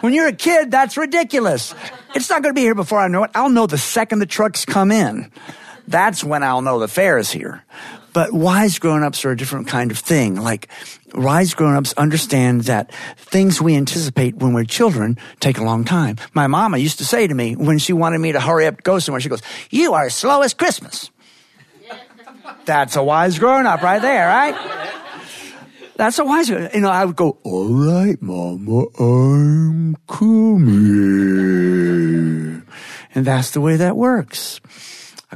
When 0.00 0.12
you're 0.12 0.26
a 0.26 0.32
kid, 0.32 0.70
that's 0.70 0.96
ridiculous. 0.96 1.74
It's 2.14 2.28
not 2.28 2.42
going 2.42 2.54
to 2.54 2.58
be 2.58 2.62
here 2.62 2.74
before 2.74 2.98
I 2.98 3.08
know 3.08 3.24
it. 3.24 3.30
I'll 3.34 3.50
know 3.50 3.66
the 3.66 3.78
second 3.78 4.18
the 4.18 4.26
trucks 4.26 4.64
come 4.64 4.90
in. 4.90 5.30
That's 5.88 6.24
when 6.24 6.42
I'll 6.42 6.62
know 6.62 6.78
the 6.78 6.88
fair 6.88 7.18
is 7.18 7.30
here. 7.30 7.64
But 8.12 8.32
wise 8.32 8.78
grown-ups 8.78 9.24
are 9.26 9.32
a 9.32 9.36
different 9.36 9.68
kind 9.68 9.90
of 9.90 9.98
thing. 9.98 10.36
Like, 10.36 10.68
wise 11.14 11.52
grown-ups 11.52 11.92
understand 11.98 12.62
that 12.62 12.90
things 13.16 13.60
we 13.60 13.76
anticipate 13.76 14.36
when 14.36 14.54
we're 14.54 14.64
children 14.64 15.18
take 15.38 15.58
a 15.58 15.64
long 15.64 15.84
time. 15.84 16.16
My 16.32 16.46
mama 16.46 16.78
used 16.78 16.98
to 16.98 17.04
say 17.04 17.26
to 17.26 17.34
me 17.34 17.56
when 17.56 17.78
she 17.78 17.92
wanted 17.92 18.18
me 18.18 18.32
to 18.32 18.40
hurry 18.40 18.66
up 18.66 18.82
go 18.82 18.98
somewhere, 18.98 19.20
she 19.20 19.28
goes, 19.28 19.42
you 19.70 19.92
are 19.92 20.06
as 20.06 20.14
slow 20.14 20.40
as 20.40 20.54
Christmas. 20.54 21.10
That's 22.64 22.96
a 22.96 23.02
wise 23.02 23.38
grown-up 23.38 23.82
right 23.82 24.00
there, 24.00 24.26
right? 24.26 24.54
That's 25.96 26.18
a 26.18 26.24
wise 26.24 26.50
one. 26.50 26.70
You 26.74 26.80
know, 26.80 26.90
I 26.90 27.04
would 27.04 27.16
go, 27.16 27.38
all 27.42 27.68
right, 27.68 28.20
mama, 28.20 28.86
I'm 28.98 29.96
coming. 30.06 30.86
And 33.14 33.24
that's 33.24 33.52
the 33.52 33.62
way 33.62 33.76
that 33.76 33.96
works. 33.96 34.60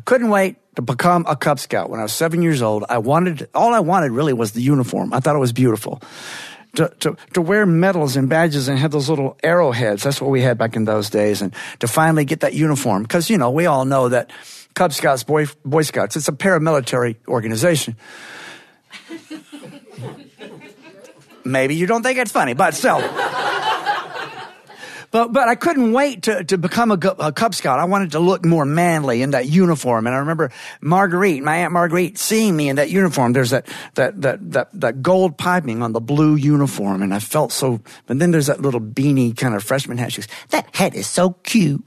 I 0.01 0.03
couldn't 0.03 0.31
wait 0.31 0.57
to 0.77 0.83
become 0.83 1.27
a 1.29 1.37
Cub 1.37 1.61
Scout. 1.61 1.91
When 1.91 2.01
I 2.01 2.05
was 2.05 2.15
seven 2.15 2.41
years 2.41 2.63
old, 2.63 2.87
I 2.89 2.97
wanted, 2.97 3.51
all 3.55 3.75
I 3.75 3.81
wanted 3.81 4.13
really 4.13 4.33
was 4.33 4.53
the 4.53 4.63
uniform. 4.63 5.13
I 5.13 5.21
thought 5.21 5.37
it 5.37 5.41
was 5.41 5.53
beautiful. 5.53 6.01
To, 6.77 6.89
to, 7.01 7.19
to 7.35 7.43
wear 7.43 7.67
medals 7.67 8.17
and 8.17 8.27
badges 8.27 8.69
and 8.69 8.79
have 8.79 8.93
those 8.93 9.11
little 9.11 9.37
arrowheads. 9.43 10.05
That's 10.05 10.19
what 10.19 10.31
we 10.31 10.41
had 10.41 10.57
back 10.57 10.75
in 10.75 10.87
those 10.87 11.11
days. 11.11 11.43
And 11.43 11.55
to 11.81 11.87
finally 11.87 12.25
get 12.25 12.41
that 12.41 12.55
uniform. 12.55 13.05
Cause, 13.05 13.29
you 13.29 13.37
know, 13.37 13.51
we 13.51 13.67
all 13.67 13.85
know 13.85 14.09
that 14.09 14.31
Cub 14.73 14.95
Scouts, 14.95 15.23
Boy, 15.23 15.45
Boy 15.67 15.83
Scouts, 15.83 16.17
it's 16.17 16.29
a 16.29 16.33
paramilitary 16.33 17.17
organization. 17.29 17.95
Maybe 21.45 21.75
you 21.75 21.87
don't 21.87 22.03
think 22.03 22.19
it's 22.19 22.33
funny, 22.33 22.55
but 22.55 22.73
still. 22.73 23.03
But, 25.11 25.33
but 25.33 25.49
I 25.49 25.57
couldn't 25.57 25.93
wait 25.93 26.23
to, 26.25 26.45
to 26.45 26.59
become 26.59 26.91
a, 26.93 26.99
a 27.19 27.33
Cub 27.33 27.55
Scout. 27.55 27.81
I 27.81 27.85
wanted 27.85 28.13
to 28.13 28.21
look 28.21 28.45
more 28.45 28.65
manly 28.65 29.23
in 29.23 29.31
that 29.31 29.49
uniform. 29.49 30.07
And 30.07 30.15
I 30.15 30.21
remember 30.21 30.53
Marguerite, 30.81 31.43
my 31.43 31.57
Aunt 31.57 31.73
Marguerite, 31.73 32.17
seeing 32.17 32.57
me 32.57 32.69
in 32.69 32.77
that 32.77 32.91
uniform. 32.91 33.33
There's 33.33 33.51
that, 33.51 33.67
that, 33.95 34.21
that, 34.23 34.53
that, 34.53 34.69
that 34.81 35.03
gold 35.03 35.37
piping 35.37 35.83
on 35.83 35.93
the 35.93 36.01
blue 36.01 36.37
uniform. 36.37 37.03
And 37.03 37.13
I 37.13 37.19
felt 37.19 37.51
so, 37.51 37.81
but 38.07 38.19
then 38.21 38.31
there's 38.31 38.47
that 38.47 38.61
little 38.61 38.81
beanie 38.81 39.37
kind 39.37 39.55
of 39.55 39.65
freshman 39.65 39.99
hat. 39.99 40.13
She 40.13 40.21
goes, 40.21 40.29
that 40.51 40.75
hat 40.77 40.95
is 40.95 41.09
so 41.09 41.31
cute. 41.43 41.85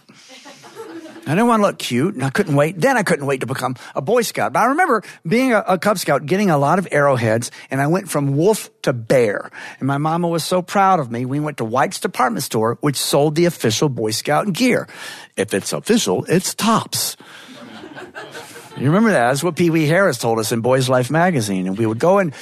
I 1.25 1.29
didn't 1.29 1.47
want 1.47 1.61
to 1.61 1.67
look 1.67 1.79
cute, 1.79 2.15
and 2.15 2.23
I 2.23 2.29
couldn't 2.29 2.55
wait. 2.55 2.79
Then 2.79 2.97
I 2.97 3.03
couldn't 3.03 3.25
wait 3.25 3.39
to 3.39 3.45
become 3.45 3.75
a 3.95 4.01
Boy 4.01 4.23
Scout. 4.23 4.51
But 4.51 4.59
I 4.59 4.65
remember 4.65 5.03
being 5.25 5.53
a, 5.53 5.63
a 5.67 5.77
Cub 5.77 5.97
Scout, 5.97 6.25
getting 6.25 6.49
a 6.49 6.57
lot 6.57 6.79
of 6.79 6.87
arrowheads, 6.91 7.49
and 7.71 7.79
I 7.79 7.87
went 7.87 8.09
from 8.09 8.35
wolf 8.35 8.69
to 8.81 8.91
bear. 8.91 9.49
And 9.79 9.87
my 9.87 9.97
mama 9.97 10.27
was 10.27 10.43
so 10.43 10.61
proud 10.61 10.99
of 10.99 11.11
me. 11.11 11.25
We 11.25 11.39
went 11.39 11.57
to 11.57 11.65
White's 11.65 11.99
department 11.99 12.43
store, 12.43 12.77
which 12.81 12.97
sold 12.97 13.35
the 13.35 13.45
official 13.45 13.87
Boy 13.87 14.11
Scout 14.11 14.51
gear. 14.51 14.87
If 15.37 15.53
it's 15.53 15.71
official, 15.71 16.25
it's 16.27 16.53
tops. 16.53 17.15
You 18.83 18.89
remember 18.89 19.11
that? 19.11 19.29
That's 19.29 19.41
what 19.41 19.55
Pee 19.55 19.69
Wee 19.69 19.87
Harris 19.87 20.17
told 20.17 20.39
us 20.39 20.51
in 20.51 20.59
Boys 20.59 20.89
Life 20.89 21.09
magazine. 21.09 21.67
And 21.67 21.77
we 21.77 21.85
would 21.85 21.99
go 21.99 22.17
and 22.17 22.33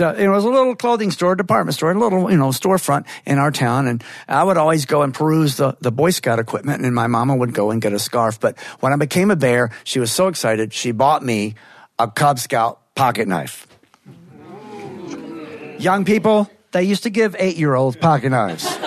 uh, 0.00 0.14
it 0.14 0.28
was 0.28 0.44
a 0.44 0.48
little 0.48 0.74
clothing 0.74 1.10
store, 1.10 1.34
department 1.34 1.74
store, 1.74 1.90
a 1.90 1.98
little, 1.98 2.30
you 2.30 2.38
know, 2.38 2.48
storefront 2.48 3.04
in 3.26 3.36
our 3.36 3.50
town. 3.50 3.86
And 3.86 4.02
I 4.26 4.42
would 4.42 4.56
always 4.56 4.86
go 4.86 5.02
and 5.02 5.12
peruse 5.12 5.58
the, 5.58 5.76
the 5.82 5.92
Boy 5.92 6.08
Scout 6.08 6.38
equipment 6.38 6.86
and 6.86 6.94
my 6.94 7.06
mama 7.06 7.36
would 7.36 7.52
go 7.52 7.70
and 7.70 7.82
get 7.82 7.92
a 7.92 7.98
scarf. 7.98 8.40
But 8.40 8.58
when 8.80 8.94
I 8.94 8.96
became 8.96 9.30
a 9.30 9.36
bear, 9.36 9.72
she 9.84 10.00
was 10.00 10.10
so 10.10 10.28
excited. 10.28 10.72
She 10.72 10.92
bought 10.92 11.22
me 11.22 11.56
a 11.98 12.08
Cub 12.08 12.38
Scout 12.38 12.80
pocket 12.94 13.28
knife. 13.28 13.66
Young 15.78 16.06
people, 16.06 16.50
they 16.72 16.84
used 16.84 17.02
to 17.02 17.10
give 17.10 17.36
eight 17.38 17.58
year 17.58 17.74
olds 17.74 17.98
pocket 17.98 18.30
knives. 18.30 18.64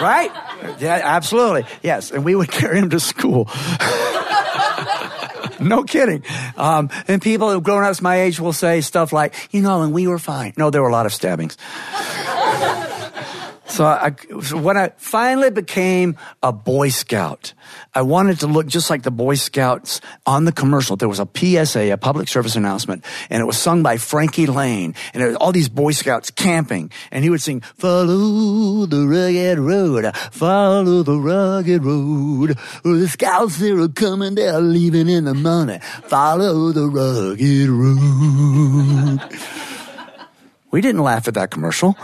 right? 0.00 0.30
Yeah, 0.78 0.98
absolutely. 1.04 1.66
Yes. 1.82 2.10
And 2.10 2.24
we 2.24 2.34
would 2.34 2.50
carry 2.50 2.80
them 2.80 2.88
to 2.88 3.00
school. 3.00 3.50
no 5.60 5.84
kidding. 5.84 6.22
Um, 6.56 6.90
and 7.08 7.20
people 7.20 7.60
grown 7.60 7.84
ups 7.84 8.02
my 8.02 8.22
age 8.22 8.40
will 8.40 8.52
say 8.52 8.80
stuff 8.80 9.12
like, 9.12 9.34
you 9.52 9.62
know, 9.62 9.82
and 9.82 9.92
we 9.92 10.06
were 10.06 10.18
fine. 10.18 10.52
No, 10.56 10.70
there 10.70 10.82
were 10.82 10.88
a 10.88 10.92
lot 10.92 11.06
of 11.06 11.12
stabbings. 11.12 11.56
So, 13.66 13.84
I, 13.86 14.14
so 14.42 14.58
when 14.58 14.76
I 14.76 14.92
finally 14.98 15.50
became 15.50 16.16
a 16.42 16.52
Boy 16.52 16.90
Scout, 16.90 17.54
I 17.94 18.02
wanted 18.02 18.40
to 18.40 18.46
look 18.46 18.66
just 18.66 18.90
like 18.90 19.02
the 19.02 19.10
Boy 19.10 19.36
Scouts 19.36 20.00
on 20.26 20.44
the 20.44 20.52
commercial. 20.52 20.96
There 20.96 21.08
was 21.08 21.18
a 21.18 21.28
PSA, 21.34 21.90
a 21.92 21.96
public 21.96 22.28
service 22.28 22.56
announcement, 22.56 23.04
and 23.30 23.40
it 23.40 23.46
was 23.46 23.56
sung 23.56 23.82
by 23.82 23.96
Frankie 23.96 24.46
Laine. 24.46 24.94
And 25.12 25.20
there 25.20 25.28
was 25.28 25.36
all 25.36 25.50
these 25.50 25.70
Boy 25.70 25.92
Scouts 25.92 26.30
camping, 26.30 26.90
and 27.10 27.24
he 27.24 27.30
would 27.30 27.40
sing, 27.40 27.60
Follow 27.60 28.84
the 28.86 29.06
rugged 29.06 29.58
road, 29.58 30.14
follow 30.30 31.02
the 31.02 31.18
rugged 31.18 31.84
road. 31.84 32.58
The 32.84 33.08
scouts, 33.08 33.58
they're 33.58 33.88
coming, 33.88 34.34
they're 34.34 34.60
leaving 34.60 35.08
in 35.08 35.24
the 35.24 35.34
morning. 35.34 35.80
Follow 35.80 36.70
the 36.72 36.86
rugged 36.86 37.70
road. 37.70 39.20
we 40.70 40.80
didn't 40.82 41.02
laugh 41.02 41.28
at 41.28 41.34
that 41.34 41.50
commercial. 41.50 41.96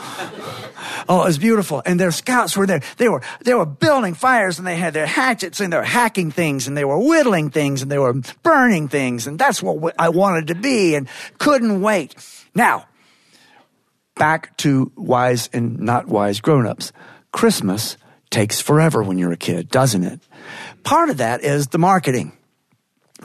Oh, 1.08 1.22
it 1.22 1.26
was 1.26 1.38
beautiful. 1.38 1.82
And 1.84 1.98
their 1.98 2.10
scouts 2.10 2.56
were 2.56 2.66
there. 2.66 2.80
They 2.96 3.08
were, 3.08 3.22
they 3.42 3.54
were 3.54 3.66
building 3.66 4.14
fires 4.14 4.58
and 4.58 4.66
they 4.66 4.76
had 4.76 4.94
their 4.94 5.06
hatchets 5.06 5.60
and 5.60 5.72
they 5.72 5.76
were 5.76 5.82
hacking 5.82 6.30
things 6.30 6.68
and 6.68 6.76
they 6.76 6.84
were 6.84 6.98
whittling 6.98 7.50
things 7.50 7.82
and 7.82 7.90
they 7.90 7.98
were 7.98 8.14
burning 8.42 8.88
things. 8.88 9.26
And 9.26 9.38
that's 9.38 9.62
what 9.62 9.94
I 9.98 10.08
wanted 10.08 10.48
to 10.48 10.54
be 10.54 10.94
and 10.94 11.08
couldn't 11.38 11.80
wait. 11.80 12.14
Now, 12.54 12.86
back 14.14 14.56
to 14.58 14.92
wise 14.96 15.48
and 15.52 15.80
not 15.80 16.06
wise 16.06 16.40
grown-ups. 16.40 16.92
Christmas 17.32 17.96
takes 18.30 18.60
forever 18.60 19.02
when 19.02 19.18
you're 19.18 19.32
a 19.32 19.36
kid, 19.36 19.68
doesn't 19.68 20.04
it? 20.04 20.20
Part 20.82 21.10
of 21.10 21.18
that 21.18 21.42
is 21.42 21.68
the 21.68 21.78
marketing. 21.78 22.32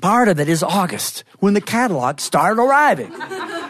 Part 0.01 0.27
of 0.27 0.39
it 0.39 0.49
is 0.49 0.61
August, 0.61 1.23
when 1.39 1.53
the 1.53 1.61
catalogs 1.61 2.23
start 2.23 2.57
arriving. 2.59 3.11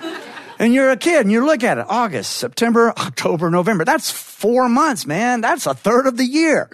And 0.60 0.74
you're 0.74 0.92
a 0.92 0.98
kid 0.98 1.22
and 1.22 1.32
you 1.32 1.46
look 1.46 1.64
at 1.64 1.78
it 1.78 1.86
August, 1.88 2.34
September, 2.34 2.90
October, 2.98 3.50
November. 3.50 3.86
That's 3.86 4.12
four 4.12 4.70
months, 4.70 5.06
man. 5.06 5.42
That's 5.42 5.66
a 5.66 5.74
third 5.74 6.08
of 6.08 6.18
the 6.18 6.26
year. 6.26 6.70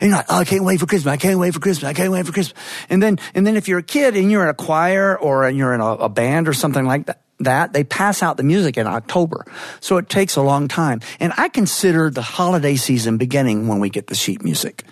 And 0.00 0.10
you're 0.10 0.16
like, 0.16 0.26
oh, 0.28 0.38
I 0.38 0.44
can't 0.44 0.64
wait 0.64 0.80
for 0.80 0.86
Christmas. 0.86 1.12
I 1.12 1.16
can't 1.16 1.38
wait 1.38 1.54
for 1.54 1.60
Christmas. 1.60 1.88
I 1.88 1.94
can't 1.94 2.12
wait 2.12 2.26
for 2.26 2.32
Christmas. 2.32 2.58
And 2.88 3.02
then, 3.02 3.18
and 3.34 3.46
then 3.46 3.56
if 3.56 3.68
you're 3.68 3.80
a 3.80 3.82
kid 3.82 4.16
and 4.16 4.30
you're 4.30 4.42
in 4.42 4.48
a 4.48 4.54
choir 4.54 5.18
or 5.18 5.48
you're 5.50 5.74
in 5.74 5.80
a, 5.80 5.92
a 5.92 6.08
band 6.08 6.48
or 6.48 6.52
something 6.52 6.84
like 6.84 7.06
that, 7.06 7.20
that 7.40 7.72
they 7.72 7.84
pass 7.84 8.22
out 8.22 8.38
the 8.38 8.42
music 8.42 8.78
in 8.78 8.86
October. 8.86 9.44
So 9.80 9.98
it 9.98 10.08
takes 10.08 10.36
a 10.36 10.42
long 10.42 10.68
time. 10.68 11.00
And 11.20 11.32
I 11.36 11.48
consider 11.48 12.08
the 12.10 12.22
holiday 12.22 12.76
season 12.76 13.18
beginning 13.18 13.68
when 13.68 13.78
we 13.78 13.90
get 13.90 14.06
the 14.06 14.14
sheet 14.14 14.42
music. 14.42 14.84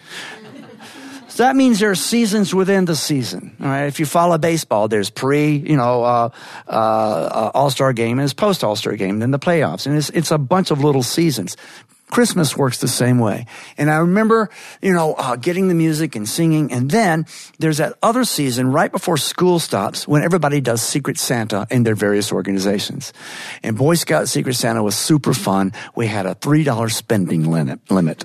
So 1.35 1.43
that 1.43 1.57
means 1.57 1.81
there 1.81 1.91
are 1.91 1.97
seasons 1.97 2.55
within 2.55 2.85
the 2.85 2.95
season. 2.95 3.57
All 3.61 3.67
right. 3.67 3.87
If 3.87 3.99
you 3.99 4.07
follow 4.07 4.39
baseball, 4.39 4.87
there's 4.87 5.11
pre, 5.11 5.57
you 5.57 5.77
know, 5.77 6.05
uh, 6.05 6.29
uh, 6.69 6.71
uh, 6.71 7.51
All 7.53 7.71
Star 7.71 7.93
game 7.93 8.13
and 8.13 8.21
there's 8.21 8.33
post 8.33 8.63
All 8.63 8.77
Star 8.77 8.95
game, 8.95 9.19
then 9.19 9.33
the 9.33 9.41
playoffs, 9.41 9.85
and 9.85 9.97
it's 9.97 10.11
it's 10.11 10.31
a 10.31 10.39
bunch 10.39 10.71
of 10.71 10.85
little 10.85 11.03
seasons. 11.03 11.57
Christmas 12.09 12.57
works 12.57 12.79
the 12.79 12.87
same 12.87 13.19
way. 13.19 13.47
And 13.77 13.91
I 13.91 13.97
remember, 13.97 14.49
you 14.81 14.93
know, 14.93 15.15
uh, 15.15 15.35
getting 15.35 15.67
the 15.67 15.75
music 15.75 16.15
and 16.15 16.29
singing. 16.29 16.71
And 16.71 16.89
then 16.89 17.27
there's 17.59 17.79
that 17.79 17.95
other 18.01 18.23
season 18.23 18.71
right 18.71 18.93
before 18.93 19.17
school 19.17 19.59
stops 19.59 20.07
when 20.07 20.23
everybody 20.23 20.61
does 20.61 20.83
Secret 20.83 21.19
Santa 21.19 21.67
in 21.69 21.83
their 21.83 21.97
various 21.97 22.31
organizations. 22.31 23.13
And 23.65 23.77
Boy 23.77 23.97
Scout 23.97 24.29
Secret 24.29 24.55
Santa 24.55 24.85
was 24.85 24.95
super 24.95 25.35
fun. 25.35 25.73
We 25.97 26.07
had 26.07 26.27
a 26.27 26.37
$3 26.37 26.93
spending 26.93 27.51
limit. 27.51 27.81
limit 27.91 28.25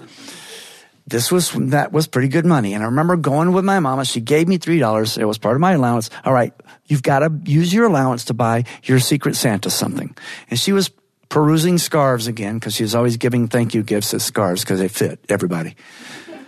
this 1.10 1.32
was 1.32 1.52
that 1.52 1.92
was 1.92 2.08
pretty 2.08 2.28
good 2.28 2.46
money. 2.46 2.74
And 2.74 2.84
I 2.84 2.86
remember 2.86 3.16
going 3.16 3.52
with 3.52 3.66
my 3.66 3.80
mama. 3.80 4.06
She 4.06 4.22
gave 4.22 4.48
me 4.48 4.58
three 4.58 4.80
dollars. 4.80 5.18
It 5.18 5.26
was 5.26 5.38
part 5.38 5.56
of 5.56 5.62
my 5.62 5.74
allowance. 5.74 6.10
All 6.24 6.34
right, 6.34 6.54
you've 6.86 7.04
got 7.04 7.20
to 7.20 7.32
use 7.44 7.74
your 7.74 7.86
allowance 7.86 8.26
to 8.26 8.34
buy 8.34 8.66
your 8.84 9.00
Secret 9.00 9.36
Santa 9.36 9.70
something. 9.70 10.16
And 10.50 10.60
she 10.60 10.72
was 10.72 10.92
perusing 11.30 11.78
scarves 11.78 12.28
again 12.28 12.56
because 12.56 12.76
she 12.76 12.84
was 12.84 12.96
always 12.96 13.18
giving 13.18 13.48
thank 13.48 13.74
you 13.74 13.84
gifts 13.84 14.14
as 14.14 14.24
scarves 14.24 14.64
because 14.64 14.80
they 14.80 14.88
fit 14.88 15.20
everybody. 15.30 15.76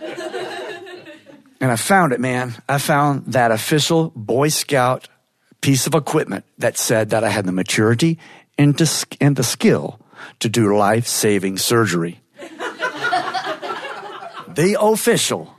and 1.60 1.70
I 1.70 1.76
found 1.76 2.12
it, 2.12 2.20
man. 2.20 2.54
I 2.68 2.78
found 2.78 3.32
that 3.32 3.50
official 3.50 4.10
Boy 4.16 4.48
Scout 4.48 5.08
piece 5.60 5.86
of 5.86 5.94
equipment 5.94 6.44
that 6.58 6.76
said 6.76 7.10
that 7.10 7.22
I 7.22 7.28
had 7.28 7.46
the 7.46 7.52
maturity 7.52 8.18
and, 8.58 8.76
to, 8.78 9.06
and 9.20 9.36
the 9.36 9.44
skill 9.44 10.00
to 10.40 10.48
do 10.48 10.76
life 10.76 11.06
saving 11.06 11.58
surgery 11.58 12.21
the 14.56 14.80
official 14.80 15.54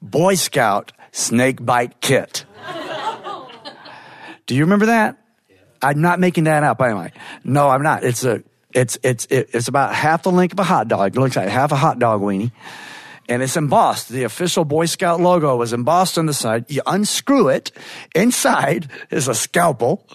Boy 0.00 0.34
Scout 0.34 0.92
snake 1.12 1.64
bite 1.64 2.00
kit. 2.00 2.44
Do 4.46 4.54
you 4.54 4.62
remember 4.62 4.86
that? 4.86 5.16
I'm 5.80 6.00
not 6.00 6.20
making 6.20 6.44
that 6.44 6.62
up, 6.62 6.80
am 6.80 6.96
I? 6.96 7.12
No, 7.44 7.68
I'm 7.68 7.82
not. 7.82 8.04
It's 8.04 8.24
a, 8.24 8.42
it's, 8.72 8.98
it's, 9.02 9.26
it's 9.30 9.68
about 9.68 9.94
half 9.94 10.22
the 10.22 10.32
length 10.32 10.52
of 10.52 10.58
a 10.58 10.64
hot 10.64 10.88
dog. 10.88 11.16
It 11.16 11.20
looks 11.20 11.36
like 11.36 11.48
half 11.48 11.72
a 11.72 11.76
hot 11.76 11.98
dog 11.98 12.20
weenie. 12.20 12.52
And 13.28 13.42
it's 13.42 13.56
embossed. 13.56 14.10
The 14.10 14.24
official 14.24 14.64
Boy 14.64 14.86
Scout 14.86 15.20
logo 15.20 15.56
was 15.56 15.72
embossed 15.72 16.18
on 16.18 16.26
the 16.26 16.34
side. 16.34 16.70
You 16.70 16.82
unscrew 16.86 17.48
it. 17.48 17.72
Inside 18.14 18.90
is 19.10 19.28
a 19.28 19.34
scalpel 19.34 20.06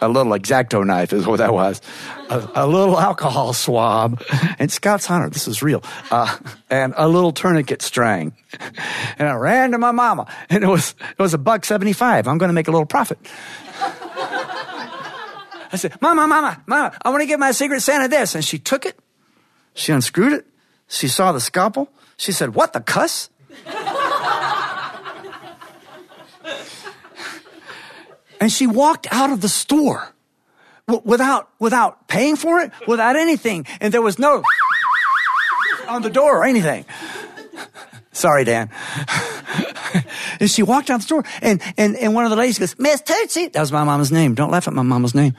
a 0.00 0.08
little 0.08 0.32
X-Acto 0.34 0.84
knife 0.86 1.12
is 1.12 1.26
what 1.26 1.38
that 1.38 1.52
was, 1.52 1.80
a, 2.28 2.48
a 2.54 2.66
little 2.66 2.98
alcohol 2.98 3.52
swab, 3.52 4.22
and 4.58 4.70
Scout's 4.70 5.06
Hunter, 5.06 5.28
this 5.30 5.48
is 5.48 5.62
real, 5.62 5.82
uh, 6.10 6.36
and 6.70 6.94
a 6.96 7.08
little 7.08 7.32
tourniquet 7.32 7.82
string. 7.82 8.32
And 9.18 9.28
I 9.28 9.34
ran 9.34 9.72
to 9.72 9.78
my 9.78 9.90
mama, 9.92 10.26
and 10.48 10.62
it 10.62 10.68
was 10.68 10.94
it 11.00 11.18
was 11.18 11.34
a 11.34 11.38
buck 11.38 11.64
seventy 11.64 11.92
five. 11.92 12.28
I'm 12.28 12.38
going 12.38 12.48
to 12.48 12.54
make 12.54 12.68
a 12.68 12.70
little 12.70 12.86
profit. 12.86 13.18
I 15.70 15.76
said, 15.76 16.00
Mama, 16.00 16.26
Mama, 16.26 16.62
Mama, 16.66 16.96
I 17.02 17.10
want 17.10 17.20
to 17.20 17.26
give 17.26 17.38
my 17.38 17.50
Secret 17.50 17.80
Santa 17.82 18.08
this, 18.08 18.34
and 18.34 18.42
she 18.42 18.58
took 18.58 18.86
it, 18.86 18.98
she 19.74 19.92
unscrewed 19.92 20.32
it, 20.32 20.46
she 20.86 21.08
saw 21.08 21.32
the 21.32 21.40
scalpel, 21.40 21.90
she 22.16 22.32
said, 22.32 22.54
"What 22.54 22.72
the 22.72 22.80
cuss?" 22.80 23.28
And 28.40 28.52
she 28.52 28.66
walked 28.66 29.06
out 29.10 29.30
of 29.30 29.40
the 29.40 29.48
store 29.48 30.14
without, 31.04 31.50
without 31.58 32.08
paying 32.08 32.36
for 32.36 32.60
it, 32.60 32.72
without 32.86 33.16
anything. 33.16 33.66
And 33.80 33.92
there 33.92 34.02
was 34.02 34.18
no 34.18 34.42
on 35.88 36.02
the 36.02 36.10
door 36.10 36.38
or 36.38 36.44
anything. 36.44 36.84
Sorry, 38.12 38.44
Dan. 38.44 38.70
and 40.40 40.50
she 40.50 40.62
walked 40.62 40.90
out 40.90 40.98
the 40.98 41.06
store 41.06 41.24
and, 41.40 41.62
and, 41.76 41.96
and 41.96 42.14
one 42.14 42.24
of 42.24 42.30
the 42.30 42.36
ladies 42.36 42.58
goes, 42.58 42.78
Miss 42.78 43.00
Tootsie. 43.00 43.48
That 43.48 43.60
was 43.60 43.72
my 43.72 43.84
mama's 43.84 44.10
name. 44.10 44.34
Don't 44.34 44.50
laugh 44.50 44.66
at 44.66 44.74
my 44.74 44.82
mama's 44.82 45.14
name. 45.14 45.34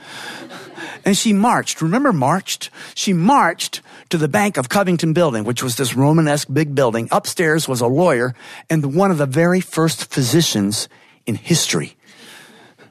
And 1.04 1.16
she 1.16 1.32
marched. 1.32 1.80
Remember 1.80 2.12
marched? 2.12 2.70
She 2.94 3.12
marched 3.12 3.80
to 4.10 4.18
the 4.18 4.28
Bank 4.28 4.56
of 4.56 4.68
Covington 4.68 5.12
building, 5.12 5.44
which 5.44 5.62
was 5.62 5.76
this 5.76 5.94
Romanesque 5.94 6.48
big 6.52 6.74
building. 6.74 7.08
Upstairs 7.10 7.66
was 7.66 7.80
a 7.80 7.86
lawyer 7.86 8.34
and 8.68 8.94
one 8.94 9.10
of 9.10 9.18
the 9.18 9.26
very 9.26 9.60
first 9.60 10.12
physicians 10.12 10.88
in 11.26 11.36
history 11.36 11.96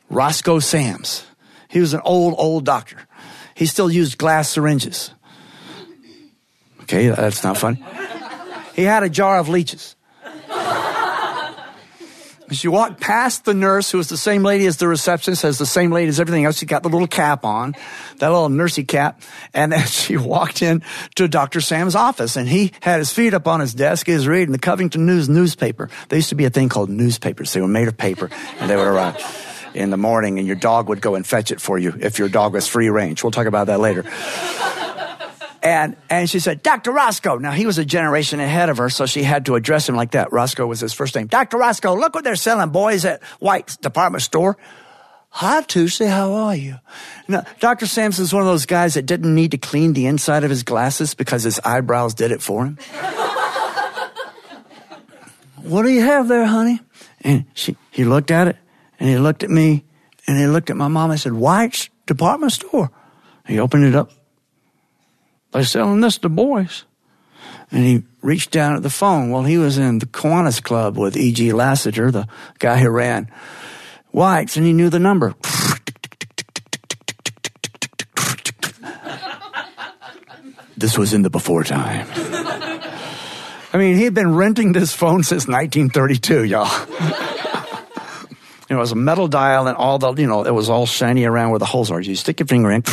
Roscoe 0.10 0.60
Sams. 0.60 1.26
He 1.70 1.80
was 1.80 1.94
an 1.94 2.02
old, 2.04 2.36
old 2.38 2.66
doctor. 2.66 2.98
He 3.54 3.66
still 3.66 3.92
used 3.92 4.18
glass 4.18 4.50
syringes. 4.50 5.12
Okay, 6.84 7.10
that's 7.10 7.44
not 7.44 7.58
funny. 7.58 7.84
He 8.76 8.84
had 8.84 9.04
a 9.04 9.10
jar 9.10 9.38
of 9.38 9.50
leeches. 9.50 9.96
She 12.52 12.68
walked 12.68 13.00
past 13.00 13.46
the 13.46 13.54
nurse, 13.54 13.92
who 13.92 14.00
was 14.00 14.10
the 14.10 14.18
same 14.18 14.42
lady 14.42 14.66
as 14.66 14.78
the 14.78 14.88
receptionist, 14.88 15.44
as 15.44 15.60
the 15.60 15.68
same 15.68 15.92
lady 15.92 16.10
as 16.10 16.20
everything 16.20 16.46
else. 16.46 16.58
She 16.58 16.66
got 16.66 16.82
the 16.82 16.90
little 16.90 17.08
cap 17.08 17.46
on, 17.46 17.76
that 18.18 18.28
little 18.28 18.50
nursey 18.50 18.88
cap. 18.88 19.22
And 19.54 19.72
then 19.72 19.86
she 19.86 20.18
walked 20.18 20.64
in 20.64 20.82
to 21.16 21.28
Dr. 21.28 21.62
Sam's 21.62 21.96
office 21.96 22.36
and 22.36 22.48
he 22.48 22.72
had 22.82 23.00
his 23.00 23.14
feet 23.14 23.36
up 23.36 23.48
on 23.48 23.60
his 23.60 23.74
desk. 23.76 24.08
He 24.08 24.14
was 24.14 24.28
reading 24.28 24.52
the 24.52 24.60
Covington 24.60 25.06
News 25.06 25.30
newspaper. 25.30 25.90
There 26.08 26.18
used 26.18 26.30
to 26.30 26.36
be 26.36 26.46
a 26.46 26.50
thing 26.50 26.70
called 26.70 26.90
newspapers. 26.90 27.54
They 27.54 27.62
were 27.62 27.68
made 27.68 27.88
of 27.88 27.98
paper 27.98 28.32
and 28.60 28.70
they 28.70 28.76
would 28.76 28.88
arrive 28.88 29.18
in 29.74 29.90
the 29.90 29.98
morning 29.98 30.40
and 30.40 30.48
your 30.48 30.56
dog 30.56 30.90
would 30.90 31.02
go 31.02 31.16
and 31.16 31.26
fetch 31.26 31.52
it 31.52 31.62
for 31.62 31.78
you 31.78 31.96
if 32.00 32.20
your 32.20 32.30
dog 32.30 32.54
was 32.54 32.68
free 32.68 32.90
range. 32.90 33.24
We'll 33.24 33.32
talk 33.32 33.48
about 33.48 33.68
that 33.68 33.80
later. 33.80 34.04
and 35.64 35.96
and 36.10 36.30
she 36.30 36.40
said, 36.40 36.64
Dr. 36.64 36.92
Roscoe. 36.92 37.38
Now 37.38 37.52
he 37.52 37.66
was 37.66 37.78
a 37.78 37.86
generation 37.86 38.40
ahead 38.40 38.70
of 38.70 38.78
her, 38.78 38.90
so 38.90 39.06
she 39.06 39.24
had 39.24 39.46
to 39.48 39.56
address 39.56 39.88
him 39.90 39.96
like 39.96 40.12
that. 40.12 40.32
Roscoe 40.32 40.68
was 40.68 40.80
his 40.80 40.94
first 40.94 41.16
name. 41.16 41.28
Dr. 41.28 41.58
Roscoe, 41.58 41.96
look 41.96 42.16
what 42.16 42.24
they're 42.24 42.36
selling 42.36 42.70
boys 42.70 43.06
at 43.06 43.24
White's 43.40 43.78
department 43.78 44.24
store. 44.24 44.58
Hi, 45.32 45.62
Tootsie, 45.62 46.08
how 46.08 46.34
are 46.34 46.56
you? 46.56 46.78
Now, 47.28 47.46
Dr. 47.60 47.86
Samson's 47.86 48.34
one 48.34 48.42
of 48.42 48.48
those 48.48 48.66
guys 48.66 48.96
that 48.96 49.06
didn't 49.06 49.36
need 49.36 49.52
to 49.52 49.60
clean 49.60 49.94
the 49.94 50.08
inside 50.08 50.44
of 50.44 50.50
his 50.50 50.64
glasses 50.64 51.14
because 51.14 51.44
his 51.44 51.60
eyebrows 51.60 52.16
did 52.16 52.32
it 52.32 52.42
for 52.42 52.66
him. 52.66 52.78
what 55.62 55.84
do 55.84 55.90
you 55.90 56.02
have 56.02 56.28
there, 56.28 56.46
honey? 56.46 56.80
And 57.22 57.46
she, 57.54 57.78
he 57.92 58.06
looked 58.06 58.32
at 58.32 58.48
it 58.48 58.58
and 59.00 59.10
he 59.10 59.18
looked 59.18 59.44
at 59.44 59.50
me 59.50 59.84
and 60.28 60.38
he 60.38 60.48
looked 60.48 60.70
at 60.70 60.78
my 60.78 60.88
mom 60.88 61.12
and 61.12 61.20
said, 61.20 61.34
White's 61.34 61.90
department 62.06 62.52
store. 62.52 62.92
He 63.48 63.60
opened 63.60 63.86
it 63.86 63.96
up. 63.96 64.12
They're 65.52 65.64
selling 65.64 66.02
this 66.02 66.18
to 66.20 66.30
boys. 66.30 66.86
And 67.72 67.84
he 67.84 68.04
reached 68.22 68.52
down 68.52 68.76
at 68.76 68.84
the 68.84 68.90
phone. 68.90 69.30
Well, 69.30 69.44
he 69.44 69.58
was 69.58 69.78
in 69.78 70.00
the 70.00 70.06
Kiwanis 70.06 70.62
Club 70.62 70.98
with 70.98 71.16
E.G. 71.16 71.54
Lassiter, 71.54 72.12
the 72.12 72.28
guy 72.60 72.78
who 72.80 72.90
ran 72.90 73.32
White's, 74.12 74.58
and 74.58 74.66
he 74.66 74.74
knew 74.74 74.90
the 74.90 75.00
number. 75.00 75.36
This 80.80 80.98
was 80.98 81.14
in 81.14 81.24
the 81.24 81.30
before 81.30 81.66
time. 81.66 82.08
I 83.74 83.78
mean, 83.78 83.98
he'd 83.98 84.14
been 84.14 84.34
renting 84.34 84.72
this 84.72 84.94
phone 84.94 85.24
since 85.24 85.46
1932, 85.46 86.46
y'all. 86.46 86.66
it 88.70 88.76
was 88.76 88.92
a 88.92 88.96
metal 88.96 89.28
dial 89.28 89.68
and 89.68 89.76
all 89.76 89.98
the, 89.98 90.14
you 90.14 90.28
know, 90.28 90.44
it 90.44 90.54
was 90.54 90.70
all 90.70 90.86
shiny 90.86 91.26
around 91.26 91.50
where 91.50 91.60
the 91.60 91.66
holes 91.66 91.90
are. 91.90 92.00
You 92.00 92.16
stick 92.16 92.40
your 92.40 92.48
finger 92.48 92.72
in. 92.72 92.84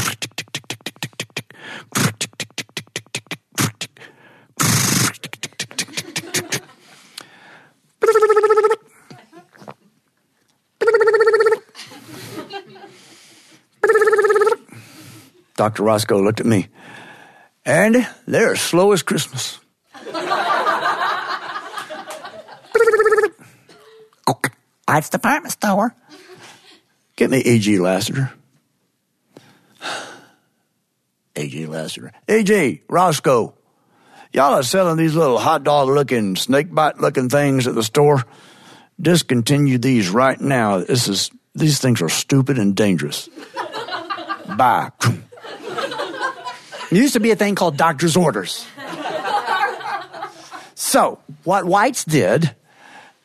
Dr. 15.56 15.82
Roscoe 15.82 16.22
looked 16.22 16.40
at 16.40 16.46
me. 16.46 16.68
And 17.64 18.06
they're 18.26 18.56
slow 18.56 18.92
as 18.92 19.02
Christmas. 19.02 19.58
It's 24.98 25.10
department 25.10 25.52
store. 25.52 25.94
Get 27.16 27.30
me 27.30 27.38
A.G. 27.38 27.78
Lassiter. 27.78 28.32
A.J. 31.36 31.66
Lassiter. 31.66 32.12
A.J. 32.28 32.82
Roscoe. 32.88 33.54
Y'all 34.32 34.54
are 34.54 34.62
selling 34.62 34.96
these 34.96 35.14
little 35.14 35.38
hot 35.38 35.64
dog 35.64 35.88
looking, 35.88 36.36
snake 36.36 36.72
bite 36.74 36.98
looking 36.98 37.28
things 37.28 37.66
at 37.66 37.74
the 37.74 37.82
store. 37.82 38.24
Discontinue 39.00 39.78
these 39.78 40.08
right 40.08 40.40
now. 40.40 40.78
This 40.78 41.08
is 41.08 41.30
these 41.54 41.78
things 41.78 42.02
are 42.02 42.08
stupid 42.08 42.58
and 42.58 42.74
dangerous. 42.74 43.28
Bye. 44.56 44.90
There 46.90 47.00
used 47.00 47.14
to 47.14 47.20
be 47.20 47.30
a 47.30 47.36
thing 47.36 47.54
called 47.54 47.76
doctor's 47.76 48.16
orders. 48.16 48.66
So, 50.74 51.18
what 51.44 51.64
Whites 51.64 52.04
did, 52.04 52.54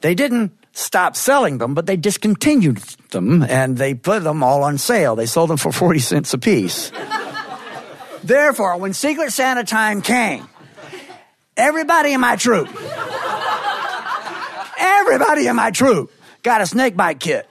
they 0.01 0.15
didn't 0.15 0.51
stop 0.73 1.15
selling 1.15 1.57
them, 1.57 1.73
but 1.73 1.85
they 1.85 1.97
discontinued 1.97 2.77
them 3.11 3.43
and 3.43 3.77
they 3.77 3.93
put 3.93 4.23
them 4.23 4.43
all 4.43 4.63
on 4.63 4.77
sale. 4.77 5.15
They 5.15 5.25
sold 5.25 5.49
them 5.49 5.57
for 5.57 5.71
40 5.71 5.99
cents 5.99 6.33
a 6.33 6.37
piece. 6.37 6.91
Therefore, 8.23 8.77
when 8.77 8.93
Secret 8.93 9.31
Santa 9.31 9.63
time 9.63 10.01
came, 10.01 10.47
everybody 11.57 12.13
in 12.13 12.21
my 12.21 12.35
troop, 12.35 12.69
everybody 14.77 15.47
in 15.47 15.55
my 15.55 15.71
troop 15.71 16.11
got 16.43 16.61
a 16.61 16.67
snake 16.67 16.95
bite 16.95 17.19
kit, 17.19 17.49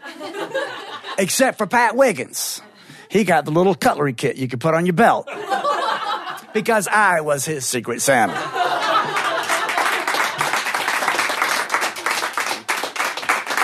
except 1.19 1.59
for 1.59 1.67
Pat 1.67 1.97
Wiggins. 1.97 2.63
He 3.09 3.25
got 3.25 3.45
the 3.45 3.51
little 3.51 3.75
cutlery 3.75 4.13
kit 4.13 4.37
you 4.37 4.47
could 4.47 4.61
put 4.61 4.75
on 4.75 4.87
your 4.87 4.93
belt 4.93 5.29
because 6.55 6.87
I 6.87 7.21
was 7.21 7.45
his 7.45 7.67
Secret 7.67 8.01
Santa. 8.01 8.35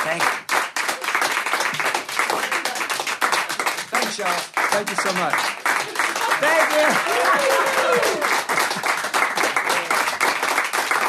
Thank 0.03 0.23
you. 0.23 0.29
Thanks, 3.91 4.19
y'all. 4.19 4.27
Thank 4.71 4.91
you 4.91 4.96
so 5.07 5.15
much. 5.15 5.39
Thank 6.43 6.67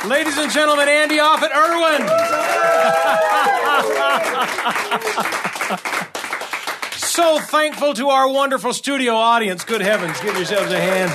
you. 0.04 0.10
Ladies 0.10 0.38
and 0.38 0.52
gentlemen, 0.52 0.88
Andy 0.88 1.20
Offutt 1.20 1.52
Irwin. 1.52 2.08
so 6.98 7.40
thankful 7.40 7.96
to 7.96 8.10
our 8.10 8.32
wonderful 8.32 8.72
studio 8.72 9.16
audience. 9.16 9.66
Good 9.66 9.82
heavens, 9.82 10.22
give 10.22 10.36
yourselves 10.36 10.72
a 10.72 10.80
hand. 10.80 11.12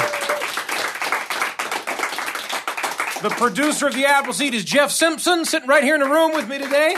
The 3.23 3.31
producer 3.31 3.87
of 3.87 3.95
the 3.95 4.07
Appleseed 4.07 4.55
is 4.55 4.65
Jeff 4.65 4.91
Simpson, 4.91 5.45
sitting 5.45 5.69
right 5.69 5.85
here 5.85 5.95
in 5.95 6.01
the 6.01 6.09
room 6.09 6.35
with 6.35 6.49
me 6.49 6.59
today. 6.59 6.97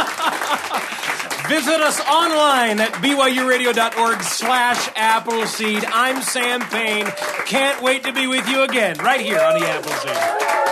Visit 1.48 1.80
us 1.80 2.00
online 2.00 2.80
at 2.80 2.92
byuradio.org 2.94 4.22
slash 4.22 4.88
Appleseed. 4.96 5.84
I'm 5.86 6.22
Sam 6.22 6.62
Payne. 6.62 7.06
Can't 7.46 7.82
wait 7.82 8.04
to 8.04 8.12
be 8.14 8.26
with 8.26 8.48
you 8.48 8.62
again 8.62 8.96
right 8.98 9.20
here 9.20 9.38
on 9.38 9.60
the 9.60 9.66
Appleseed. 9.66 10.63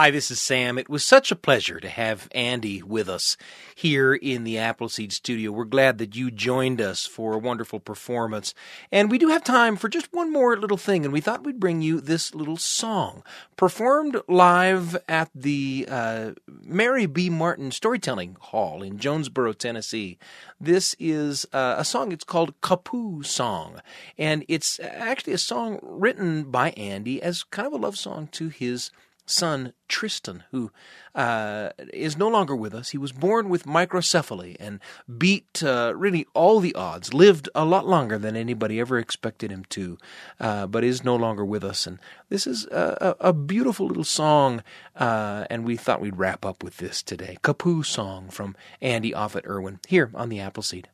Hi, 0.00 0.10
this 0.10 0.30
is 0.30 0.40
Sam. 0.40 0.78
It 0.78 0.88
was 0.88 1.04
such 1.04 1.30
a 1.30 1.36
pleasure 1.36 1.78
to 1.78 1.88
have 1.90 2.26
Andy 2.32 2.82
with 2.82 3.06
us 3.06 3.36
here 3.74 4.14
in 4.14 4.44
the 4.44 4.56
Appleseed 4.56 5.12
studio. 5.12 5.52
We're 5.52 5.66
glad 5.66 5.98
that 5.98 6.16
you 6.16 6.30
joined 6.30 6.80
us 6.80 7.04
for 7.04 7.34
a 7.34 7.38
wonderful 7.38 7.80
performance. 7.80 8.54
And 8.90 9.10
we 9.10 9.18
do 9.18 9.28
have 9.28 9.44
time 9.44 9.76
for 9.76 9.90
just 9.90 10.10
one 10.10 10.32
more 10.32 10.56
little 10.56 10.78
thing, 10.78 11.04
and 11.04 11.12
we 11.12 11.20
thought 11.20 11.44
we'd 11.44 11.60
bring 11.60 11.82
you 11.82 12.00
this 12.00 12.34
little 12.34 12.56
song 12.56 13.22
performed 13.56 14.16
live 14.26 14.96
at 15.06 15.28
the 15.34 15.86
uh, 15.86 16.30
Mary 16.48 17.04
B. 17.04 17.28
Martin 17.28 17.70
Storytelling 17.70 18.38
Hall 18.40 18.82
in 18.82 18.96
Jonesborough, 18.96 19.58
Tennessee. 19.58 20.16
This 20.58 20.96
is 20.98 21.44
uh, 21.52 21.74
a 21.76 21.84
song, 21.84 22.10
it's 22.10 22.24
called 22.24 22.58
Caboose 22.62 23.30
Song. 23.30 23.82
And 24.16 24.46
it's 24.48 24.80
actually 24.80 25.34
a 25.34 25.38
song 25.38 25.78
written 25.82 26.44
by 26.44 26.70
Andy 26.70 27.22
as 27.22 27.42
kind 27.42 27.66
of 27.66 27.74
a 27.74 27.76
love 27.76 27.98
song 27.98 28.28
to 28.32 28.48
his 28.48 28.90
son 29.30 29.72
Tristan, 29.88 30.44
who 30.50 30.70
uh, 31.14 31.70
is 31.92 32.16
no 32.16 32.28
longer 32.28 32.54
with 32.54 32.74
us. 32.74 32.90
He 32.90 32.98
was 32.98 33.12
born 33.12 33.48
with 33.48 33.64
microcephaly 33.64 34.56
and 34.60 34.80
beat 35.18 35.62
uh, 35.62 35.92
really 35.96 36.26
all 36.34 36.60
the 36.60 36.74
odds, 36.74 37.12
lived 37.12 37.48
a 37.54 37.64
lot 37.64 37.86
longer 37.86 38.18
than 38.18 38.36
anybody 38.36 38.80
ever 38.80 38.98
expected 38.98 39.50
him 39.50 39.64
to, 39.70 39.98
uh, 40.38 40.66
but 40.66 40.84
is 40.84 41.04
no 41.04 41.16
longer 41.16 41.44
with 41.44 41.64
us. 41.64 41.86
And 41.86 41.98
this 42.28 42.46
is 42.46 42.66
a, 42.66 43.16
a, 43.20 43.32
beautiful 43.32 43.86
little 43.86 44.04
song, 44.04 44.62
uh, 44.96 45.46
and 45.50 45.64
we 45.64 45.76
thought 45.76 46.00
we'd 46.00 46.18
wrap 46.18 46.44
up 46.44 46.62
with 46.62 46.76
this 46.76 47.02
today. 47.02 47.38
Caboose 47.42 47.88
Song 47.88 48.28
from 48.28 48.56
Andy 48.80 49.12
Offutt 49.12 49.46
Irwin 49.46 49.80
here 49.88 50.10
on 50.14 50.28
the 50.28 50.38
Appleseed. 50.38 50.88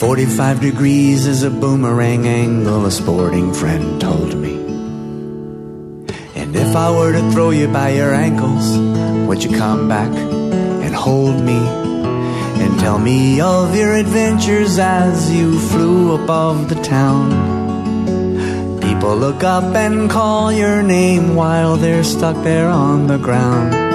Forty-five 0.00 0.62
degrees 0.62 1.26
is 1.26 1.42
a 1.42 1.50
boomerang 1.50 2.26
angle, 2.26 2.86
a 2.86 2.90
sporting 2.90 3.52
friend 3.52 4.00
told 4.00 4.34
me. 4.34 4.54
And 6.34 6.56
if 6.56 6.74
I 6.74 6.90
were 6.90 7.12
to 7.12 7.30
throw 7.32 7.50
you 7.50 7.68
by 7.68 7.90
your 7.90 8.14
ankles, 8.14 8.78
would 9.28 9.44
you 9.44 9.50
come 9.58 9.88
back 9.88 10.10
and 10.10 10.94
hold 10.94 11.42
me? 11.42 11.58
And 12.62 12.80
tell 12.80 12.98
me 12.98 13.42
of 13.42 13.76
your 13.76 13.92
adventures 13.92 14.78
as 14.78 15.30
you 15.30 15.60
flew 15.68 16.14
above 16.14 16.70
the 16.70 16.80
town. 16.82 17.28
People 18.80 19.14
look 19.18 19.44
up 19.44 19.74
and 19.76 20.08
call 20.08 20.50
your 20.50 20.82
name 20.82 21.36
while 21.36 21.76
they're 21.76 22.04
stuck 22.04 22.42
there 22.42 22.70
on 22.70 23.06
the 23.06 23.18
ground. 23.18 23.89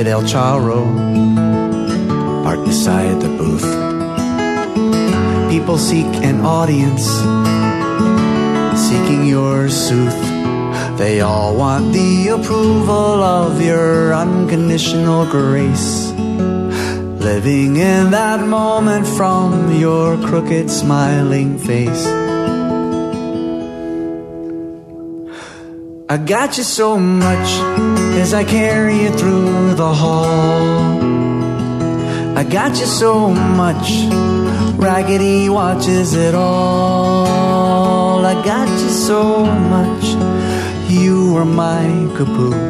At 0.00 0.06
El 0.06 0.22
Charo, 0.22 0.82
parked 2.42 2.64
beside 2.64 3.20
the 3.20 3.28
booth. 3.28 3.68
People 5.50 5.76
seek 5.76 6.06
an 6.24 6.40
audience, 6.40 7.04
seeking 8.88 9.26
your 9.26 9.68
sooth. 9.68 10.20
They 10.96 11.20
all 11.20 11.54
want 11.54 11.92
the 11.92 12.28
approval 12.28 13.22
of 13.22 13.60
your 13.60 14.14
unconditional 14.14 15.26
grace. 15.26 16.10
Living 17.20 17.76
in 17.76 18.10
that 18.12 18.40
moment 18.46 19.06
from 19.06 19.74
your 19.74 20.16
crooked 20.28 20.70
smiling 20.70 21.58
face. 21.58 22.29
I 26.12 26.16
got 26.16 26.58
you 26.58 26.64
so 26.64 26.98
much 26.98 27.50
as 28.18 28.34
I 28.34 28.42
carry 28.42 29.00
you 29.00 29.10
through 29.10 29.74
the 29.74 29.94
hall. 29.94 30.98
I 32.36 32.42
got 32.42 32.70
you 32.80 32.86
so 32.86 33.30
much, 33.30 33.92
raggedy 34.74 35.48
watches 35.48 36.14
it 36.14 36.34
all. 36.34 38.26
I 38.26 38.34
got 38.44 38.68
you 38.68 38.88
so 38.88 39.44
much, 39.44 40.04
you 40.90 41.32
were 41.32 41.44
my 41.44 41.84
kapoo. 42.16 42.69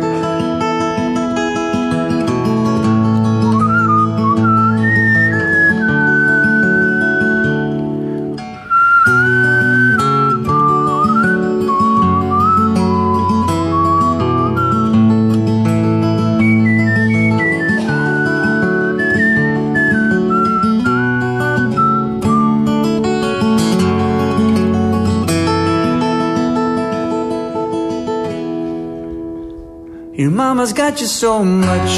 Mama's 30.60 30.74
got 30.74 31.00
you 31.00 31.06
so 31.06 31.42
much 31.42 31.90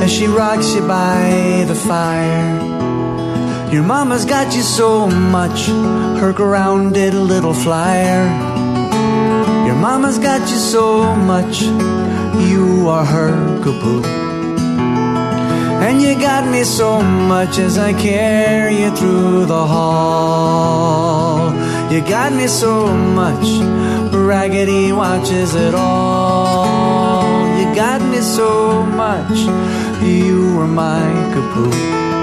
as 0.00 0.12
she 0.12 0.28
rocks 0.28 0.72
you 0.76 0.80
by 0.86 1.64
the 1.66 1.74
fire. 1.74 2.54
Your 3.72 3.82
mama's 3.82 4.24
got 4.24 4.54
you 4.54 4.62
so 4.62 5.08
much, 5.08 5.66
her 6.20 6.32
grounded 6.32 7.14
little 7.14 7.52
flyer. 7.52 8.26
Your 9.66 9.74
mama's 9.74 10.20
got 10.20 10.40
you 10.48 10.56
so 10.56 11.16
much, 11.16 11.62
you 11.62 12.88
are 12.88 13.04
her 13.04 13.34
caboose. 13.64 14.06
And 15.82 16.00
you 16.00 16.14
got 16.14 16.48
me 16.48 16.62
so 16.62 17.02
much 17.02 17.58
as 17.58 17.76
I 17.76 17.92
carry 17.92 18.82
you 18.82 18.94
through 18.94 19.46
the 19.46 19.66
hall. 19.66 21.52
You 21.90 22.02
got 22.02 22.32
me 22.32 22.46
so 22.46 22.86
much, 22.86 23.46
Raggedy 24.14 24.92
watches 24.92 25.56
it 25.56 25.74
all. 25.74 27.25
Got 27.76 28.00
me 28.00 28.22
so 28.22 28.82
much, 28.86 29.38
you 30.02 30.56
were 30.56 30.66
my 30.66 31.04
caboose. 31.34 32.15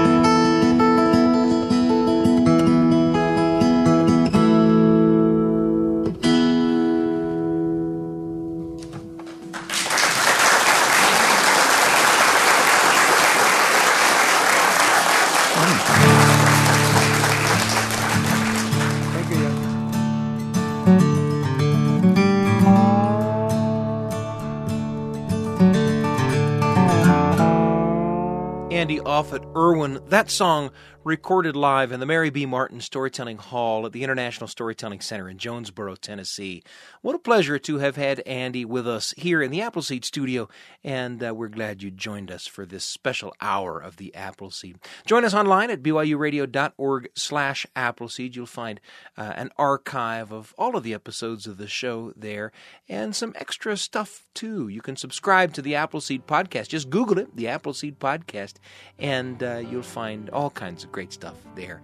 Irwin. 29.64 30.00
That 30.08 30.30
song 30.30 30.70
recorded 31.04 31.54
live 31.54 31.92
in 31.92 32.00
the 32.00 32.06
Mary 32.06 32.30
B. 32.30 32.46
Martin 32.46 32.80
Storytelling 32.80 33.36
Hall 33.36 33.84
at 33.84 33.92
the 33.92 34.02
International 34.02 34.48
Storytelling 34.48 35.02
Center 35.02 35.28
in 35.28 35.36
Jonesborough, 35.36 35.98
Tennessee. 35.98 36.62
What 37.02 37.14
a 37.14 37.18
pleasure 37.18 37.58
to 37.58 37.78
have 37.78 37.96
had 37.96 38.20
Andy 38.20 38.64
with 38.64 38.88
us 38.88 39.12
here 39.18 39.42
in 39.42 39.50
the 39.50 39.60
Appleseed 39.60 40.06
studio, 40.06 40.48
and 40.82 41.22
uh, 41.22 41.34
we're 41.34 41.48
glad 41.48 41.82
you 41.82 41.90
joined 41.90 42.30
us 42.30 42.46
for 42.46 42.64
this 42.64 42.84
special 42.84 43.34
hour 43.42 43.78
of 43.78 43.98
the 43.98 44.14
Appleseed. 44.14 44.78
Join 45.06 45.26
us 45.26 45.34
online 45.34 45.70
at 45.70 45.82
byuradio.org 45.82 47.10
slash 47.14 47.66
Appleseed. 47.76 48.34
You'll 48.34 48.46
find 48.46 48.80
uh, 49.18 49.34
an 49.36 49.50
archive 49.58 50.32
of 50.32 50.54
all 50.56 50.74
of 50.74 50.84
the 50.84 50.94
episodes 50.94 51.46
of 51.46 51.58
the 51.58 51.68
show 51.68 52.14
there 52.16 52.50
and 52.88 53.14
some 53.14 53.34
extra 53.36 53.76
stuff 53.76 54.24
too. 54.32 54.68
You 54.68 54.80
can 54.80 54.96
subscribe 54.96 55.52
to 55.54 55.62
the 55.62 55.74
Appleseed 55.74 56.26
Podcast. 56.26 56.68
Just 56.68 56.88
Google 56.88 57.18
it, 57.18 57.36
the 57.36 57.48
Appleseed 57.48 57.98
Podcast, 57.98 58.54
and 58.98 59.42
uh, 59.42 59.58
you'll 59.58 59.82
find 59.82 60.30
all 60.30 60.48
kinds 60.48 60.82
of 60.82 60.93
great 60.94 61.12
stuff 61.12 61.34
there. 61.56 61.82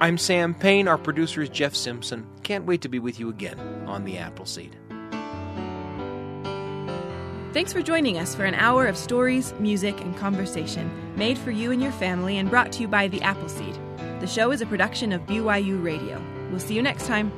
I'm 0.00 0.18
Sam 0.18 0.52
Payne. 0.52 0.86
Our 0.86 0.98
producer 0.98 1.40
is 1.40 1.48
Jeff 1.48 1.74
Simpson. 1.74 2.26
Can't 2.42 2.66
wait 2.66 2.82
to 2.82 2.90
be 2.90 2.98
with 2.98 3.18
you 3.18 3.30
again 3.30 3.58
on 3.86 4.04
the 4.04 4.18
Appleseed. 4.18 4.76
Thanks 7.54 7.72
for 7.72 7.80
joining 7.80 8.18
us 8.18 8.34
for 8.34 8.44
an 8.44 8.54
hour 8.54 8.86
of 8.86 8.98
stories, 8.98 9.54
music, 9.58 9.98
and 10.02 10.14
conversation 10.16 10.90
made 11.16 11.38
for 11.38 11.50
you 11.50 11.72
and 11.72 11.82
your 11.82 11.90
family 11.92 12.36
and 12.36 12.50
brought 12.50 12.70
to 12.72 12.82
you 12.82 12.86
by 12.86 13.08
The 13.08 13.22
Appleseed. 13.22 13.78
The 14.20 14.26
show 14.26 14.52
is 14.52 14.60
a 14.60 14.66
production 14.66 15.12
of 15.12 15.22
BYU 15.22 15.82
Radio. 15.82 16.22
We'll 16.50 16.60
see 16.60 16.74
you 16.74 16.82
next 16.82 17.06
time. 17.06 17.32